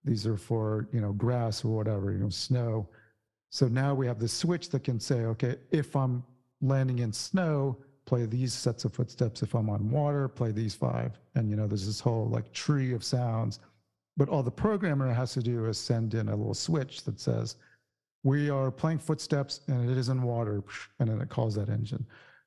these 0.04 0.26
are 0.26 0.36
for 0.36 0.88
you 0.92 1.00
know 1.00 1.12
grass 1.12 1.64
or 1.64 1.76
whatever 1.76 2.10
you 2.10 2.18
know 2.18 2.30
snow 2.30 2.88
so 3.50 3.68
now 3.68 3.94
we 3.94 4.06
have 4.06 4.18
the 4.18 4.28
switch 4.28 4.70
that 4.70 4.82
can 4.82 4.98
say 4.98 5.20
okay 5.20 5.56
if 5.70 5.94
i'm 5.94 6.24
landing 6.60 7.00
in 7.00 7.12
snow 7.12 7.76
play 8.06 8.26
these 8.26 8.52
sets 8.52 8.84
of 8.84 8.92
footsteps 8.92 9.42
if 9.42 9.54
i'm 9.54 9.70
on 9.70 9.90
water 9.90 10.28
play 10.28 10.50
these 10.50 10.74
five. 10.74 11.18
And 11.34 11.48
you 11.48 11.56
know 11.56 11.66
there's 11.66 11.86
this 11.86 12.00
whole 12.00 12.26
like 12.26 12.52
tree 12.52 12.92
of 12.92 13.04
sounds. 13.04 13.60
But 14.16 14.28
all 14.28 14.42
the 14.42 14.50
programmer 14.50 15.12
has 15.12 15.32
to 15.34 15.42
do 15.42 15.66
is 15.66 15.78
send 15.78 16.14
in 16.14 16.28
a 16.28 16.36
little 16.36 16.54
switch 16.54 17.04
that 17.04 17.20
says 17.20 17.56
we 18.22 18.50
are 18.50 18.70
playing 18.70 18.98
footsteps 18.98 19.60
and 19.68 19.88
it 19.88 19.96
is 19.96 20.08
in 20.08 20.22
water 20.22 20.62
and 20.98 21.08
then 21.08 21.20
it 21.20 21.28
calls 21.28 21.54
that 21.54 21.68
engine. 21.68 22.04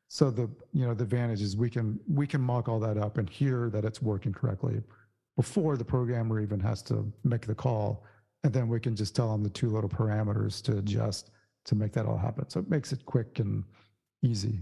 So 0.10 0.30
the 0.30 0.50
you 0.74 0.86
know 0.86 0.94
the 0.94 1.04
advantage 1.04 1.42
is 1.42 1.58
we 1.58 1.70
can 1.70 2.00
we 2.08 2.28
can 2.28 2.42
mock 2.42 2.68
all 2.70 2.80
that 2.82 2.98
up 2.98 3.18
and 3.18 3.30
hear 3.30 3.70
that 3.72 3.86
it's 3.86 4.02
working 4.02 4.34
correctly 4.34 4.84
before 5.36 5.78
the 5.78 5.86
programmer 5.86 6.40
even 6.40 6.60
has 6.60 6.82
to 6.84 7.12
make 7.24 7.48
the 7.48 7.56
call, 7.56 8.04
and 8.44 8.54
then 8.54 8.68
we 8.68 8.80
can 8.80 8.96
just 8.96 9.16
tell 9.16 9.32
them 9.32 9.44
the 9.44 9.50
two 9.50 9.70
little 9.70 9.90
parameters 9.90 10.62
to 10.64 10.78
adjust 10.78 11.32
to 11.66 11.76
make 11.76 11.92
that 11.94 12.06
all 12.06 12.18
happen. 12.18 12.48
So 12.50 12.60
it 12.60 12.70
makes 12.70 12.92
it 12.92 13.06
quick 13.06 13.40
and 13.40 13.64
easy. 14.24 14.60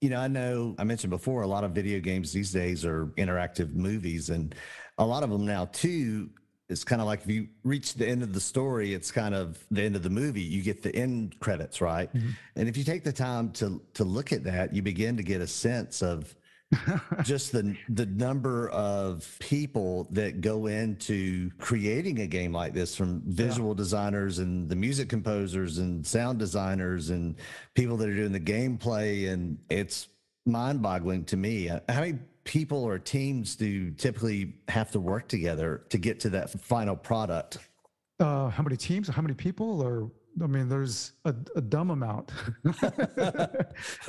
You 0.00 0.10
know, 0.10 0.20
I 0.20 0.28
know 0.28 0.74
I 0.78 0.84
mentioned 0.84 1.10
before 1.10 1.42
a 1.42 1.46
lot 1.46 1.64
of 1.64 1.72
video 1.72 2.00
games 2.00 2.32
these 2.32 2.52
days 2.52 2.84
are 2.84 3.06
interactive 3.16 3.74
movies, 3.74 4.30
and 4.30 4.54
a 4.98 5.06
lot 5.06 5.22
of 5.22 5.30
them 5.30 5.46
now 5.46 5.66
too 5.66 6.30
it's 6.68 6.84
kind 6.84 7.00
of 7.00 7.06
like 7.06 7.20
if 7.22 7.28
you 7.28 7.48
reach 7.62 7.94
the 7.94 8.06
end 8.06 8.22
of 8.22 8.32
the 8.32 8.40
story, 8.40 8.94
it's 8.94 9.10
kind 9.10 9.34
of 9.34 9.64
the 9.70 9.82
end 9.82 9.96
of 9.96 10.02
the 10.02 10.10
movie. 10.10 10.40
You 10.40 10.62
get 10.62 10.82
the 10.82 10.94
end 10.94 11.38
credits, 11.38 11.80
right? 11.80 12.12
Mm-hmm. 12.14 12.30
And 12.56 12.68
if 12.68 12.76
you 12.76 12.84
take 12.84 13.04
the 13.04 13.12
time 13.12 13.50
to 13.52 13.82
to 13.94 14.04
look 14.04 14.32
at 14.32 14.44
that, 14.44 14.72
you 14.72 14.82
begin 14.82 15.16
to 15.16 15.22
get 15.22 15.40
a 15.40 15.46
sense 15.46 16.02
of 16.02 16.34
just 17.22 17.52
the 17.52 17.76
the 17.88 18.06
number 18.06 18.68
of 18.70 19.36
people 19.40 20.08
that 20.10 20.40
go 20.40 20.66
into 20.66 21.50
creating 21.58 22.20
a 22.20 22.26
game 22.26 22.52
like 22.52 22.72
this 22.72 22.96
from 22.96 23.22
visual 23.26 23.70
yeah. 23.70 23.76
designers 23.76 24.38
and 24.38 24.68
the 24.68 24.76
music 24.76 25.08
composers 25.08 25.78
and 25.78 26.06
sound 26.06 26.38
designers 26.38 27.10
and 27.10 27.36
people 27.74 27.96
that 27.96 28.08
are 28.08 28.14
doing 28.14 28.32
the 28.32 28.40
gameplay 28.40 29.32
and 29.32 29.58
it's 29.70 30.08
mind-boggling 30.46 31.24
to 31.24 31.36
me 31.36 31.66
how 31.66 31.80
many 31.88 32.18
people 32.44 32.84
or 32.84 32.98
teams 32.98 33.56
do 33.56 33.90
typically 33.92 34.54
have 34.68 34.90
to 34.92 35.00
work 35.00 35.28
together 35.28 35.82
to 35.88 35.98
get 35.98 36.20
to 36.20 36.30
that 36.30 36.50
final 36.50 36.94
product? 36.94 37.58
Uh, 38.20 38.48
how 38.48 38.62
many 38.62 38.76
teams? 38.76 39.08
How 39.08 39.22
many 39.22 39.34
people? 39.34 39.82
Or 39.82 40.10
I 40.42 40.46
mean, 40.46 40.68
there's 40.68 41.12
a, 41.24 41.34
a 41.54 41.60
dumb 41.60 41.90
amount. 41.90 42.32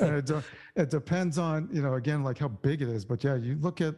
it, 0.00 0.30
it 0.76 0.90
depends 0.90 1.38
on 1.38 1.68
you 1.72 1.82
know 1.82 1.94
again 1.94 2.24
like 2.24 2.38
how 2.38 2.48
big 2.48 2.82
it 2.82 2.88
is. 2.88 3.04
But 3.04 3.22
yeah, 3.22 3.36
you 3.36 3.56
look 3.60 3.80
at 3.80 3.94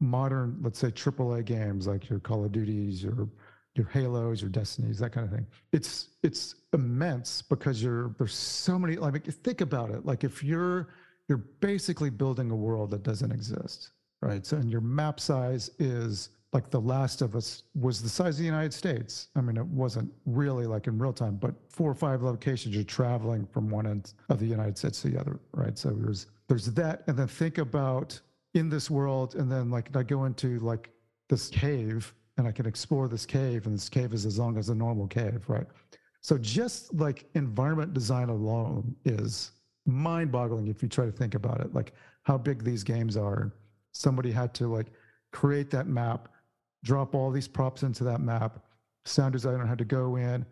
modern, 0.00 0.58
let's 0.62 0.78
say 0.78 0.88
AAA 0.88 1.44
games 1.44 1.86
like 1.86 2.08
your 2.08 2.20
Call 2.20 2.44
of 2.44 2.52
Duties, 2.52 3.02
your 3.02 3.28
your 3.74 3.88
Halos, 3.88 4.40
your 4.40 4.50
Destinies, 4.50 4.98
that 5.00 5.10
kind 5.10 5.26
of 5.26 5.32
thing. 5.32 5.46
It's 5.72 6.10
it's 6.22 6.54
immense 6.72 7.42
because 7.42 7.82
you're 7.82 8.14
there's 8.18 8.34
so 8.34 8.78
many. 8.78 8.96
Like 8.96 9.24
think 9.24 9.60
about 9.60 9.90
it. 9.90 10.06
Like 10.06 10.24
if 10.24 10.42
you're 10.42 10.88
you're 11.28 11.38
basically 11.38 12.10
building 12.10 12.50
a 12.50 12.56
world 12.56 12.90
that 12.90 13.02
doesn't 13.02 13.32
exist, 13.32 13.90
right? 14.22 14.44
So, 14.44 14.58
and 14.58 14.70
your 14.70 14.82
map 14.82 15.18
size 15.18 15.70
is 15.78 16.30
like 16.54 16.70
The 16.70 16.80
Last 16.80 17.20
of 17.20 17.34
Us 17.34 17.64
was 17.74 18.00
the 18.00 18.08
size 18.08 18.36
of 18.36 18.38
the 18.38 18.44
United 18.44 18.72
States. 18.72 19.28
I 19.34 19.40
mean, 19.40 19.56
it 19.56 19.66
wasn't 19.66 20.10
really 20.24 20.66
like 20.66 20.86
in 20.86 20.96
real 20.96 21.12
time, 21.12 21.34
but 21.34 21.52
four 21.68 21.90
or 21.90 21.96
five 21.96 22.22
locations 22.22 22.76
you're 22.76 22.84
traveling 22.84 23.44
from 23.44 23.68
one 23.68 23.88
end 23.88 24.14
of 24.28 24.38
the 24.38 24.46
United 24.46 24.78
States 24.78 25.02
to 25.02 25.08
the 25.08 25.20
other, 25.20 25.40
right? 25.52 25.76
So 25.76 25.90
there's 25.90 26.28
there's 26.46 26.66
that, 26.66 27.02
and 27.08 27.18
then 27.18 27.26
think 27.26 27.58
about 27.58 28.18
in 28.54 28.68
this 28.68 28.88
world, 28.88 29.34
and 29.34 29.50
then 29.50 29.68
like 29.68 29.94
I 29.96 30.04
go 30.04 30.26
into 30.26 30.60
like 30.60 30.90
this 31.28 31.48
cave, 31.48 32.14
and 32.38 32.46
I 32.46 32.52
can 32.52 32.66
explore 32.66 33.08
this 33.08 33.26
cave, 33.26 33.66
and 33.66 33.74
this 33.74 33.88
cave 33.88 34.14
is 34.14 34.24
as 34.24 34.38
long 34.38 34.56
as 34.56 34.68
a 34.68 34.74
normal 34.74 35.08
cave, 35.08 35.44
right? 35.48 35.66
So 36.20 36.38
just 36.38 36.94
like 36.94 37.26
environment 37.34 37.94
design 37.94 38.28
alone 38.28 38.94
is 39.04 39.50
mind 39.86 40.30
boggling 40.30 40.68
if 40.68 40.82
you 40.82 40.88
try 40.88 41.04
to 41.04 41.12
think 41.12 41.34
about 41.34 41.60
it, 41.60 41.74
like 41.74 41.94
how 42.22 42.38
big 42.38 42.62
these 42.62 42.84
games 42.84 43.16
are. 43.16 43.52
Somebody 43.90 44.30
had 44.30 44.54
to 44.54 44.68
like 44.68 44.86
create 45.32 45.70
that 45.70 45.88
map, 45.88 46.28
drop 46.84 47.14
all 47.14 47.32
these 47.32 47.48
props 47.48 47.82
into 47.82 48.04
that 48.04 48.20
map. 48.20 48.60
Sound 49.04 49.32
designer 49.32 49.66
had 49.66 49.78
to 49.78 49.84
go 49.84 50.16
in, 50.16 50.46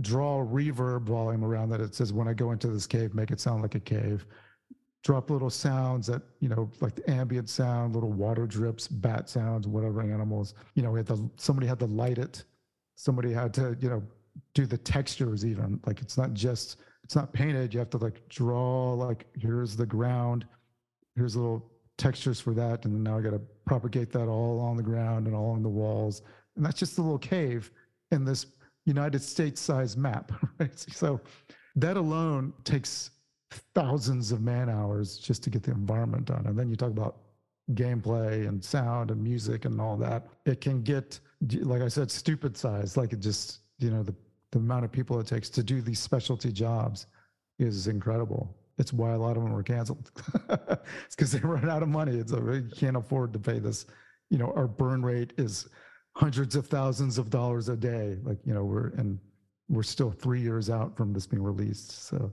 draw 0.00 0.44
reverb 0.44 1.04
volume 1.04 1.44
around 1.44 1.70
that. 1.70 1.80
It 1.80 1.94
says, 1.94 2.12
when 2.12 2.28
I 2.28 2.34
go 2.34 2.52
into 2.52 2.68
this 2.68 2.86
cave, 2.86 3.14
make 3.14 3.30
it 3.30 3.40
sound 3.40 3.62
like 3.62 3.74
a 3.74 3.80
cave. 3.80 4.26
Drop 5.02 5.30
little 5.30 5.50
sounds 5.50 6.06
that, 6.06 6.22
you 6.40 6.48
know, 6.48 6.70
like 6.80 6.94
the 6.94 7.10
ambient 7.10 7.48
sound, 7.48 7.94
little 7.94 8.12
water 8.12 8.46
drips, 8.46 8.86
bat 8.86 9.28
sounds, 9.28 9.66
whatever 9.66 10.00
animals. 10.00 10.54
You 10.74 10.82
know, 10.82 10.92
we 10.92 11.00
had 11.00 11.08
to, 11.08 11.30
somebody 11.36 11.66
had 11.66 11.80
to 11.80 11.86
light 11.86 12.18
it. 12.18 12.44
Somebody 12.94 13.32
had 13.32 13.52
to, 13.54 13.76
you 13.80 13.88
know, 13.88 14.02
do 14.54 14.66
the 14.66 14.78
textures 14.78 15.44
even. 15.44 15.80
Like 15.86 16.00
it's 16.00 16.16
not 16.16 16.34
just 16.34 16.76
it's 17.04 17.16
not 17.16 17.32
painted. 17.32 17.74
You 17.74 17.80
have 17.80 17.90
to 17.90 17.98
like 17.98 18.26
draw 18.28 18.94
like 18.94 19.26
here's 19.38 19.76
the 19.76 19.86
ground, 19.86 20.46
here's 21.16 21.34
a 21.34 21.40
little 21.40 21.71
textures 21.98 22.40
for 22.40 22.54
that, 22.54 22.84
and 22.84 23.02
now 23.02 23.18
I 23.18 23.20
got 23.20 23.30
to 23.30 23.40
propagate 23.64 24.10
that 24.12 24.28
all 24.28 24.54
along 24.54 24.76
the 24.76 24.82
ground 24.82 25.26
and 25.26 25.36
all 25.36 25.50
on 25.50 25.62
the 25.62 25.68
walls, 25.68 26.22
and 26.56 26.64
that's 26.64 26.78
just 26.78 26.98
a 26.98 27.02
little 27.02 27.18
cave 27.18 27.70
in 28.10 28.24
this 28.24 28.46
United 28.84 29.22
States 29.22 29.60
size 29.60 29.96
map, 29.96 30.32
right? 30.58 30.78
So 30.78 31.20
that 31.76 31.96
alone 31.96 32.52
takes 32.64 33.10
thousands 33.74 34.32
of 34.32 34.40
man 34.40 34.68
hours 34.68 35.18
just 35.18 35.42
to 35.44 35.50
get 35.50 35.62
the 35.62 35.70
environment 35.70 36.26
done. 36.26 36.46
And 36.46 36.58
then 36.58 36.68
you 36.68 36.76
talk 36.76 36.90
about 36.90 37.16
gameplay 37.72 38.48
and 38.48 38.62
sound 38.62 39.10
and 39.10 39.22
music 39.22 39.64
and 39.64 39.80
all 39.80 39.96
that. 39.98 40.26
It 40.46 40.60
can 40.60 40.82
get, 40.82 41.20
like 41.60 41.82
I 41.82 41.88
said, 41.88 42.10
stupid 42.10 42.56
size. 42.56 42.96
Like 42.96 43.12
it 43.12 43.20
just, 43.20 43.60
you 43.78 43.90
know, 43.90 44.02
the, 44.02 44.14
the 44.50 44.58
amount 44.58 44.84
of 44.84 44.92
people 44.92 45.18
it 45.20 45.26
takes 45.26 45.48
to 45.50 45.62
do 45.62 45.80
these 45.80 46.00
specialty 46.00 46.52
jobs 46.52 47.06
is 47.58 47.86
incredible. 47.88 48.54
It's 48.82 48.92
why 48.92 49.12
a 49.12 49.16
lot 49.16 49.36
of 49.36 49.44
them 49.44 49.52
were 49.52 49.62
canceled. 49.62 50.10
it's 50.50 51.14
because 51.14 51.30
they 51.30 51.38
run 51.38 51.70
out 51.70 51.84
of 51.84 51.88
money. 51.88 52.18
It's 52.18 52.32
a, 52.32 52.36
you 52.36 52.68
can't 52.76 52.96
afford 52.96 53.32
to 53.34 53.38
pay 53.38 53.60
this. 53.60 53.86
You 54.28 54.38
know, 54.38 54.52
our 54.56 54.66
burn 54.66 55.04
rate 55.04 55.34
is 55.38 55.68
hundreds 56.16 56.56
of 56.56 56.66
thousands 56.66 57.16
of 57.16 57.30
dollars 57.30 57.68
a 57.68 57.76
day. 57.76 58.18
Like, 58.24 58.38
you 58.44 58.52
know, 58.52 58.64
we're, 58.64 58.88
and 58.96 59.20
we're 59.68 59.84
still 59.84 60.10
three 60.10 60.40
years 60.40 60.68
out 60.68 60.96
from 60.96 61.12
this 61.12 61.28
being 61.28 61.44
released. 61.44 62.08
So, 62.08 62.32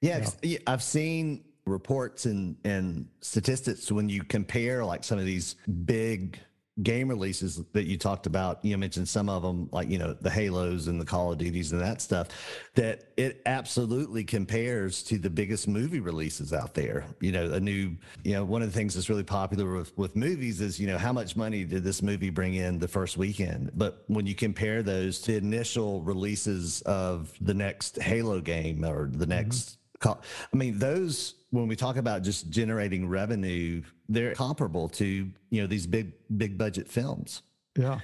yeah, 0.00 0.26
yeah. 0.40 0.60
I've 0.66 0.82
seen 0.82 1.44
reports 1.66 2.24
and 2.24 2.56
and 2.64 3.06
statistics 3.20 3.92
when 3.92 4.08
you 4.08 4.24
compare 4.24 4.84
like 4.84 5.04
some 5.04 5.18
of 5.18 5.26
these 5.26 5.56
big 5.84 6.40
game 6.82 7.08
releases 7.08 7.62
that 7.72 7.84
you 7.84 7.98
talked 7.98 8.26
about 8.26 8.64
you 8.64 8.78
mentioned 8.78 9.06
some 9.06 9.28
of 9.28 9.42
them 9.42 9.68
like 9.72 9.90
you 9.90 9.98
know 9.98 10.14
the 10.14 10.30
halos 10.30 10.86
and 10.86 10.98
the 10.98 11.04
call 11.04 11.30
of 11.30 11.36
duties 11.36 11.70
and 11.72 11.80
that 11.82 12.00
stuff 12.00 12.28
that 12.74 13.12
it 13.18 13.42
absolutely 13.44 14.24
compares 14.24 15.02
to 15.02 15.18
the 15.18 15.28
biggest 15.28 15.68
movie 15.68 16.00
releases 16.00 16.54
out 16.54 16.72
there 16.72 17.04
you 17.20 17.30
know 17.30 17.52
a 17.52 17.60
new 17.60 17.94
you 18.24 18.32
know 18.32 18.42
one 18.42 18.62
of 18.62 18.72
the 18.72 18.74
things 18.74 18.94
that's 18.94 19.10
really 19.10 19.22
popular 19.22 19.76
with, 19.76 19.96
with 19.98 20.16
movies 20.16 20.62
is 20.62 20.80
you 20.80 20.86
know 20.86 20.96
how 20.96 21.12
much 21.12 21.36
money 21.36 21.62
did 21.62 21.84
this 21.84 22.00
movie 22.00 22.30
bring 22.30 22.54
in 22.54 22.78
the 22.78 22.88
first 22.88 23.18
weekend 23.18 23.70
but 23.74 24.04
when 24.06 24.24
you 24.24 24.34
compare 24.34 24.82
those 24.82 25.20
to 25.20 25.36
initial 25.36 26.00
releases 26.00 26.80
of 26.82 27.34
the 27.42 27.52
next 27.52 28.00
halo 28.00 28.40
game 28.40 28.82
or 28.82 29.10
the 29.12 29.18
mm-hmm. 29.18 29.28
next 29.28 29.58
mm-hmm. 29.58 29.81
I 30.04 30.56
mean, 30.56 30.78
those 30.78 31.34
when 31.50 31.68
we 31.68 31.76
talk 31.76 31.96
about 31.96 32.22
just 32.22 32.50
generating 32.50 33.08
revenue, 33.08 33.82
they're 34.08 34.34
comparable 34.34 34.88
to 34.90 35.30
you 35.50 35.60
know 35.60 35.66
these 35.66 35.86
big 35.86 36.12
big 36.36 36.58
budget 36.58 36.88
films. 36.88 37.42
Yeah, 37.76 38.00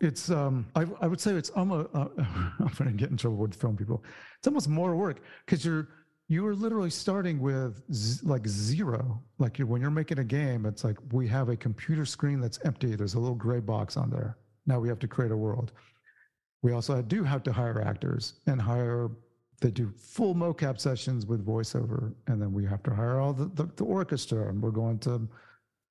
it's 0.00 0.30
um, 0.30 0.66
I, 0.74 0.86
I 1.00 1.06
would 1.06 1.20
say 1.20 1.32
it's 1.32 1.50
almost 1.50 1.88
uh, 1.94 2.08
I'm 2.18 2.72
going 2.78 2.90
to 2.90 2.96
get 2.96 3.10
in 3.10 3.16
trouble 3.16 3.38
with 3.38 3.54
film 3.54 3.76
people. 3.76 4.04
It's 4.38 4.46
almost 4.46 4.68
more 4.68 4.96
work 4.96 5.20
because 5.44 5.64
you're 5.64 5.88
you 6.28 6.46
are 6.46 6.54
literally 6.54 6.90
starting 6.90 7.40
with 7.40 7.82
z- 7.92 8.20
like 8.24 8.46
zero. 8.46 9.22
Like 9.38 9.58
you, 9.58 9.66
when 9.66 9.80
you're 9.80 9.90
making 9.90 10.18
a 10.18 10.24
game, 10.24 10.66
it's 10.66 10.84
like 10.84 10.96
we 11.12 11.28
have 11.28 11.48
a 11.48 11.56
computer 11.56 12.06
screen 12.06 12.40
that's 12.40 12.58
empty. 12.64 12.96
There's 12.96 13.14
a 13.14 13.20
little 13.20 13.36
gray 13.36 13.60
box 13.60 13.96
on 13.96 14.10
there. 14.10 14.38
Now 14.66 14.80
we 14.80 14.88
have 14.88 14.98
to 15.00 15.08
create 15.08 15.32
a 15.32 15.36
world. 15.36 15.72
We 16.62 16.72
also 16.72 17.02
do 17.02 17.24
have 17.24 17.42
to 17.42 17.52
hire 17.52 17.82
actors 17.82 18.34
and 18.46 18.60
hire 18.60 19.10
they 19.60 19.70
do 19.70 19.92
full 19.96 20.34
mocap 20.34 20.80
sessions 20.80 21.26
with 21.26 21.44
voiceover 21.44 22.14
and 22.26 22.40
then 22.40 22.52
we 22.52 22.64
have 22.64 22.82
to 22.82 22.94
hire 22.94 23.20
all 23.20 23.32
the, 23.32 23.46
the, 23.54 23.68
the, 23.76 23.84
orchestra 23.84 24.48
and 24.48 24.60
we're 24.60 24.70
going 24.70 24.98
to 24.98 25.28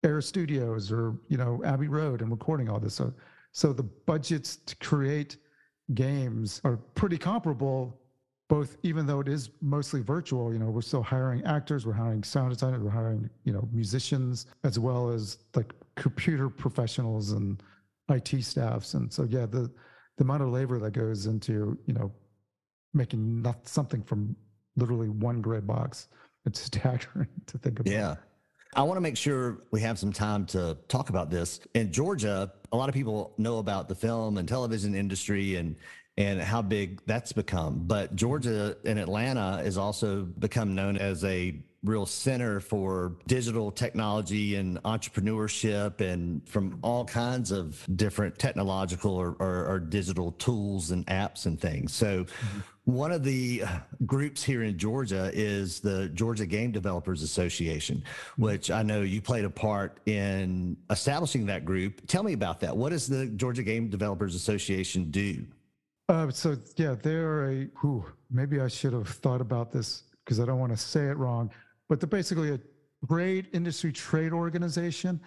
air 0.03 0.22
studios 0.22 0.91
or 0.91 1.16
you 1.30 1.38
know 1.38 1.61
abbey 1.66 1.88
road 1.88 2.22
and 2.22 2.32
recording 2.32 2.70
all 2.70 2.80
this. 2.80 2.95
So 2.95 3.14
so 3.51 3.72
the 3.74 3.84
budgets 3.84 4.57
to 4.57 4.76
create 4.78 5.38
games 5.93 6.61
are 6.64 6.78
pretty 6.95 7.18
comparable 7.18 7.99
both 8.49 8.78
even 8.84 9.05
though 9.05 9.20
it 9.20 9.28
is 9.28 9.49
mostly 9.61 10.01
virtual 10.01 10.53
you 10.53 10.59
know 10.59 10.68
we're 10.70 10.82
still 10.82 11.03
hiring 11.03 11.43
actors 11.45 11.86
we're 11.86 11.93
hiring 11.93 12.24
sound 12.24 12.51
designers 12.51 12.82
we're 12.82 12.89
hiring 12.89 13.30
you 13.43 13.53
know 13.53 13.68
musicians 13.72 14.47
as 14.64 14.80
well 14.80 15.09
as 15.09 15.38
like 15.55 15.74
computer 15.95 16.49
professionals 16.49 17.32
and 17.32 17.61
it 18.09 18.28
staffs. 18.41 18.93
And 18.93 19.11
so 19.11 19.24
yeah 19.24 19.45
the 19.45 19.72
the 20.18 20.24
amount 20.24 20.43
of 20.43 20.49
labor 20.49 20.78
that 20.80 20.91
goes 20.91 21.26
into 21.26 21.78
you 21.86 21.93
know 21.93 22.11
making 22.94 23.41
not, 23.41 23.68
something 23.68 24.02
from 24.02 24.36
literally 24.76 25.10
one 25.10 25.41
gray 25.41 25.60
box. 25.60 26.08
It's 26.46 26.62
staggering 26.72 27.28
to 27.48 27.58
think 27.58 27.80
about. 27.80 27.91
Yeah. 27.91 28.16
I 28.76 28.82
want 28.82 28.98
to 28.98 29.02
make 29.02 29.18
sure 29.18 29.60
we 29.72 29.82
have 29.82 30.00
some 30.00 30.12
time 30.12 30.46
to 30.48 30.78
talk 30.88 31.10
about 31.10 31.30
this. 31.30 31.60
In 31.76 31.91
Georgia, 31.91 32.52
a 32.72 32.78
lot 32.78 32.89
of 32.89 32.96
people 32.96 33.34
know 33.38 33.60
about 33.60 33.88
the 33.88 33.94
film 33.94 34.38
and 34.39 34.48
television 34.48 34.96
industry 34.96 35.58
and 35.58 35.76
and 36.18 36.41
how 36.41 36.61
big 36.61 37.01
that's 37.05 37.32
become. 37.32 37.84
But 37.86 38.16
Georgia 38.16 38.78
and 38.86 38.99
Atlanta 38.99 39.61
is 39.64 39.78
also 39.78 40.24
become 40.24 40.76
known 40.76 40.97
as 40.97 41.24
a 41.24 41.59
real 41.84 42.05
center 42.05 42.59
for 42.59 43.18
digital 43.28 43.70
technology 43.70 44.55
and 44.55 44.82
entrepreneurship 44.84 45.99
and 45.99 46.47
from 46.47 46.80
all 46.82 47.03
kinds 47.03 47.51
of 47.51 47.86
different 47.95 48.39
technological 48.39 49.14
or, 49.14 49.36
or, 49.39 49.66
or 49.68 49.80
digital 49.80 50.32
tools 50.34 50.91
and 50.91 51.05
apps 51.07 51.45
and 51.45 51.59
things. 51.59 51.93
So 51.93 52.26
one 52.86 53.11
of 53.11 53.24
the 53.24 53.64
groups 54.05 54.43
here 54.43 54.64
in 54.64 54.78
Georgia 54.78 55.30
is 55.34 55.82
the 55.82 56.09
Georgia 56.09 56.45
Game 56.45 56.72
Developers 56.72 57.22
Association, 57.22 58.03
which 58.38 58.72
I 58.72 58.82
know 58.84 59.01
you 59.01 59.22
played 59.22 59.45
a 59.45 59.49
part 59.49 59.99
in 60.05 60.78
establishing 60.89 61.45
that 61.47 61.66
group. 61.66 62.07
Tell 62.07 62.24
me 62.24 62.34
about 62.34 62.61
that. 62.61 62.76
What 62.76 62.89
does 62.89 63.07
the 63.07 63.26
Georgia 63.26 63.64
Game 63.64 63.89
Developers 63.89 64.36
Association 64.36 65.11
do? 65.11 65.45
Uh, 66.10 66.30
so 66.30 66.58
yeah, 66.76 66.95
they're 67.01 67.49
a 67.49 67.68
who 67.76 68.06
maybe 68.30 68.60
I 68.60 68.68
should 68.68 68.93
have 68.93 69.08
thought 69.08 69.41
about 69.41 69.72
this 69.72 70.04
because 70.24 70.39
I 70.39 70.45
don't 70.45 70.60
want 70.60 70.72
to 70.72 70.78
say 70.78 71.08
it 71.08 71.18
wrong 71.18 71.49
but 71.89 71.99
they're 71.99 72.08
basically 72.08 72.51
a 72.51 72.60
trade 73.08 73.49
industry 73.54 73.91
trade 73.91 74.34
organization 74.34 75.20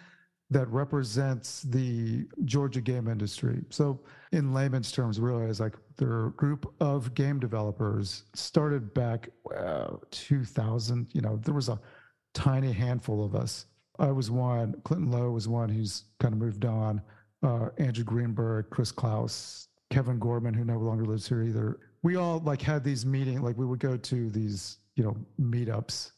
that 0.51 0.68
represents 0.68 1.62
the 1.62 2.27
Georgia 2.45 2.81
game 2.81 3.09
industry. 3.09 3.64
So, 3.70 4.01
in 4.33 4.55
layman's 4.55 4.93
terms, 4.93 5.20
really, 5.20 5.47
is 5.47 5.61
like 5.61 5.74
a 6.01 6.05
group 6.05 6.72
of 6.81 7.14
game 7.14 7.41
developers 7.41 8.24
started 8.35 8.95
back 8.95 9.29
well, 9.45 10.03
2000. 10.11 11.09
You 11.12 11.20
know, 11.20 11.37
there 11.45 11.55
was 11.55 11.68
a 11.68 11.81
tiny 12.35 12.72
handful 12.72 13.24
of 13.24 13.35
us. 13.35 13.66
I 13.99 14.11
was 14.11 14.31
one. 14.31 14.74
Clinton 14.85 15.11
Lowe 15.11 15.31
was 15.31 15.49
one 15.49 15.68
who's 15.68 16.05
kind 16.20 16.35
of 16.35 16.41
moved 16.41 16.64
on. 16.64 17.01
Uh, 17.43 17.68
Andrew 17.79 18.05
Greenberg, 18.05 18.70
Chris 18.70 18.93
Klaus, 18.93 19.68
Kevin 19.91 20.18
Gorman, 20.18 20.55
who 20.55 20.64
no 20.64 20.78
longer 20.78 21.05
lives 21.05 21.28
here 21.28 21.43
either. 21.43 21.78
We 22.03 22.16
all 22.16 22.41
like 22.41 22.61
had 22.61 22.84
these 22.84 23.07
meetings. 23.07 23.41
Like 23.41 23.57
we 23.57 23.66
would 23.66 23.80
go 23.80 23.97
to 23.97 24.30
these, 24.30 24.78
you 24.95 25.05
know, 25.05 25.16
meetups 25.41 26.12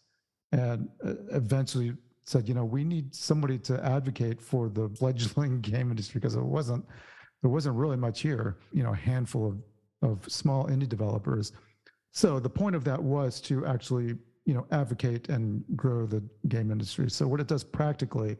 and 0.52 0.88
uh, 1.04 1.14
eventually 1.32 1.94
said, 2.24 2.48
you 2.48 2.54
know, 2.54 2.64
we 2.64 2.84
need 2.84 3.14
somebody 3.14 3.58
to 3.58 3.84
advocate 3.84 4.40
for 4.40 4.68
the 4.68 4.88
fledgling 4.90 5.60
game 5.62 5.90
industry 5.90 6.20
because 6.20 6.34
it 6.34 6.42
wasn't 6.42 6.84
there 7.42 7.50
wasn't 7.50 7.76
really 7.76 7.96
much 7.96 8.20
here. 8.20 8.58
You 8.72 8.82
know, 8.82 8.92
a 8.92 8.96
handful 8.96 9.46
of 9.46 9.62
of 10.00 10.30
small 10.30 10.66
indie 10.66 10.88
developers. 10.88 11.52
So 12.12 12.38
the 12.38 12.50
point 12.50 12.76
of 12.76 12.84
that 12.84 13.02
was 13.02 13.40
to 13.42 13.66
actually 13.66 14.16
you 14.44 14.54
know 14.54 14.66
advocate 14.70 15.28
and 15.28 15.62
grow 15.76 16.06
the 16.06 16.22
game 16.48 16.70
industry. 16.70 17.10
So 17.10 17.26
what 17.26 17.40
it 17.40 17.46
does 17.48 17.64
practically 17.64 18.36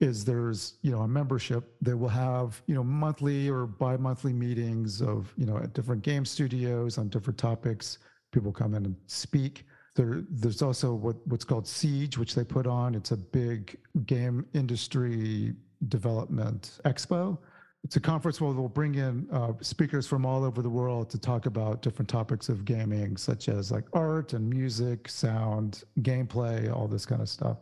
is 0.00 0.24
there's 0.24 0.74
you 0.82 0.92
know 0.92 1.00
a 1.00 1.08
membership 1.08 1.74
that 1.82 1.96
will 1.96 2.08
have 2.08 2.62
you 2.66 2.74
know 2.74 2.84
monthly 2.84 3.48
or 3.48 3.66
bi-monthly 3.66 4.32
meetings 4.32 5.02
of 5.02 5.32
you 5.36 5.46
know 5.46 5.56
at 5.58 5.72
different 5.72 6.02
game 6.02 6.24
studios 6.24 6.98
on 6.98 7.08
different 7.08 7.38
topics 7.38 7.98
people 8.32 8.52
come 8.52 8.74
in 8.74 8.84
and 8.86 8.96
speak 9.06 9.64
there, 9.98 10.22
there's 10.30 10.62
also 10.62 10.94
what, 10.94 11.16
what's 11.26 11.44
called 11.44 11.66
Siege, 11.66 12.16
which 12.16 12.34
they 12.34 12.44
put 12.44 12.66
on. 12.66 12.94
It's 12.94 13.10
a 13.10 13.16
big 13.16 13.76
game 14.06 14.46
industry 14.54 15.54
development 15.88 16.78
expo. 16.84 17.36
It's 17.84 17.96
a 17.96 18.00
conference 18.00 18.40
where 18.40 18.52
they'll 18.52 18.68
bring 18.68 18.94
in 18.94 19.28
uh, 19.32 19.52
speakers 19.60 20.06
from 20.06 20.24
all 20.24 20.44
over 20.44 20.62
the 20.62 20.70
world 20.70 21.10
to 21.10 21.18
talk 21.18 21.46
about 21.46 21.82
different 21.82 22.08
topics 22.08 22.48
of 22.48 22.64
gaming, 22.64 23.16
such 23.16 23.48
as 23.48 23.70
like 23.72 23.84
art 23.92 24.32
and 24.32 24.48
music, 24.48 25.08
sound, 25.08 25.82
gameplay, 26.00 26.72
all 26.72 26.86
this 26.86 27.04
kind 27.04 27.20
of 27.20 27.28
stuff. 27.28 27.58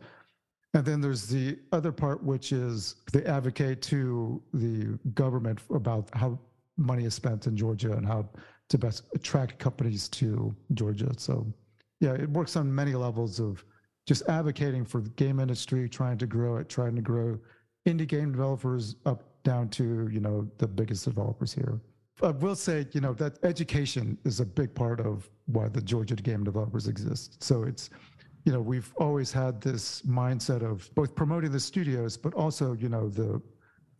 And 0.73 0.85
then 0.85 1.01
there's 1.01 1.27
the 1.27 1.57
other 1.71 1.91
part, 1.91 2.23
which 2.23 2.51
is 2.51 2.95
they 3.11 3.23
advocate 3.23 3.81
to 3.83 4.41
the 4.53 4.99
government 5.13 5.59
about 5.73 6.09
how 6.13 6.39
money 6.77 7.05
is 7.05 7.15
spent 7.15 7.47
in 7.47 7.55
Georgia 7.55 7.93
and 7.93 8.05
how 8.05 8.29
to 8.69 8.77
best 8.77 9.03
attract 9.15 9.57
companies 9.59 10.07
to 10.09 10.55
Georgia. 10.73 11.11
So 11.17 11.47
yeah, 11.99 12.13
it 12.13 12.29
works 12.29 12.55
on 12.55 12.73
many 12.73 12.93
levels 12.93 13.39
of 13.39 13.63
just 14.05 14.27
advocating 14.29 14.85
for 14.85 15.01
the 15.01 15.09
game 15.11 15.39
industry, 15.39 15.89
trying 15.89 16.17
to 16.19 16.27
grow 16.27 16.57
it, 16.57 16.69
trying 16.69 16.95
to 16.95 17.01
grow 17.01 17.39
indie 17.87 18.07
game 18.07 18.31
developers 18.31 18.95
up 19.05 19.23
down 19.43 19.69
to 19.69 20.09
you 20.11 20.19
know 20.19 20.47
the 20.57 20.67
biggest 20.67 21.05
developers 21.05 21.53
here. 21.53 21.79
I 22.21 22.31
will 22.31 22.55
say, 22.55 22.87
you 22.93 23.01
know, 23.01 23.13
that 23.13 23.37
education 23.43 24.17
is 24.25 24.39
a 24.39 24.45
big 24.45 24.73
part 24.73 24.99
of 24.99 25.29
why 25.45 25.67
the 25.69 25.81
Georgia 25.81 26.15
game 26.15 26.43
developers 26.43 26.87
exist. 26.87 27.43
So 27.43 27.63
it's, 27.63 27.91
you 28.47 28.53
know, 28.53 28.61
we've 28.61 28.93
always 28.95 29.29
had 29.33 29.59
this 29.59 30.01
mindset 30.03 30.63
of 30.63 30.89
both 30.95 31.13
promoting 31.15 31.51
the 31.51 31.59
studios, 31.59 32.15
but 32.15 32.33
also, 32.33 32.71
you 32.71 32.87
know, 32.87 33.09
the 33.09 33.41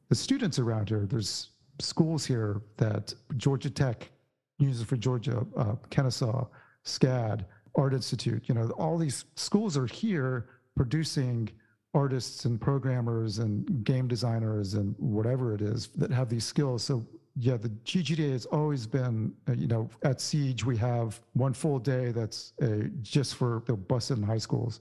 the 0.07 0.15
students 0.15 0.57
around 0.57 0.87
here. 0.87 1.05
There's 1.05 1.49
schools 1.81 2.25
here 2.25 2.61
that 2.77 3.13
Georgia 3.35 3.69
Tech, 3.69 4.09
uses 4.57 4.85
for 4.85 4.95
Georgia, 4.95 5.45
uh, 5.57 5.75
Kennesaw, 5.89 6.47
SCAD, 6.85 7.43
Art 7.75 7.93
Institute. 7.93 8.47
You 8.47 8.55
know, 8.55 8.69
all 8.77 8.97
these 8.97 9.25
schools 9.35 9.75
are 9.75 9.85
here 9.85 10.47
producing 10.77 11.49
artists 11.93 12.45
and 12.45 12.61
programmers 12.61 13.39
and 13.39 13.83
game 13.83 14.07
designers 14.07 14.75
and 14.75 14.95
whatever 14.97 15.53
it 15.55 15.61
is 15.61 15.87
that 15.97 16.09
have 16.09 16.29
these 16.29 16.45
skills. 16.45 16.83
So 16.85 17.05
yeah, 17.39 17.57
the 17.57 17.69
GGDA 17.69 18.31
has 18.31 18.45
always 18.47 18.87
been, 18.87 19.33
uh, 19.47 19.53
you 19.53 19.67
know, 19.67 19.89
at 20.03 20.19
Siege, 20.19 20.65
we 20.65 20.75
have 20.77 21.21
one 21.33 21.53
full 21.53 21.77
day 21.77 22.11
that's 22.11 22.53
a, 22.61 22.85
just 23.01 23.35
for 23.35 23.63
the 23.67 23.73
busted 23.73 24.17
in 24.17 24.23
high 24.23 24.39
schools 24.39 24.79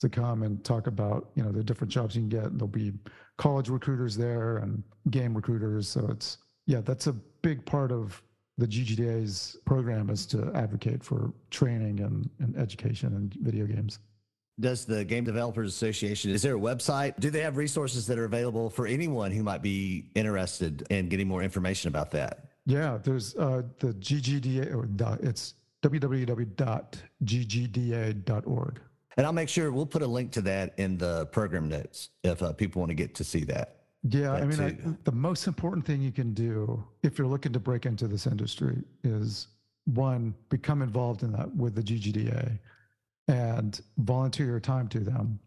to 0.00 0.08
come 0.08 0.42
and 0.42 0.64
talk 0.64 0.88
about, 0.88 1.30
you 1.36 1.44
know, 1.44 1.52
the 1.52 1.62
different 1.62 1.92
jobs 1.92 2.16
you 2.16 2.22
can 2.22 2.28
get. 2.28 2.58
There'll 2.58 2.66
be 2.66 2.92
college 3.38 3.68
recruiters 3.68 4.16
there 4.16 4.56
and 4.58 4.82
game 5.10 5.32
recruiters. 5.34 5.88
So 5.88 6.08
it's, 6.10 6.38
yeah, 6.66 6.80
that's 6.80 7.06
a 7.06 7.12
big 7.12 7.64
part 7.64 7.92
of 7.92 8.20
the 8.58 8.66
GGDA's 8.66 9.56
program 9.64 10.10
is 10.10 10.26
to 10.26 10.50
advocate 10.54 11.04
for 11.04 11.32
training 11.50 12.00
and, 12.00 12.28
and 12.40 12.56
education 12.56 13.14
and 13.14 13.32
video 13.34 13.66
games. 13.66 14.00
Does 14.60 14.84
the 14.84 15.04
Game 15.04 15.24
Developers 15.24 15.72
Association, 15.72 16.30
is 16.30 16.42
there 16.42 16.56
a 16.56 16.60
website? 16.60 17.18
Do 17.18 17.30
they 17.30 17.40
have 17.40 17.56
resources 17.56 18.06
that 18.06 18.18
are 18.18 18.26
available 18.26 18.68
for 18.68 18.86
anyone 18.86 19.32
who 19.32 19.42
might 19.42 19.62
be 19.62 20.10
interested 20.14 20.86
in 20.90 21.08
getting 21.08 21.26
more 21.26 21.42
information 21.42 21.88
about 21.88 22.10
that? 22.12 22.50
Yeah, 22.66 22.98
there's 23.02 23.34
uh, 23.36 23.62
the 23.78 23.94
GGDA, 23.94 24.74
or 24.74 24.86
it's 25.26 25.54
www.ggda.org. 25.82 26.40
And 29.16 29.26
I'll 29.26 29.32
make 29.32 29.48
sure 29.48 29.72
we'll 29.72 29.84
put 29.86 30.02
a 30.02 30.06
link 30.06 30.32
to 30.32 30.42
that 30.42 30.74
in 30.78 30.96
the 30.96 31.26
program 31.26 31.68
notes 31.68 32.10
if 32.22 32.42
uh, 32.42 32.52
people 32.52 32.80
want 32.80 32.90
to 32.90 32.94
get 32.94 33.14
to 33.16 33.24
see 33.24 33.44
that. 33.44 33.76
Yeah, 34.08 34.32
I 34.32 34.44
mean, 34.44 34.60
I, 34.60 34.76
the 35.04 35.12
most 35.12 35.46
important 35.46 35.86
thing 35.86 36.02
you 36.02 36.12
can 36.12 36.34
do 36.34 36.84
if 37.02 37.18
you're 37.18 37.26
looking 37.26 37.52
to 37.52 37.60
break 37.60 37.86
into 37.86 38.08
this 38.08 38.26
industry 38.26 38.82
is 39.04 39.48
one, 39.84 40.34
become 40.48 40.82
involved 40.82 41.22
in 41.22 41.32
that 41.32 41.54
with 41.54 41.74
the 41.74 41.82
GGDA 41.82 42.58
and 43.28 43.80
volunteer 43.98 44.46
your 44.46 44.60
time 44.60 44.88
to 44.88 45.00
them 45.00 45.38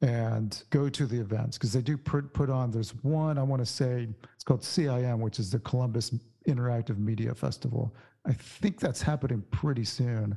and 0.00 0.62
go 0.70 0.88
to 0.88 1.06
the 1.06 1.20
events 1.20 1.58
because 1.58 1.72
they 1.72 1.82
do 1.82 1.96
put, 1.96 2.32
put 2.32 2.48
on 2.48 2.70
there's 2.70 2.94
one 3.02 3.36
i 3.36 3.42
want 3.42 3.60
to 3.60 3.66
say 3.66 4.06
it's 4.32 4.44
called 4.44 4.62
cim 4.62 5.18
which 5.18 5.40
is 5.40 5.50
the 5.50 5.58
columbus 5.58 6.12
interactive 6.48 6.98
media 6.98 7.34
festival. 7.34 7.94
I 8.26 8.32
think 8.32 8.80
that's 8.80 9.00
happening 9.02 9.42
pretty 9.50 9.84
soon 9.84 10.36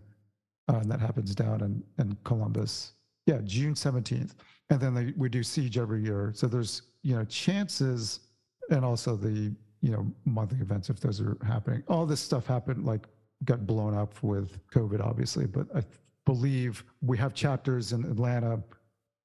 uh, 0.68 0.76
and 0.76 0.92
that 0.92 1.00
happens 1.00 1.34
down 1.34 1.62
in, 1.62 1.84
in 1.98 2.18
columbus. 2.24 2.94
Yeah 3.26 3.40
june 3.44 3.74
17th 3.74 4.36
and 4.70 4.80
then 4.80 4.94
they, 4.94 5.14
we 5.18 5.30
do 5.30 5.44
siege 5.44 5.78
every 5.78 6.04
year. 6.04 6.32
So 6.36 6.48
there's 6.48 6.84
you 7.04 7.16
know 7.16 7.26
chances 7.26 8.20
and 8.70 8.86
also 8.86 9.16
the 9.16 9.54
you 9.82 9.92
know 9.92 10.06
monthly 10.26 10.60
events 10.60 10.90
if 10.90 11.00
those 11.00 11.20
are 11.22 11.38
happening. 11.46 11.84
All 11.88 12.06
this 12.06 12.20
stuff 12.20 12.46
happened 12.46 12.86
like 12.86 13.08
got 13.44 13.66
blown 13.66 13.96
up 13.96 14.22
with 14.22 14.60
covid 14.70 15.04
obviously 15.04 15.48
but 15.48 15.66
i 15.76 15.82
believe 16.26 16.84
we 17.02 17.18
have 17.18 17.34
chapters 17.34 17.94
in 17.94 18.04
Atlanta, 18.06 18.62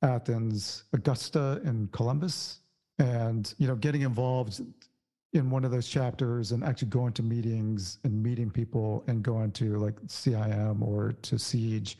Athens, 0.03 0.85
Augusta, 0.93 1.61
and 1.65 1.91
Columbus. 1.93 2.61
And, 2.99 3.53
you 3.59 3.67
know, 3.67 3.77
getting 3.77 4.03
involved 4.03 4.63
in 5.33 5.51
one 5.51 5.65
of 5.65 5.71
those 5.71 5.87
chapters 5.87 6.53
and 6.53 6.65
actually 6.65 6.89
going 6.89 7.13
to 7.13 7.23
meetings 7.23 7.99
and 8.05 8.23
meeting 8.23 8.51
people 8.51 9.05
and 9.07 9.23
going 9.23 9.53
to 9.53 9.77
like 9.77 10.01
CIM 10.07 10.81
or 10.81 11.13
to 11.23 11.39
Siege 11.39 11.99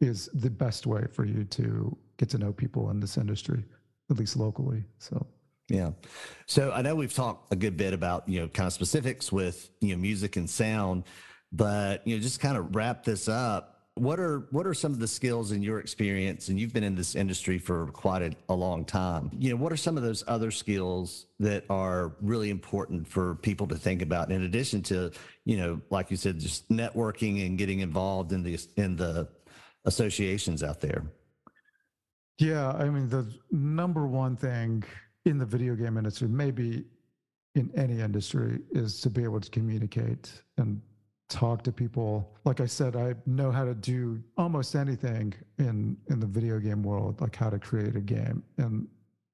is 0.00 0.28
the 0.34 0.50
best 0.50 0.86
way 0.86 1.06
for 1.10 1.24
you 1.24 1.44
to 1.44 1.96
get 2.18 2.28
to 2.28 2.38
know 2.38 2.52
people 2.52 2.90
in 2.90 3.00
this 3.00 3.16
industry, 3.16 3.64
at 4.10 4.18
least 4.18 4.36
locally. 4.36 4.84
So 4.98 5.26
yeah. 5.68 5.90
So 6.46 6.70
I 6.70 6.82
know 6.82 6.94
we've 6.94 7.14
talked 7.14 7.52
a 7.52 7.56
good 7.56 7.76
bit 7.76 7.92
about, 7.92 8.28
you 8.28 8.40
know, 8.40 8.48
kind 8.48 8.66
of 8.66 8.72
specifics 8.72 9.32
with, 9.32 9.70
you 9.80 9.94
know, 9.94 10.00
music 10.00 10.36
and 10.36 10.48
sound, 10.48 11.04
but, 11.50 12.06
you 12.06 12.14
know, 12.14 12.22
just 12.22 12.40
kind 12.40 12.56
of 12.56 12.76
wrap 12.76 13.04
this 13.04 13.28
up 13.28 13.75
what 13.96 14.20
are 14.20 14.46
what 14.50 14.66
are 14.66 14.74
some 14.74 14.92
of 14.92 14.98
the 14.98 15.08
skills 15.08 15.52
in 15.52 15.62
your 15.62 15.78
experience 15.78 16.48
and 16.48 16.60
you've 16.60 16.72
been 16.72 16.84
in 16.84 16.94
this 16.94 17.14
industry 17.14 17.58
for 17.58 17.86
quite 17.88 18.20
a, 18.20 18.30
a, 18.50 18.54
long 18.54 18.84
time 18.84 19.30
you 19.38 19.48
know 19.48 19.56
what 19.56 19.72
are 19.72 19.76
some 19.76 19.96
of 19.96 20.02
those 20.02 20.22
other 20.28 20.50
skills 20.50 21.26
that 21.40 21.64
are 21.70 22.12
really 22.20 22.50
important 22.50 23.08
for 23.08 23.36
people 23.36 23.66
to 23.66 23.74
think 23.74 24.02
about 24.02 24.30
in 24.30 24.42
addition 24.42 24.82
to 24.82 25.10
you 25.46 25.56
know 25.56 25.80
like 25.88 26.10
you 26.10 26.16
said 26.16 26.38
just 26.38 26.68
networking 26.68 27.46
and 27.46 27.56
getting 27.56 27.80
involved 27.80 28.32
in 28.32 28.42
the 28.42 28.58
in 28.76 28.96
the 28.96 29.26
associations 29.86 30.62
out 30.62 30.80
there? 30.80 31.04
Yeah 32.38 32.72
i 32.72 32.90
mean 32.90 33.08
the 33.08 33.26
number 33.50 34.06
one 34.06 34.36
thing 34.36 34.84
in 35.24 35.38
the 35.38 35.46
video 35.46 35.74
game 35.74 35.96
industry 35.96 36.28
maybe 36.28 36.84
in 37.54 37.70
any 37.74 38.02
industry 38.02 38.60
is 38.72 39.00
to 39.00 39.08
be 39.08 39.24
able 39.24 39.40
to 39.40 39.50
communicate 39.50 40.42
and 40.58 40.82
talk 41.28 41.62
to 41.64 41.72
people. 41.72 42.36
Like 42.44 42.60
I 42.60 42.66
said, 42.66 42.96
I 42.96 43.14
know 43.26 43.50
how 43.50 43.64
to 43.64 43.74
do 43.74 44.22
almost 44.36 44.74
anything 44.74 45.34
in 45.58 45.96
in 46.08 46.20
the 46.20 46.26
video 46.26 46.58
game 46.58 46.82
world, 46.82 47.20
like 47.20 47.34
how 47.34 47.50
to 47.50 47.58
create 47.58 47.96
a 47.96 48.00
game. 48.00 48.42
And 48.58 48.86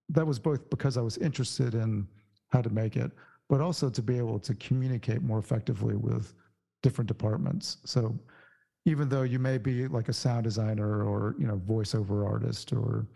that 0.08 0.26
was 0.26 0.38
both 0.38 0.68
because 0.70 0.96
I 0.96 1.02
was 1.02 1.18
interested 1.18 1.74
in 1.74 2.06
how 2.50 2.62
to 2.62 2.70
make 2.70 2.96
it, 2.96 3.12
but 3.48 3.60
also 3.60 3.88
to 3.90 4.02
be 4.02 4.18
able 4.18 4.38
to 4.40 4.54
communicate 4.56 5.22
more 5.22 5.38
effectively 5.38 5.96
with 5.96 6.34
different 6.82 7.08
departments. 7.08 7.78
So 7.84 8.18
even 8.84 9.08
though 9.08 9.22
you 9.22 9.38
may 9.38 9.58
be 9.58 9.86
like 9.86 10.08
a 10.08 10.12
sound 10.12 10.44
designer 10.44 11.04
or, 11.04 11.36
you 11.38 11.46
know, 11.46 11.56
voiceover 11.56 12.26
artist 12.26 12.72
or 12.72 13.06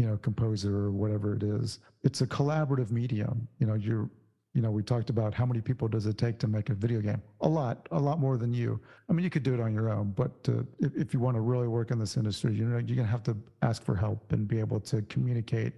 you 0.00 0.06
know, 0.06 0.16
composer 0.16 0.74
or 0.74 0.92
whatever 0.92 1.34
it 1.34 1.42
is, 1.42 1.78
it's 2.04 2.22
a 2.22 2.26
collaborative 2.26 2.90
medium. 2.90 3.46
You 3.58 3.66
know, 3.66 3.74
you're 3.74 4.08
you 4.54 4.62
know, 4.62 4.70
we 4.70 4.82
talked 4.82 5.10
about 5.10 5.32
how 5.32 5.46
many 5.46 5.60
people 5.60 5.86
does 5.86 6.06
it 6.06 6.18
take 6.18 6.38
to 6.40 6.48
make 6.48 6.70
a 6.70 6.74
video 6.74 7.00
game? 7.00 7.22
A 7.40 7.48
lot, 7.48 7.88
a 7.92 7.98
lot 7.98 8.18
more 8.18 8.36
than 8.36 8.52
you. 8.52 8.80
I 9.08 9.12
mean, 9.12 9.22
you 9.22 9.30
could 9.30 9.44
do 9.44 9.54
it 9.54 9.60
on 9.60 9.72
your 9.72 9.90
own, 9.90 10.10
but 10.10 10.32
uh, 10.48 10.62
if, 10.80 10.96
if 10.96 11.14
you 11.14 11.20
want 11.20 11.36
to 11.36 11.40
really 11.40 11.68
work 11.68 11.90
in 11.92 11.98
this 11.98 12.16
industry, 12.16 12.54
you 12.54 12.64
know, 12.64 12.78
you're 12.78 12.96
going 12.96 12.98
to 12.98 13.04
have 13.04 13.22
to 13.24 13.36
ask 13.62 13.84
for 13.84 13.94
help 13.94 14.32
and 14.32 14.48
be 14.48 14.58
able 14.58 14.80
to 14.80 15.02
communicate 15.02 15.74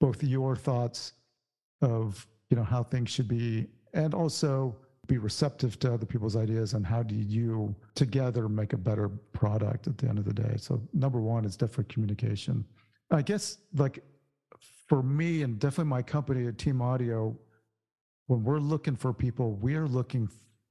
both 0.00 0.22
your 0.22 0.54
thoughts 0.54 1.12
of, 1.82 2.26
you 2.50 2.56
know, 2.56 2.62
how 2.62 2.84
things 2.84 3.10
should 3.10 3.28
be, 3.28 3.66
and 3.94 4.14
also 4.14 4.76
be 5.06 5.18
receptive 5.18 5.78
to 5.80 5.92
other 5.92 6.06
people's 6.06 6.36
ideas 6.36 6.72
and 6.74 6.86
how 6.86 7.02
do 7.02 7.14
you 7.14 7.74
together 7.94 8.48
make 8.48 8.72
a 8.72 8.76
better 8.76 9.08
product 9.32 9.86
at 9.86 9.98
the 9.98 10.08
end 10.08 10.18
of 10.18 10.24
the 10.24 10.32
day. 10.32 10.54
So 10.56 10.80
number 10.92 11.20
one 11.20 11.44
is 11.44 11.56
definitely 11.56 11.92
communication. 11.92 12.64
I 13.10 13.22
guess 13.22 13.58
like 13.76 14.02
for 14.88 15.02
me 15.02 15.42
and 15.42 15.58
definitely 15.58 15.90
my 15.90 16.02
company 16.02 16.46
at 16.46 16.58
Team 16.58 16.80
Audio, 16.80 17.36
when 18.26 18.42
we're 18.44 18.58
looking 18.58 18.96
for 18.96 19.12
people, 19.12 19.52
we're 19.52 19.86
looking 19.86 20.28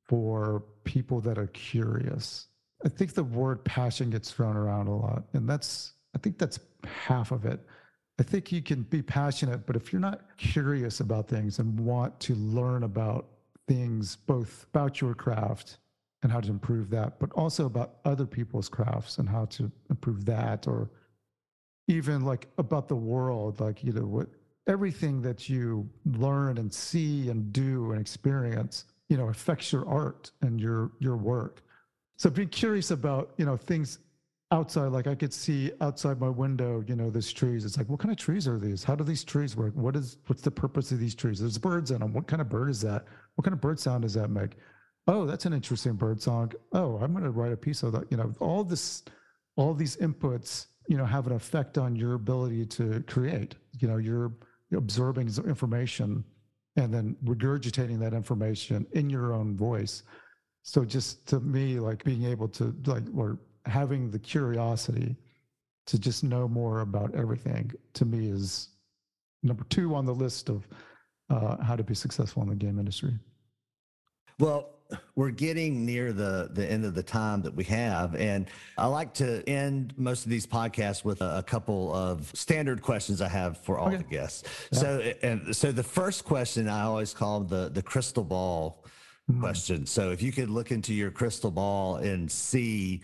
for 0.07 0.63
people 0.83 1.21
that 1.21 1.37
are 1.37 1.47
curious. 1.47 2.47
I 2.85 2.89
think 2.89 3.13
the 3.13 3.23
word 3.23 3.63
passion 3.63 4.09
gets 4.09 4.31
thrown 4.31 4.57
around 4.57 4.87
a 4.87 4.95
lot, 4.95 5.23
and 5.33 5.47
that's 5.47 5.93
I 6.15 6.19
think 6.19 6.37
that's 6.37 6.59
half 6.85 7.31
of 7.31 7.45
it. 7.45 7.59
I 8.19 8.23
think 8.23 8.51
you 8.51 8.61
can 8.61 8.83
be 8.83 9.01
passionate, 9.01 9.65
but 9.65 9.75
if 9.75 9.91
you're 9.91 9.99
not 9.99 10.37
curious 10.37 10.99
about 10.99 11.27
things 11.27 11.57
and 11.59 11.79
want 11.79 12.19
to 12.21 12.35
learn 12.35 12.83
about 12.83 13.27
things, 13.67 14.15
both 14.15 14.67
about 14.69 15.01
your 15.01 15.15
craft 15.15 15.77
and 16.21 16.31
how 16.31 16.39
to 16.39 16.49
improve 16.49 16.89
that, 16.91 17.19
but 17.19 17.31
also 17.33 17.65
about 17.65 17.95
other 18.05 18.25
people's 18.25 18.69
crafts 18.69 19.17
and 19.17 19.27
how 19.27 19.45
to 19.45 19.71
improve 19.89 20.25
that, 20.25 20.67
or 20.67 20.91
even 21.87 22.21
like 22.21 22.47
about 22.57 22.87
the 22.87 22.95
world, 22.95 23.59
like, 23.59 23.83
you 23.83 23.91
know, 23.91 24.05
what 24.05 24.27
everything 24.68 25.22
that 25.22 25.49
you 25.49 25.89
learn 26.05 26.57
and 26.57 26.74
see 26.74 27.30
and 27.30 27.51
do 27.51 27.91
and 27.91 27.99
experience 27.99 28.86
you 29.09 29.18
know 29.18 29.30
affects 29.30 29.72
your 29.72 29.88
art 29.88 30.32
and 30.41 30.59
your 30.59 30.91
your 30.99 31.18
work. 31.18 31.61
So 32.18 32.30
be 32.30 32.45
curious 32.45 32.91
about 32.91 33.34
you 33.38 33.45
know 33.45 33.57
things 33.57 33.99
outside. 34.51 34.88
Like 34.88 35.07
i 35.07 35.16
could 35.16 35.34
see 35.34 35.72
outside 35.82 36.20
my 36.20 36.30
window 36.30 36.84
you 36.88 36.95
know 36.95 37.09
there's 37.09 37.32
trees. 37.32 37.66
It's 37.66 37.78
like 37.78 37.89
what 37.89 37.99
kind 37.99 38.11
of 38.11 38.18
trees 38.18 38.47
are 38.47 38.57
these? 38.57 38.84
How 38.84 38.95
do 38.95 39.03
these 39.03 39.24
trees 39.24 39.55
work? 39.55 39.74
What 39.76 39.95
is 39.95 40.18
what's 40.28 40.41
the 40.41 40.51
purpose 40.51 40.91
of 40.91 40.99
these 40.99 41.16
trees? 41.16 41.39
There's 41.39 41.57
birds 41.57 41.91
in 41.91 41.99
them. 41.99 42.14
What 42.14 42.28
kind 42.28 42.41
of 42.41 42.49
bird 42.49 42.70
is 42.70 42.82
that? 42.82 43.05
What 43.36 43.43
kind 43.43 43.53
of 43.53 43.61
bird 43.61 43.80
sound 43.80 44.03
does 44.03 44.14
that 44.14 44.30
make? 44.30 44.57
Oh 45.07 45.26
that's 45.26 45.45
an 45.45 45.53
interesting 45.53 45.93
bird 45.93 46.22
song. 46.22 46.51
Oh 46.72 46.97
i'm 46.97 47.11
going 47.11 47.24
to 47.24 47.32
write 47.32 47.51
a 47.51 47.57
piece 47.57 47.84
of 47.84 47.91
that. 47.91 48.09
You 48.09 48.18
know 48.18 48.34
all 48.39 48.64
this 48.64 49.03
all 49.57 49.74
these 49.74 49.97
inputs 49.97 50.68
you 50.88 50.97
know 50.97 51.05
have 51.05 51.28
an 51.28 51.34
effect 51.34 51.78
on 51.78 51.95
your 51.95 52.14
ability 52.14 52.66
to 52.66 53.03
create. 53.05 53.55
You 53.80 53.88
know 53.89 53.97
your 53.97 54.34
absorbing 54.74 55.28
information 55.45 56.24
and 56.76 56.93
then 56.93 57.15
regurgitating 57.24 57.99
that 57.99 58.13
information 58.13 58.86
in 58.93 59.09
your 59.09 59.34
own 59.34 59.55
voice. 59.55 60.03
So 60.63 60.86
just 60.86 61.28
to 61.28 61.39
me, 61.39 61.80
like 61.80 62.03
being 62.03 62.24
able 62.26 62.47
to 62.49 62.76
like 62.86 63.03
or 63.15 63.38
having 63.65 64.09
the 64.09 64.19
curiosity 64.19 65.15
to 65.86 65.99
just 65.99 66.24
know 66.24 66.47
more 66.47 66.82
about 66.82 67.13
everything 67.13 67.71
to 67.93 68.05
me 68.05 68.30
is 68.30 68.69
number 69.43 69.65
two 69.69 69.93
on 69.93 70.05
the 70.05 70.13
list 70.13 70.49
of 70.49 70.67
uh, 71.30 71.61
how 71.61 71.76
to 71.76 71.84
be 71.84 71.93
successful 71.93 72.41
in 72.43 72.49
the 72.49 72.55
game 72.55 72.80
industry. 72.80 73.13
Well, 74.39 74.69
we're 75.15 75.31
getting 75.31 75.86
near 75.86 76.13
the 76.13 76.49
the 76.53 76.69
end 76.69 76.86
of 76.86 76.93
the 76.93 77.03
time 77.03 77.41
that 77.41 77.55
we 77.55 77.63
have 77.63 78.15
and 78.15 78.47
i 78.77 78.86
like 78.86 79.13
to 79.13 79.47
end 79.49 79.93
most 79.97 80.23
of 80.23 80.29
these 80.29 80.45
podcasts 80.45 81.03
with 81.03 81.21
a, 81.21 81.38
a 81.38 81.43
couple 81.43 81.93
of 81.93 82.31
standard 82.36 82.81
questions 82.81 83.21
i 83.21 83.27
have 83.27 83.57
for 83.57 83.79
all 83.79 83.88
okay. 83.88 83.97
the 83.97 84.03
guests 84.03 84.43
yeah. 84.71 84.79
so 84.79 85.13
and 85.23 85.55
so 85.55 85.71
the 85.71 85.84
first 85.84 86.25
question 86.25 86.67
i 86.67 86.84
always 86.84 87.13
call 87.13 87.39
the 87.39 87.69
the 87.69 87.81
crystal 87.81 88.23
ball 88.23 88.84
mm-hmm. 89.29 89.41
question 89.41 89.86
so 89.86 90.11
if 90.11 90.21
you 90.21 90.31
could 90.31 90.49
look 90.49 90.71
into 90.71 90.93
your 90.93 91.09
crystal 91.09 91.51
ball 91.51 91.95
and 91.95 92.31
see 92.31 93.01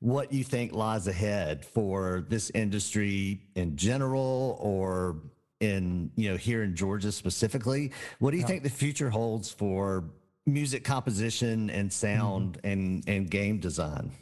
what 0.00 0.32
you 0.32 0.44
think 0.44 0.72
lies 0.72 1.06
ahead 1.08 1.64
for 1.64 2.24
this 2.28 2.50
industry 2.50 3.42
in 3.54 3.76
general 3.76 4.58
or 4.60 5.16
in 5.60 6.10
you 6.16 6.30
know 6.30 6.36
here 6.36 6.62
in 6.62 6.76
Georgia 6.76 7.10
specifically. 7.10 7.90
What 8.18 8.32
do 8.32 8.36
you 8.36 8.42
yeah. 8.42 8.48
think 8.48 8.62
the 8.62 8.68
future 8.68 9.08
holds 9.08 9.50
for 9.50 10.04
music 10.46 10.84
composition 10.84 11.68
and 11.70 11.92
sound 11.92 12.58
mm-hmm. 12.58 12.66
and 12.66 13.08
and 13.08 13.30
game 13.30 13.58
design? 13.58 14.12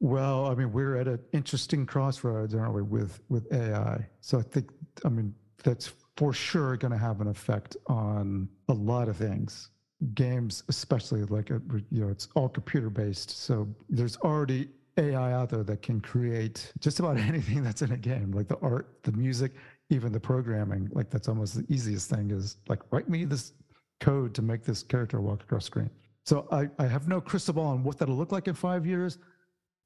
Well, 0.00 0.46
I 0.46 0.54
mean, 0.54 0.72
we're 0.72 0.96
at 0.96 1.06
an 1.06 1.20
interesting 1.32 1.84
crossroads, 1.84 2.54
aren't 2.54 2.74
we, 2.74 2.82
with 2.82 3.20
with 3.28 3.52
AI? 3.52 4.06
So 4.20 4.38
I 4.38 4.42
think, 4.42 4.70
I 5.04 5.10
mean, 5.10 5.34
that's 5.62 5.92
for 6.16 6.32
sure 6.32 6.76
going 6.76 6.92
to 6.92 6.98
have 6.98 7.20
an 7.20 7.28
effect 7.28 7.76
on 7.86 8.48
a 8.68 8.74
lot 8.74 9.08
of 9.08 9.16
things. 9.16 9.70
Games, 10.14 10.64
especially 10.68 11.24
like 11.24 11.50
a, 11.50 11.60
you 11.90 12.02
know, 12.02 12.08
it's 12.08 12.28
all 12.34 12.48
computer 12.48 12.88
based. 12.88 13.30
So 13.30 13.68
there's 13.90 14.16
already 14.18 14.68
AI 14.96 15.32
out 15.32 15.50
there 15.50 15.62
that 15.62 15.82
can 15.82 16.00
create 16.00 16.72
just 16.78 16.98
about 16.98 17.16
anything 17.30 17.62
that's 17.62 17.82
in 17.82 17.92
a 17.92 17.98
game, 17.98 18.32
like 18.32 18.48
the 18.48 18.58
art, 18.60 18.88
the 19.02 19.12
music, 19.12 19.52
even 19.90 20.12
the 20.12 20.20
programming. 20.20 20.88
Like 20.92 21.10
that's 21.10 21.28
almost 21.28 21.54
the 21.54 21.74
easiest 21.74 22.08
thing 22.08 22.30
is 22.30 22.56
like 22.68 22.80
write 22.90 23.10
me 23.10 23.26
this 23.26 23.52
code 24.00 24.34
to 24.34 24.42
make 24.42 24.64
this 24.64 24.82
character 24.82 25.20
walk 25.20 25.42
across 25.42 25.64
screen. 25.64 25.90
So 26.24 26.46
I, 26.50 26.68
I 26.78 26.86
have 26.86 27.08
no 27.08 27.20
crystal 27.20 27.54
ball 27.54 27.66
on 27.66 27.82
what 27.82 27.98
that'll 27.98 28.16
look 28.16 28.32
like 28.32 28.48
in 28.48 28.54
five 28.54 28.86
years 28.86 29.18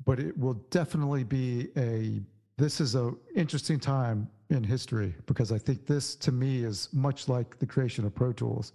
but 0.04 0.18
it 0.18 0.36
will 0.38 0.54
definitely 0.70 1.24
be 1.24 1.68
a 1.76 2.20
this 2.56 2.80
is 2.80 2.94
a 2.94 3.12
interesting 3.34 3.80
time 3.80 4.28
in 4.50 4.62
history 4.62 5.14
because 5.26 5.50
I 5.50 5.58
think 5.58 5.86
this 5.86 6.14
to 6.16 6.32
me 6.32 6.62
is 6.62 6.88
much 6.92 7.28
like 7.28 7.58
the 7.58 7.66
creation 7.66 8.04
of 8.04 8.14
Pro 8.14 8.32
Tools. 8.32 8.72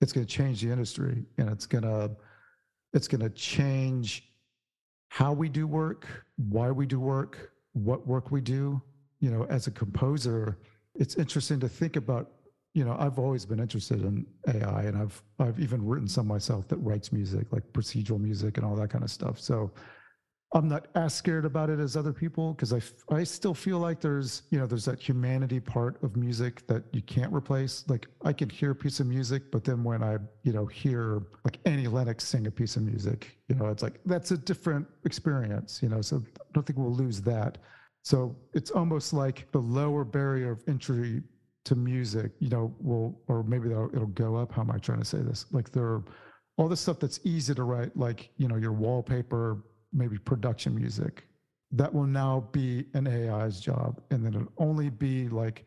It's 0.00 0.12
going 0.12 0.26
to 0.26 0.32
change 0.32 0.62
the 0.62 0.70
industry 0.70 1.24
and 1.38 1.48
it's 1.48 1.66
going 1.66 1.84
to 1.84 2.10
it's 2.92 3.06
going 3.06 3.20
to 3.20 3.30
change 3.30 4.24
how 5.08 5.32
we 5.32 5.48
do 5.48 5.66
work, 5.66 6.06
why 6.36 6.70
we 6.70 6.86
do 6.86 6.98
work, 6.98 7.52
what 7.72 8.06
work 8.06 8.30
we 8.30 8.40
do. 8.40 8.80
You 9.20 9.30
know, 9.30 9.44
as 9.44 9.66
a 9.66 9.70
composer, 9.70 10.58
it's 10.94 11.16
interesting 11.16 11.60
to 11.60 11.68
think 11.68 11.96
about. 11.96 12.32
You 12.72 12.84
know, 12.84 12.96
I've 12.98 13.18
always 13.18 13.44
been 13.44 13.58
interested 13.58 14.02
in 14.02 14.26
AI, 14.46 14.82
and 14.82 14.96
I've 14.96 15.22
I've 15.38 15.58
even 15.58 15.84
written 15.84 16.06
some 16.06 16.26
myself 16.26 16.68
that 16.68 16.76
writes 16.76 17.12
music, 17.12 17.52
like 17.52 17.64
procedural 17.72 18.20
music 18.20 18.58
and 18.58 18.66
all 18.66 18.76
that 18.76 18.90
kind 18.90 19.02
of 19.02 19.10
stuff. 19.10 19.40
So 19.40 19.72
I'm 20.52 20.68
not 20.68 20.88
as 20.96 21.14
scared 21.14 21.44
about 21.44 21.70
it 21.70 21.78
as 21.78 21.96
other 21.96 22.12
people 22.12 22.54
because 22.54 22.72
I, 22.72 22.80
I 23.14 23.22
still 23.22 23.54
feel 23.54 23.78
like 23.78 24.00
there's, 24.00 24.42
you 24.50 24.58
know, 24.58 24.66
there's 24.66 24.84
that 24.86 24.98
humanity 24.98 25.60
part 25.60 26.02
of 26.02 26.16
music 26.16 26.66
that 26.66 26.82
you 26.92 27.02
can't 27.02 27.32
replace. 27.32 27.84
Like 27.88 28.08
I 28.24 28.32
can 28.32 28.50
hear 28.50 28.72
a 28.72 28.74
piece 28.74 28.98
of 28.98 29.06
music, 29.06 29.52
but 29.52 29.62
then 29.62 29.84
when 29.84 30.02
I, 30.02 30.18
you 30.42 30.52
know, 30.52 30.66
hear 30.66 31.22
like 31.44 31.58
Annie 31.66 31.86
Lennox 31.86 32.24
sing 32.24 32.48
a 32.48 32.50
piece 32.50 32.74
of 32.74 32.82
music, 32.82 33.38
you 33.48 33.54
know, 33.54 33.66
it's 33.66 33.82
like 33.82 34.00
that's 34.06 34.32
a 34.32 34.36
different 34.36 34.88
experience, 35.04 35.80
you 35.82 35.88
know, 35.88 36.00
so 36.02 36.16
I 36.16 36.44
don't 36.52 36.66
think 36.66 36.80
we'll 36.80 36.94
lose 36.94 37.20
that. 37.22 37.58
So 38.02 38.34
it's 38.52 38.72
almost 38.72 39.12
like 39.12 39.46
the 39.52 39.60
lower 39.60 40.04
barrier 40.04 40.50
of 40.50 40.64
entry 40.66 41.22
to 41.64 41.74
music, 41.74 42.32
you 42.38 42.48
know, 42.48 42.74
will, 42.80 43.20
or 43.28 43.42
maybe 43.42 43.70
it'll 43.70 44.06
go 44.06 44.36
up. 44.36 44.52
How 44.52 44.62
am 44.62 44.70
I 44.70 44.78
trying 44.78 45.00
to 45.00 45.04
say 45.04 45.18
this? 45.18 45.46
Like 45.50 45.70
there 45.70 45.84
are 45.84 46.04
all 46.56 46.68
the 46.68 46.76
stuff 46.76 46.98
that's 46.98 47.20
easy 47.24 47.54
to 47.54 47.62
write, 47.64 47.96
like, 47.96 48.30
you 48.36 48.48
know, 48.48 48.56
your 48.56 48.72
wallpaper, 48.72 49.64
maybe 49.92 50.18
production 50.18 50.74
music. 50.74 51.24
That 51.72 51.92
will 51.92 52.06
now 52.06 52.48
be 52.52 52.86
an 52.94 53.06
AI's 53.06 53.60
job. 53.60 54.00
And 54.10 54.24
then 54.24 54.34
it'll 54.34 54.52
only 54.58 54.90
be 54.90 55.28
like, 55.28 55.66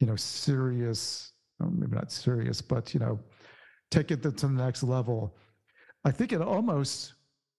you 0.00 0.06
know, 0.06 0.16
serious, 0.16 1.32
maybe 1.58 1.96
not 1.96 2.12
serious, 2.12 2.60
but, 2.60 2.92
you 2.92 3.00
know, 3.00 3.18
take 3.90 4.10
it 4.10 4.22
to 4.22 4.30
the 4.30 4.48
next 4.48 4.82
level. 4.82 5.36
I 6.04 6.10
think 6.10 6.32
it 6.32 6.42
almost 6.42 7.14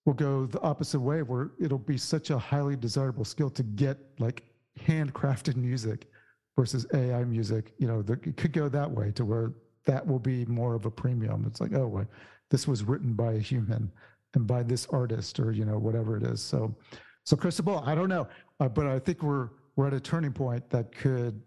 will 0.06 0.14
go 0.14 0.46
the 0.46 0.62
opposite 0.62 1.00
way 1.00 1.22
where 1.22 1.52
it'll 1.60 1.78
be 1.78 1.98
such 1.98 2.30
a 2.30 2.38
highly 2.38 2.76
desirable 2.76 3.26
skill 3.26 3.50
to 3.50 3.64
get 3.64 3.98
like 4.20 4.44
handcrafted 4.80 5.56
music 5.56 6.08
versus 6.56 6.86
AI 6.94 7.24
music. 7.24 7.74
You 7.78 7.88
know, 7.88 8.04
it 8.08 8.38
could 8.38 8.54
go 8.54 8.70
that 8.70 8.90
way 8.90 9.12
to 9.12 9.26
where 9.26 9.54
that 9.86 10.06
will 10.06 10.20
be 10.20 10.46
more 10.46 10.76
of 10.76 10.86
a 10.86 10.92
premium. 10.92 11.46
It's 11.48 11.62
like, 11.62 11.74
oh, 11.74 12.06
this 12.50 12.68
was 12.68 12.84
written 12.84 13.14
by 13.14 13.34
a 13.34 13.40
human 13.40 13.92
and 14.36 14.46
by 14.46 14.64
this 14.64 14.88
artist 14.88 15.40
or 15.40 15.52
you 15.52 15.66
know 15.66 15.78
whatever 15.78 16.18
it 16.18 16.24
is 16.24 16.42
so 16.42 16.76
so 17.24 17.36
crystal 17.36 17.80
i 17.86 17.96
don't 17.96 18.10
know 18.10 18.28
uh, 18.60 18.68
but 18.68 18.86
i 18.86 19.00
think 19.00 19.24
we're 19.24 19.50
we're 19.76 19.88
at 19.88 19.94
a 19.94 20.00
turning 20.00 20.34
point 20.34 20.68
that 20.70 20.96
could 20.96 21.42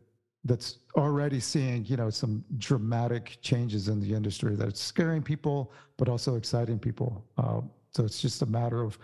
that's 0.45 0.79
already 0.97 1.39
seeing 1.39 1.85
you 1.85 1.97
know 1.97 2.11
some 2.11 2.45
dramatic 2.59 3.39
changes 3.43 3.89
in 3.89 4.01
the 4.01 4.13
industry 4.13 4.57
that's 4.57 4.81
scaring 4.81 5.23
people 5.23 5.73
but 5.97 6.09
also 6.09 6.37
exciting 6.37 6.79
people 6.79 7.25
uh, 7.39 7.61
so 7.91 8.05
it's 8.05 8.21
just 8.21 8.43
a 8.43 8.47
matter 8.47 8.83
of 8.83 8.99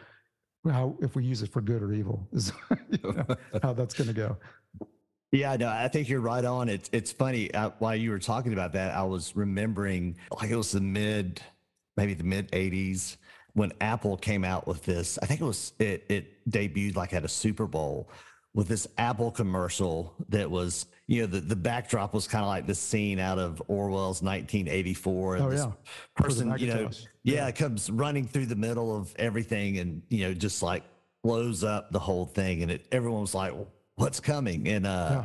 how 0.70 0.96
if 1.01 1.14
we 1.14 1.24
use 1.24 1.42
it 1.42 1.51
for 1.51 1.61
good 1.61 1.82
or 1.82 1.92
evil 1.92 2.26
is 2.32 2.53
you 2.90 3.12
know, 3.12 3.36
how 3.62 3.72
that's 3.72 3.94
going 3.94 4.09
to 4.09 4.14
go 4.14 4.36
yeah, 5.33 5.57
no, 5.57 5.68
I 5.68 5.89
think 5.89 6.09
you're 6.09 6.20
right 6.20 6.45
on. 6.45 6.68
It's 6.68 6.89
it's 6.93 7.12
funny. 7.12 7.53
Uh, 7.53 7.70
while 7.79 7.97
you 7.97 8.11
were 8.11 8.18
talking 8.18 8.53
about 8.53 8.72
that, 8.72 8.95
I 8.95 9.03
was 9.03 9.37
remembering 9.37 10.16
like 10.31 10.51
it 10.51 10.57
was 10.57 10.72
the 10.72 10.81
mid, 10.81 11.41
maybe 11.97 12.14
the 12.14 12.24
mid 12.24 12.51
'80s, 12.53 13.16
when 13.59 13.72
Apple 13.81 14.16
came 14.16 14.45
out 14.45 14.66
with 14.66 14.85
this, 14.85 15.18
I 15.22 15.26
think 15.26 15.41
it 15.41 15.45
was 15.45 15.72
it 15.79 16.05
it 16.09 16.51
debuted 16.51 16.97
like 16.97 17.12
at 17.12 17.24
a 17.24 17.29
Super 17.29 17.66
Bowl 17.66 18.09
with 18.55 18.68
this 18.68 18.89
Apple 18.97 19.31
commercial 19.31 20.14
that 20.31 20.51
was, 20.51 20.87
you 21.07 21.20
know, 21.20 21.26
the, 21.26 21.41
the 21.41 21.57
backdrop 21.57 22.14
was 22.14 22.26
kind 22.26 22.43
of 22.43 22.49
like 22.49 22.66
this 22.66 22.79
scene 22.79 23.18
out 23.18 23.39
of 23.39 23.62
Orwell's 23.68 24.22
1984. 24.22 25.37
And 25.37 25.45
oh, 25.45 25.51
this 25.51 25.61
yeah. 25.61 25.72
person, 26.16 26.55
you 26.59 26.66
know, 26.66 26.91
yeah, 27.22 27.47
yeah, 27.47 27.51
comes 27.51 27.91
running 27.91 28.26
through 28.26 28.47
the 28.47 28.57
middle 28.57 28.97
of 28.97 29.14
everything 29.16 29.79
and, 29.79 30.03
you 30.09 30.26
know, 30.26 30.35
just 30.35 30.62
like 30.62 30.83
blows 31.22 31.62
up 31.62 31.93
the 31.93 31.99
whole 31.99 32.26
thing. 32.26 32.62
And 32.62 32.72
it, 32.72 32.87
everyone 32.91 33.20
was 33.20 33.35
like, 33.35 33.53
what's 33.99 34.20
coming? 34.20 34.68
And, 34.68 34.86
uh, 34.86 35.09
yeah 35.11 35.24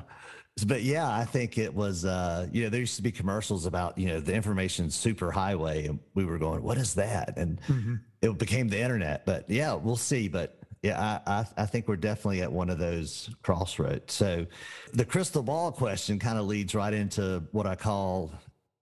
but 0.67 0.83
yeah, 0.83 1.09
I 1.09 1.25
think 1.25 1.57
it 1.57 1.73
was, 1.73 2.05
uh, 2.05 2.47
you 2.51 2.63
know, 2.63 2.69
there 2.69 2.81
used 2.81 2.97
to 2.97 3.01
be 3.01 3.11
commercials 3.11 3.65
about, 3.65 3.97
you 3.97 4.07
know, 4.07 4.19
the 4.19 4.33
information 4.33 4.91
super 4.91 5.31
highway. 5.31 5.87
And 5.87 5.99
we 6.13 6.25
were 6.25 6.37
going, 6.37 6.61
what 6.61 6.77
is 6.77 6.93
that? 6.93 7.37
And 7.37 7.59
mm-hmm. 7.61 7.95
it 8.21 8.37
became 8.37 8.67
the 8.67 8.79
internet. 8.79 9.25
But 9.25 9.49
yeah, 9.49 9.73
we'll 9.73 9.95
see. 9.95 10.27
But 10.27 10.59
yeah, 10.83 11.19
I, 11.25 11.31
I, 11.31 11.45
I, 11.57 11.65
think 11.65 11.87
we're 11.87 11.95
definitely 11.95 12.43
at 12.43 12.51
one 12.51 12.69
of 12.69 12.77
those 12.77 13.31
crossroads. 13.41 14.13
So 14.13 14.45
the 14.93 15.05
crystal 15.05 15.41
ball 15.41 15.71
question 15.71 16.19
kind 16.19 16.37
of 16.37 16.45
leads 16.45 16.75
right 16.75 16.93
into 16.93 17.43
what 17.51 17.65
I 17.65 17.75
call 17.75 18.31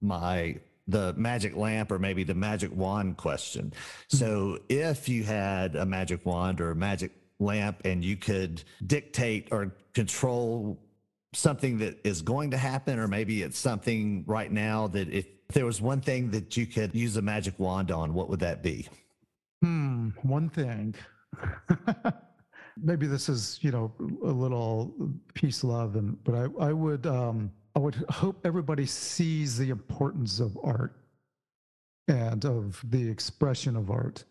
my 0.02 0.58
the 0.88 1.14
magic 1.14 1.56
lamp 1.56 1.92
or 1.92 2.00
maybe 2.00 2.24
the 2.24 2.34
magic 2.34 2.76
wand 2.76 3.16
question. 3.16 3.68
Mm-hmm. 3.68 4.18
So 4.18 4.60
if 4.68 5.08
you 5.08 5.24
had 5.24 5.78
a 5.78 5.86
magic 5.86 6.26
wand 6.26 6.60
or 6.60 6.72
a 6.72 6.76
magic 6.76 7.12
lamp 7.42 7.82
and 7.86 8.04
you 8.06 8.16
could 8.16 8.64
dictate 8.86 9.50
or 9.52 9.74
control 9.94 10.80
something 11.34 11.78
that 11.80 12.00
is 12.06 12.22
going 12.22 12.52
to 12.52 12.58
happen, 12.58 13.00
or 13.00 13.08
maybe 13.08 13.42
it's 13.42 13.58
something 13.58 14.24
right 14.28 14.52
now 14.52 14.88
that 14.88 15.10
if 15.10 15.26
there 15.50 15.66
was 15.66 15.82
one 15.82 16.02
thing 16.02 16.32
that 16.32 16.56
you 16.56 16.66
could 16.66 16.94
use 16.94 17.18
a 17.18 17.22
magic 17.22 17.58
wand 17.58 17.92
on, 17.92 18.14
what 18.14 18.30
would 18.30 18.40
that 18.40 18.62
be? 18.62 18.88
Hmm, 19.62 20.10
one 20.22 20.50
thing. 20.50 20.96
maybe 22.78 23.08
this 23.08 23.30
is, 23.30 23.60
you 23.62 23.72
know, 23.72 23.92
a 24.24 24.32
little 24.32 24.94
peace 25.34 25.64
love 25.64 25.96
and 25.96 26.22
but 26.24 26.36
I, 26.36 26.70
I 26.70 26.74
would 26.74 27.06
um 27.06 27.52
I 27.76 27.80
would 27.80 27.96
hope 28.10 28.46
everybody 28.46 28.86
sees 28.86 29.58
the 29.58 29.70
importance 29.70 30.40
of 30.40 30.58
art 30.64 30.96
and 32.08 32.44
of 32.46 32.82
the 32.90 33.10
expression 33.10 33.76
of 33.78 33.90
art. 33.90 34.26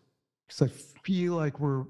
Because 0.47 0.61
I 0.61 0.99
feel 1.03 1.33
like 1.33 1.59
we're 1.59 1.85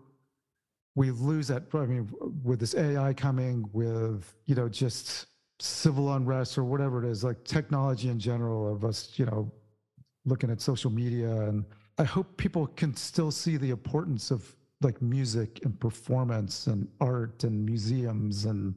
we 0.96 1.12
lose 1.12 1.48
that. 1.48 1.64
I 1.74 1.86
mean, 1.86 2.10
with 2.44 2.60
this 2.60 2.76
AI 2.76 3.14
coming, 3.14 3.70
with 3.74 4.34
you 4.46 4.56
know, 4.56 4.68
just 4.68 5.28
civil 5.60 6.14
unrest 6.14 6.58
or 6.58 6.64
whatever 6.64 7.04
it 7.04 7.10
is, 7.10 7.24
like 7.24 7.44
technology 7.44 8.10
in 8.10 8.20
general, 8.20 8.74
of 8.74 8.84
us, 8.84 9.12
you 9.16 9.26
know, 9.26 9.52
looking 10.26 10.50
at 10.50 10.62
social 10.62 10.92
media, 10.92 11.30
and 11.44 11.66
I 11.98 12.04
hope 12.04 12.38
people 12.38 12.68
can 12.68 12.96
still 12.96 13.32
see 13.32 13.58
the 13.58 13.70
importance 13.70 14.32
of 14.32 14.56
like 14.82 15.02
music 15.02 15.60
and 15.64 15.80
performance 15.80 16.68
and 16.68 16.88
art 17.00 17.44
and 17.44 17.66
museums 17.66 18.46
and 18.46 18.76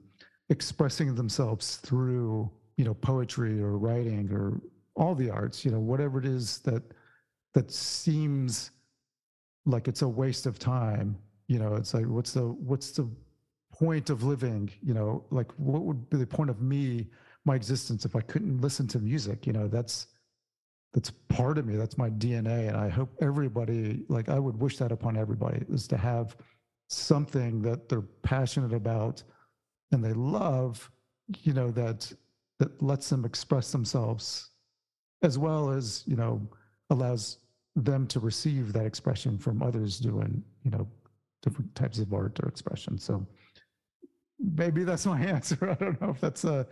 expressing 0.50 1.14
themselves 1.14 1.76
through 1.76 2.50
you 2.76 2.84
know 2.84 2.94
poetry 2.94 3.62
or 3.62 3.78
writing 3.78 4.30
or 4.32 4.60
all 4.96 5.14
the 5.14 5.30
arts 5.30 5.64
you 5.64 5.70
know 5.70 5.80
whatever 5.80 6.18
it 6.18 6.26
is 6.26 6.58
that 6.58 6.82
that 7.54 7.70
seems 7.70 8.70
like 9.64 9.88
it's 9.88 10.02
a 10.02 10.08
waste 10.08 10.44
of 10.44 10.58
time 10.58 11.16
you 11.48 11.58
know 11.58 11.74
it's 11.74 11.94
like 11.94 12.06
what's 12.06 12.32
the 12.32 12.42
what's 12.42 12.90
the 12.92 13.08
point 13.72 14.10
of 14.10 14.22
living? 14.22 14.70
You 14.82 14.94
know 14.94 15.24
like 15.30 15.50
what 15.56 15.82
would 15.82 16.08
be 16.10 16.16
the 16.16 16.26
point 16.26 16.50
of 16.50 16.60
me 16.62 17.08
my 17.44 17.54
existence 17.54 18.06
if 18.06 18.16
i 18.16 18.20
couldn't 18.20 18.60
listen 18.60 18.86
to 18.88 18.98
music? 18.98 19.46
You 19.46 19.52
know 19.52 19.68
that's 19.68 20.06
that's 20.92 21.10
part 21.28 21.58
of 21.58 21.66
me. 21.66 21.76
That's 21.76 21.98
my 21.98 22.10
dna 22.10 22.68
and 22.68 22.76
i 22.76 22.88
hope 22.88 23.10
everybody 23.20 24.04
like 24.08 24.28
i 24.28 24.38
would 24.38 24.58
wish 24.60 24.78
that 24.78 24.92
upon 24.92 25.16
everybody 25.16 25.64
is 25.68 25.88
to 25.88 25.96
have 25.96 26.36
something 26.88 27.62
that 27.62 27.88
they're 27.88 28.08
passionate 28.22 28.72
about 28.72 29.22
and 29.92 30.04
they 30.04 30.12
love 30.12 30.90
you 31.42 31.52
know 31.52 31.70
that 31.70 32.12
that 32.58 32.82
lets 32.82 33.08
them 33.08 33.24
express 33.24 33.72
themselves 33.72 34.50
as 35.22 35.38
well 35.38 35.70
as 35.70 36.04
you 36.06 36.16
know 36.16 36.40
allows 36.90 37.38
them 37.76 38.06
to 38.06 38.20
receive 38.20 38.72
that 38.72 38.86
expression 38.86 39.38
from 39.38 39.62
others 39.62 39.98
doing 39.98 40.42
you 40.62 40.70
know 40.70 40.86
different 41.44 41.74
types 41.74 41.98
of 41.98 42.12
art 42.12 42.40
or 42.42 42.48
expression. 42.48 42.98
So 42.98 43.26
maybe 44.40 44.82
that's 44.84 45.06
my 45.14 45.20
answer. 45.20 45.70
I 45.70 45.74
don't 45.74 46.00
know 46.00 46.10
if 46.10 46.20
that's 46.20 46.44
a 46.44 46.66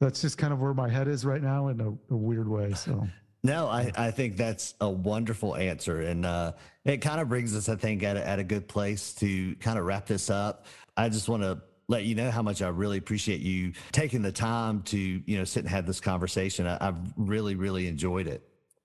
that's 0.00 0.20
just 0.20 0.36
kind 0.36 0.52
of 0.52 0.60
where 0.60 0.74
my 0.74 0.88
head 0.88 1.06
is 1.06 1.24
right 1.24 1.42
now 1.42 1.68
in 1.68 1.80
a, 1.80 1.88
a 2.12 2.16
weird 2.16 2.48
way. 2.48 2.72
So. 2.72 3.06
No, 3.44 3.68
I, 3.68 3.92
I 3.96 4.10
think 4.10 4.36
that's 4.36 4.74
a 4.80 4.88
wonderful 4.88 5.56
answer. 5.56 6.00
And 6.00 6.26
uh, 6.26 6.52
it 6.84 6.98
kind 6.98 7.20
of 7.20 7.28
brings 7.28 7.54
us, 7.56 7.68
I 7.68 7.76
think, 7.76 8.02
at 8.02 8.16
a, 8.16 8.26
at 8.26 8.38
a 8.38 8.44
good 8.44 8.66
place 8.66 9.14
to 9.16 9.54
kind 9.56 9.78
of 9.78 9.84
wrap 9.84 10.06
this 10.06 10.28
up. 10.30 10.66
I 10.96 11.08
just 11.08 11.28
want 11.28 11.42
to 11.42 11.60
let 11.88 12.04
you 12.04 12.14
know 12.14 12.30
how 12.30 12.42
much 12.42 12.62
I 12.62 12.68
really 12.68 12.98
appreciate 12.98 13.40
you 13.40 13.72
taking 13.92 14.22
the 14.22 14.32
time 14.32 14.82
to, 14.82 14.98
you 14.98 15.38
know, 15.38 15.44
sit 15.44 15.60
and 15.60 15.68
have 15.68 15.86
this 15.86 16.00
conversation. 16.00 16.66
I, 16.66 16.78
I've 16.80 16.98
really, 17.16 17.54
really 17.54 17.86
enjoyed 17.86 18.26
it. 18.26 18.42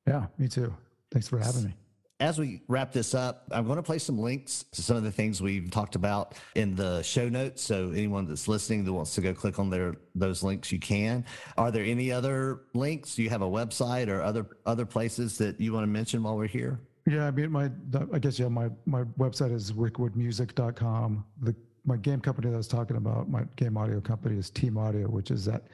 Yeah, 0.08 0.28
me 0.38 0.48
too. 0.48 0.74
Thanks 1.12 1.28
for 1.28 1.40
having 1.40 1.66
me 1.66 1.74
as 2.20 2.40
we 2.40 2.62
wrap 2.68 2.92
this 2.92 3.14
up, 3.14 3.48
I'm 3.52 3.66
going 3.66 3.78
to 3.78 3.84
place 3.84 4.04
some 4.04 4.18
links 4.18 4.66
to 4.72 4.82
some 4.82 4.98
of 4.98 5.04
the 5.04 5.12
things 5.12 5.42
we've 5.42 5.70
talked 5.70 5.96
about 5.96 6.34
in 6.56 6.76
the 6.76 7.04
show 7.04 7.30
notes. 7.30 7.62
So 7.62 7.92
anyone 7.92 8.28
that's 8.28 8.48
listening 8.48 8.86
that 8.86 8.94
wants 8.94 9.14
to 9.16 9.22
go 9.22 9.34
click 9.34 9.60
on 9.60 9.70
their 9.70 9.96
those 10.16 10.42
links, 10.42 10.72
you 10.72 10.80
can. 10.80 11.26
Are 11.58 11.72
there 11.72 11.84
any 11.84 12.12
other 12.12 12.62
links? 12.74 13.16
Do 13.16 13.24
you 13.24 13.30
have 13.30 13.44
a 13.44 13.50
website 13.50 14.08
or 14.08 14.22
other 14.22 14.48
other 14.66 14.86
places 14.86 15.38
that 15.38 15.62
you 15.62 15.74
want 15.74 15.84
to 15.84 15.88
mention 15.88 16.24
while 16.24 16.38
we're 16.38 16.48
here? 16.48 16.80
Yeah, 17.06 17.28
I 17.28 17.32
mean, 17.32 17.52
my 17.52 17.70
I 18.12 18.20
guess 18.20 18.40
yeah, 18.40 18.48
my 18.48 18.70
my 18.86 19.04
website 19.20 19.54
is 19.54 19.72
rickwoodmusic.com. 19.72 21.24
The 21.42 21.56
my 21.86 21.98
game 21.98 22.20
company 22.20 22.50
that 22.50 22.56
I 22.56 22.58
was 22.58 22.68
talking 22.68 22.98
about, 22.98 23.30
my 23.30 23.44
game 23.56 23.78
audio 23.78 24.02
company 24.02 24.38
is 24.38 24.50
Team 24.50 24.78
Audio, 24.78 25.08
which 25.08 25.32
is 25.32 25.48
at 25.48 25.68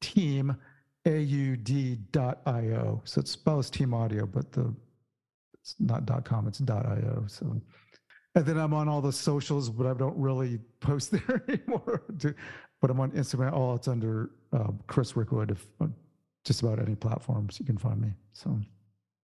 team 0.00 0.56
aud.io. 1.06 3.02
So 3.04 3.20
it 3.20 3.28
spells 3.28 3.70
Team 3.70 3.94
Audio, 3.94 4.26
but 4.26 4.52
the 4.52 4.74
it's 5.62 5.76
not 5.78 6.24
.com, 6.24 6.46
it's 6.48 6.60
.io. 6.60 7.24
So, 7.26 7.60
and 8.34 8.46
then 8.46 8.58
I'm 8.58 8.74
on 8.74 8.88
all 8.88 9.00
the 9.00 9.12
socials, 9.12 9.70
but 9.70 9.86
I 9.86 9.94
don't 9.94 10.16
really 10.16 10.58
post 10.80 11.10
there 11.12 11.42
anymore. 11.48 12.02
but 12.80 12.90
I'm 12.90 13.00
on 13.00 13.10
Instagram. 13.12 13.52
All 13.52 13.74
it's 13.74 13.88
under 13.88 14.30
uh, 14.52 14.72
Chris 14.86 15.12
Rickwood. 15.12 15.50
If 15.50 15.66
uh, 15.80 15.86
just 16.44 16.62
about 16.62 16.78
any 16.78 16.94
platforms 16.94 17.58
you 17.60 17.66
can 17.66 17.76
find 17.76 18.00
me. 18.00 18.12
So 18.32 18.58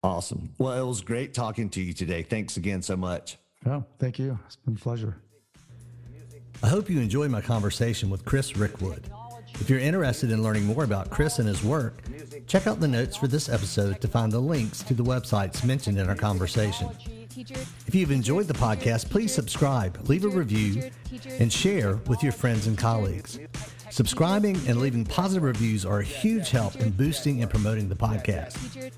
awesome. 0.03 0.53
Well, 0.57 0.73
it 0.73 0.85
was 0.85 1.01
great 1.01 1.33
talking 1.33 1.69
to 1.71 1.81
you 1.81 1.93
today. 1.93 2.23
Thanks 2.23 2.57
again 2.57 2.81
so 2.81 2.95
much. 2.95 3.37
Yeah, 3.65 3.81
thank 3.99 4.19
you. 4.19 4.37
It's 4.45 4.57
been 4.57 4.75
a 4.75 4.79
pleasure. 4.79 5.15
I 6.63 6.67
hope 6.67 6.89
you 6.89 6.99
enjoyed 6.99 7.31
my 7.31 7.41
conversation 7.41 8.09
with 8.09 8.25
Chris 8.25 8.53
Rickwood. 8.53 9.03
If 9.59 9.69
you're 9.69 9.79
interested 9.79 10.31
in 10.31 10.43
learning 10.43 10.65
more 10.65 10.83
about 10.83 11.09
Chris 11.09 11.39
and 11.39 11.47
his 11.47 11.63
work, 11.63 12.03
check 12.45 12.67
out 12.67 12.79
the 12.79 12.87
notes 12.87 13.15
for 13.15 13.27
this 13.27 13.49
episode 13.49 14.01
to 14.01 14.07
find 14.07 14.31
the 14.31 14.39
links 14.39 14.83
to 14.83 14.93
the 14.93 15.03
websites 15.03 15.63
mentioned 15.63 15.97
in 15.97 16.09
our 16.09 16.15
conversation. 16.15 16.89
If 17.87 17.95
you've 17.95 18.11
enjoyed 18.11 18.47
the 18.47 18.53
podcast, 18.53 19.09
please 19.09 19.33
subscribe, 19.33 19.97
leave 20.07 20.23
a 20.23 20.29
review, 20.29 20.89
and 21.39 21.51
share 21.51 21.95
with 22.07 22.21
your 22.21 22.31
friends 22.31 22.67
and 22.67 22.77
colleagues. 22.77 23.39
Subscribing 23.89 24.55
and 24.67 24.79
leaving 24.79 25.05
positive 25.05 25.43
reviews 25.43 25.85
are 25.85 25.99
a 25.99 26.03
huge 26.03 26.49
help 26.49 26.75
in 26.77 26.91
boosting 26.91 27.41
and 27.41 27.49
promoting 27.49 27.87
the 27.87 27.95
podcast. 27.95 28.91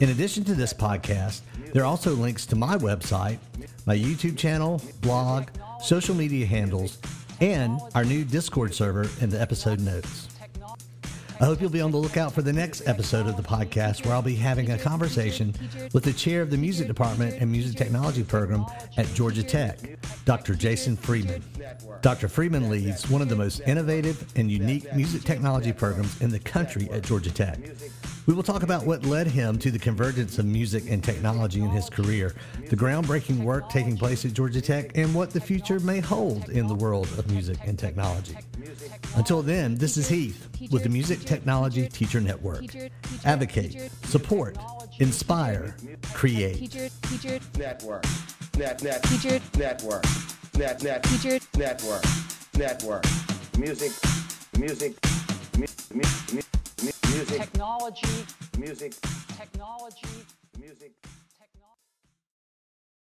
In 0.00 0.10
addition 0.10 0.44
to 0.44 0.54
this 0.54 0.72
podcast, 0.72 1.40
there 1.72 1.82
are 1.82 1.86
also 1.86 2.14
links 2.14 2.46
to 2.46 2.56
my 2.56 2.76
website, 2.76 3.38
my 3.86 3.96
YouTube 3.96 4.36
channel, 4.36 4.82
blog, 5.00 5.48
social 5.80 6.14
media 6.14 6.46
handles, 6.46 6.98
and 7.40 7.80
our 7.94 8.04
new 8.04 8.24
Discord 8.24 8.74
server 8.74 9.08
in 9.20 9.30
the 9.30 9.40
episode 9.40 9.80
notes. 9.80 10.33
I 11.40 11.46
hope 11.46 11.60
you'll 11.60 11.70
be 11.70 11.80
on 11.80 11.90
the 11.90 11.96
lookout 11.98 12.32
for 12.32 12.42
the 12.42 12.52
next 12.52 12.86
episode 12.86 13.26
of 13.26 13.36
the 13.36 13.42
podcast 13.42 14.04
where 14.04 14.14
I'll 14.14 14.22
be 14.22 14.36
having 14.36 14.70
a 14.70 14.78
conversation 14.78 15.52
with 15.92 16.04
the 16.04 16.12
chair 16.12 16.42
of 16.42 16.50
the 16.50 16.56
music 16.56 16.86
department 16.86 17.34
and 17.40 17.50
music 17.50 17.76
technology 17.76 18.22
program 18.22 18.64
at 18.96 19.12
Georgia 19.14 19.42
Tech, 19.42 19.78
Dr. 20.24 20.54
Jason 20.54 20.96
Freeman. 20.96 21.42
Dr. 22.02 22.28
Freeman 22.28 22.70
leads 22.70 23.10
one 23.10 23.20
of 23.20 23.28
the 23.28 23.36
most 23.36 23.60
innovative 23.66 24.32
and 24.36 24.50
unique 24.50 24.94
music 24.94 25.24
technology 25.24 25.72
programs 25.72 26.20
in 26.20 26.30
the 26.30 26.38
country 26.38 26.88
at 26.90 27.02
Georgia 27.02 27.32
Tech. 27.32 27.58
We 28.26 28.32
will 28.32 28.42
talk 28.42 28.62
about 28.62 28.86
what 28.86 29.04
led 29.04 29.26
him 29.26 29.58
to 29.58 29.70
the 29.70 29.78
convergence 29.78 30.38
of 30.38 30.46
music 30.46 30.84
and 30.88 31.04
technology 31.04 31.60
in 31.60 31.68
his 31.68 31.90
career, 31.90 32.34
the 32.70 32.76
groundbreaking 32.76 33.40
work 33.40 33.68
taking 33.68 33.98
place 33.98 34.24
at 34.24 34.32
Georgia 34.32 34.62
Tech, 34.62 34.96
and 34.96 35.14
what 35.14 35.30
the 35.30 35.40
future 35.40 35.78
may 35.80 36.00
hold 36.00 36.48
in 36.48 36.66
the 36.66 36.74
world 36.74 37.06
of 37.18 37.30
music 37.30 37.58
and 37.66 37.78
technology. 37.78 38.34
Until 39.16 39.42
then, 39.42 39.74
this 39.74 39.98
is 39.98 40.08
Heath 40.08 40.48
with 40.70 40.84
the 40.84 40.88
Music 40.88 41.23
Technology 41.24 41.88
Teacher 41.88 42.20
Network. 42.20 42.64
Advocate, 43.24 43.90
support, 44.04 44.56
inspire, 44.98 45.76
create. 46.12 46.70
teacher 47.02 47.38
Network. 47.58 48.04
Net, 48.56 48.82
net, 48.82 49.02
teacher 49.02 49.40
network. 49.56 50.04
Net, 50.56 50.82
net, 50.82 51.02
teacher 51.02 51.38
network. 51.56 52.04
Network. 52.56 53.04
Music, 53.58 53.90
music, 54.58 54.94
mu, 55.58 55.66
mu, 55.92 56.02
mu, 56.32 56.40
music. 57.10 57.38
Technology. 57.40 58.26
Music. 58.58 58.94
Technology. 59.36 60.08
Music. 60.60 60.92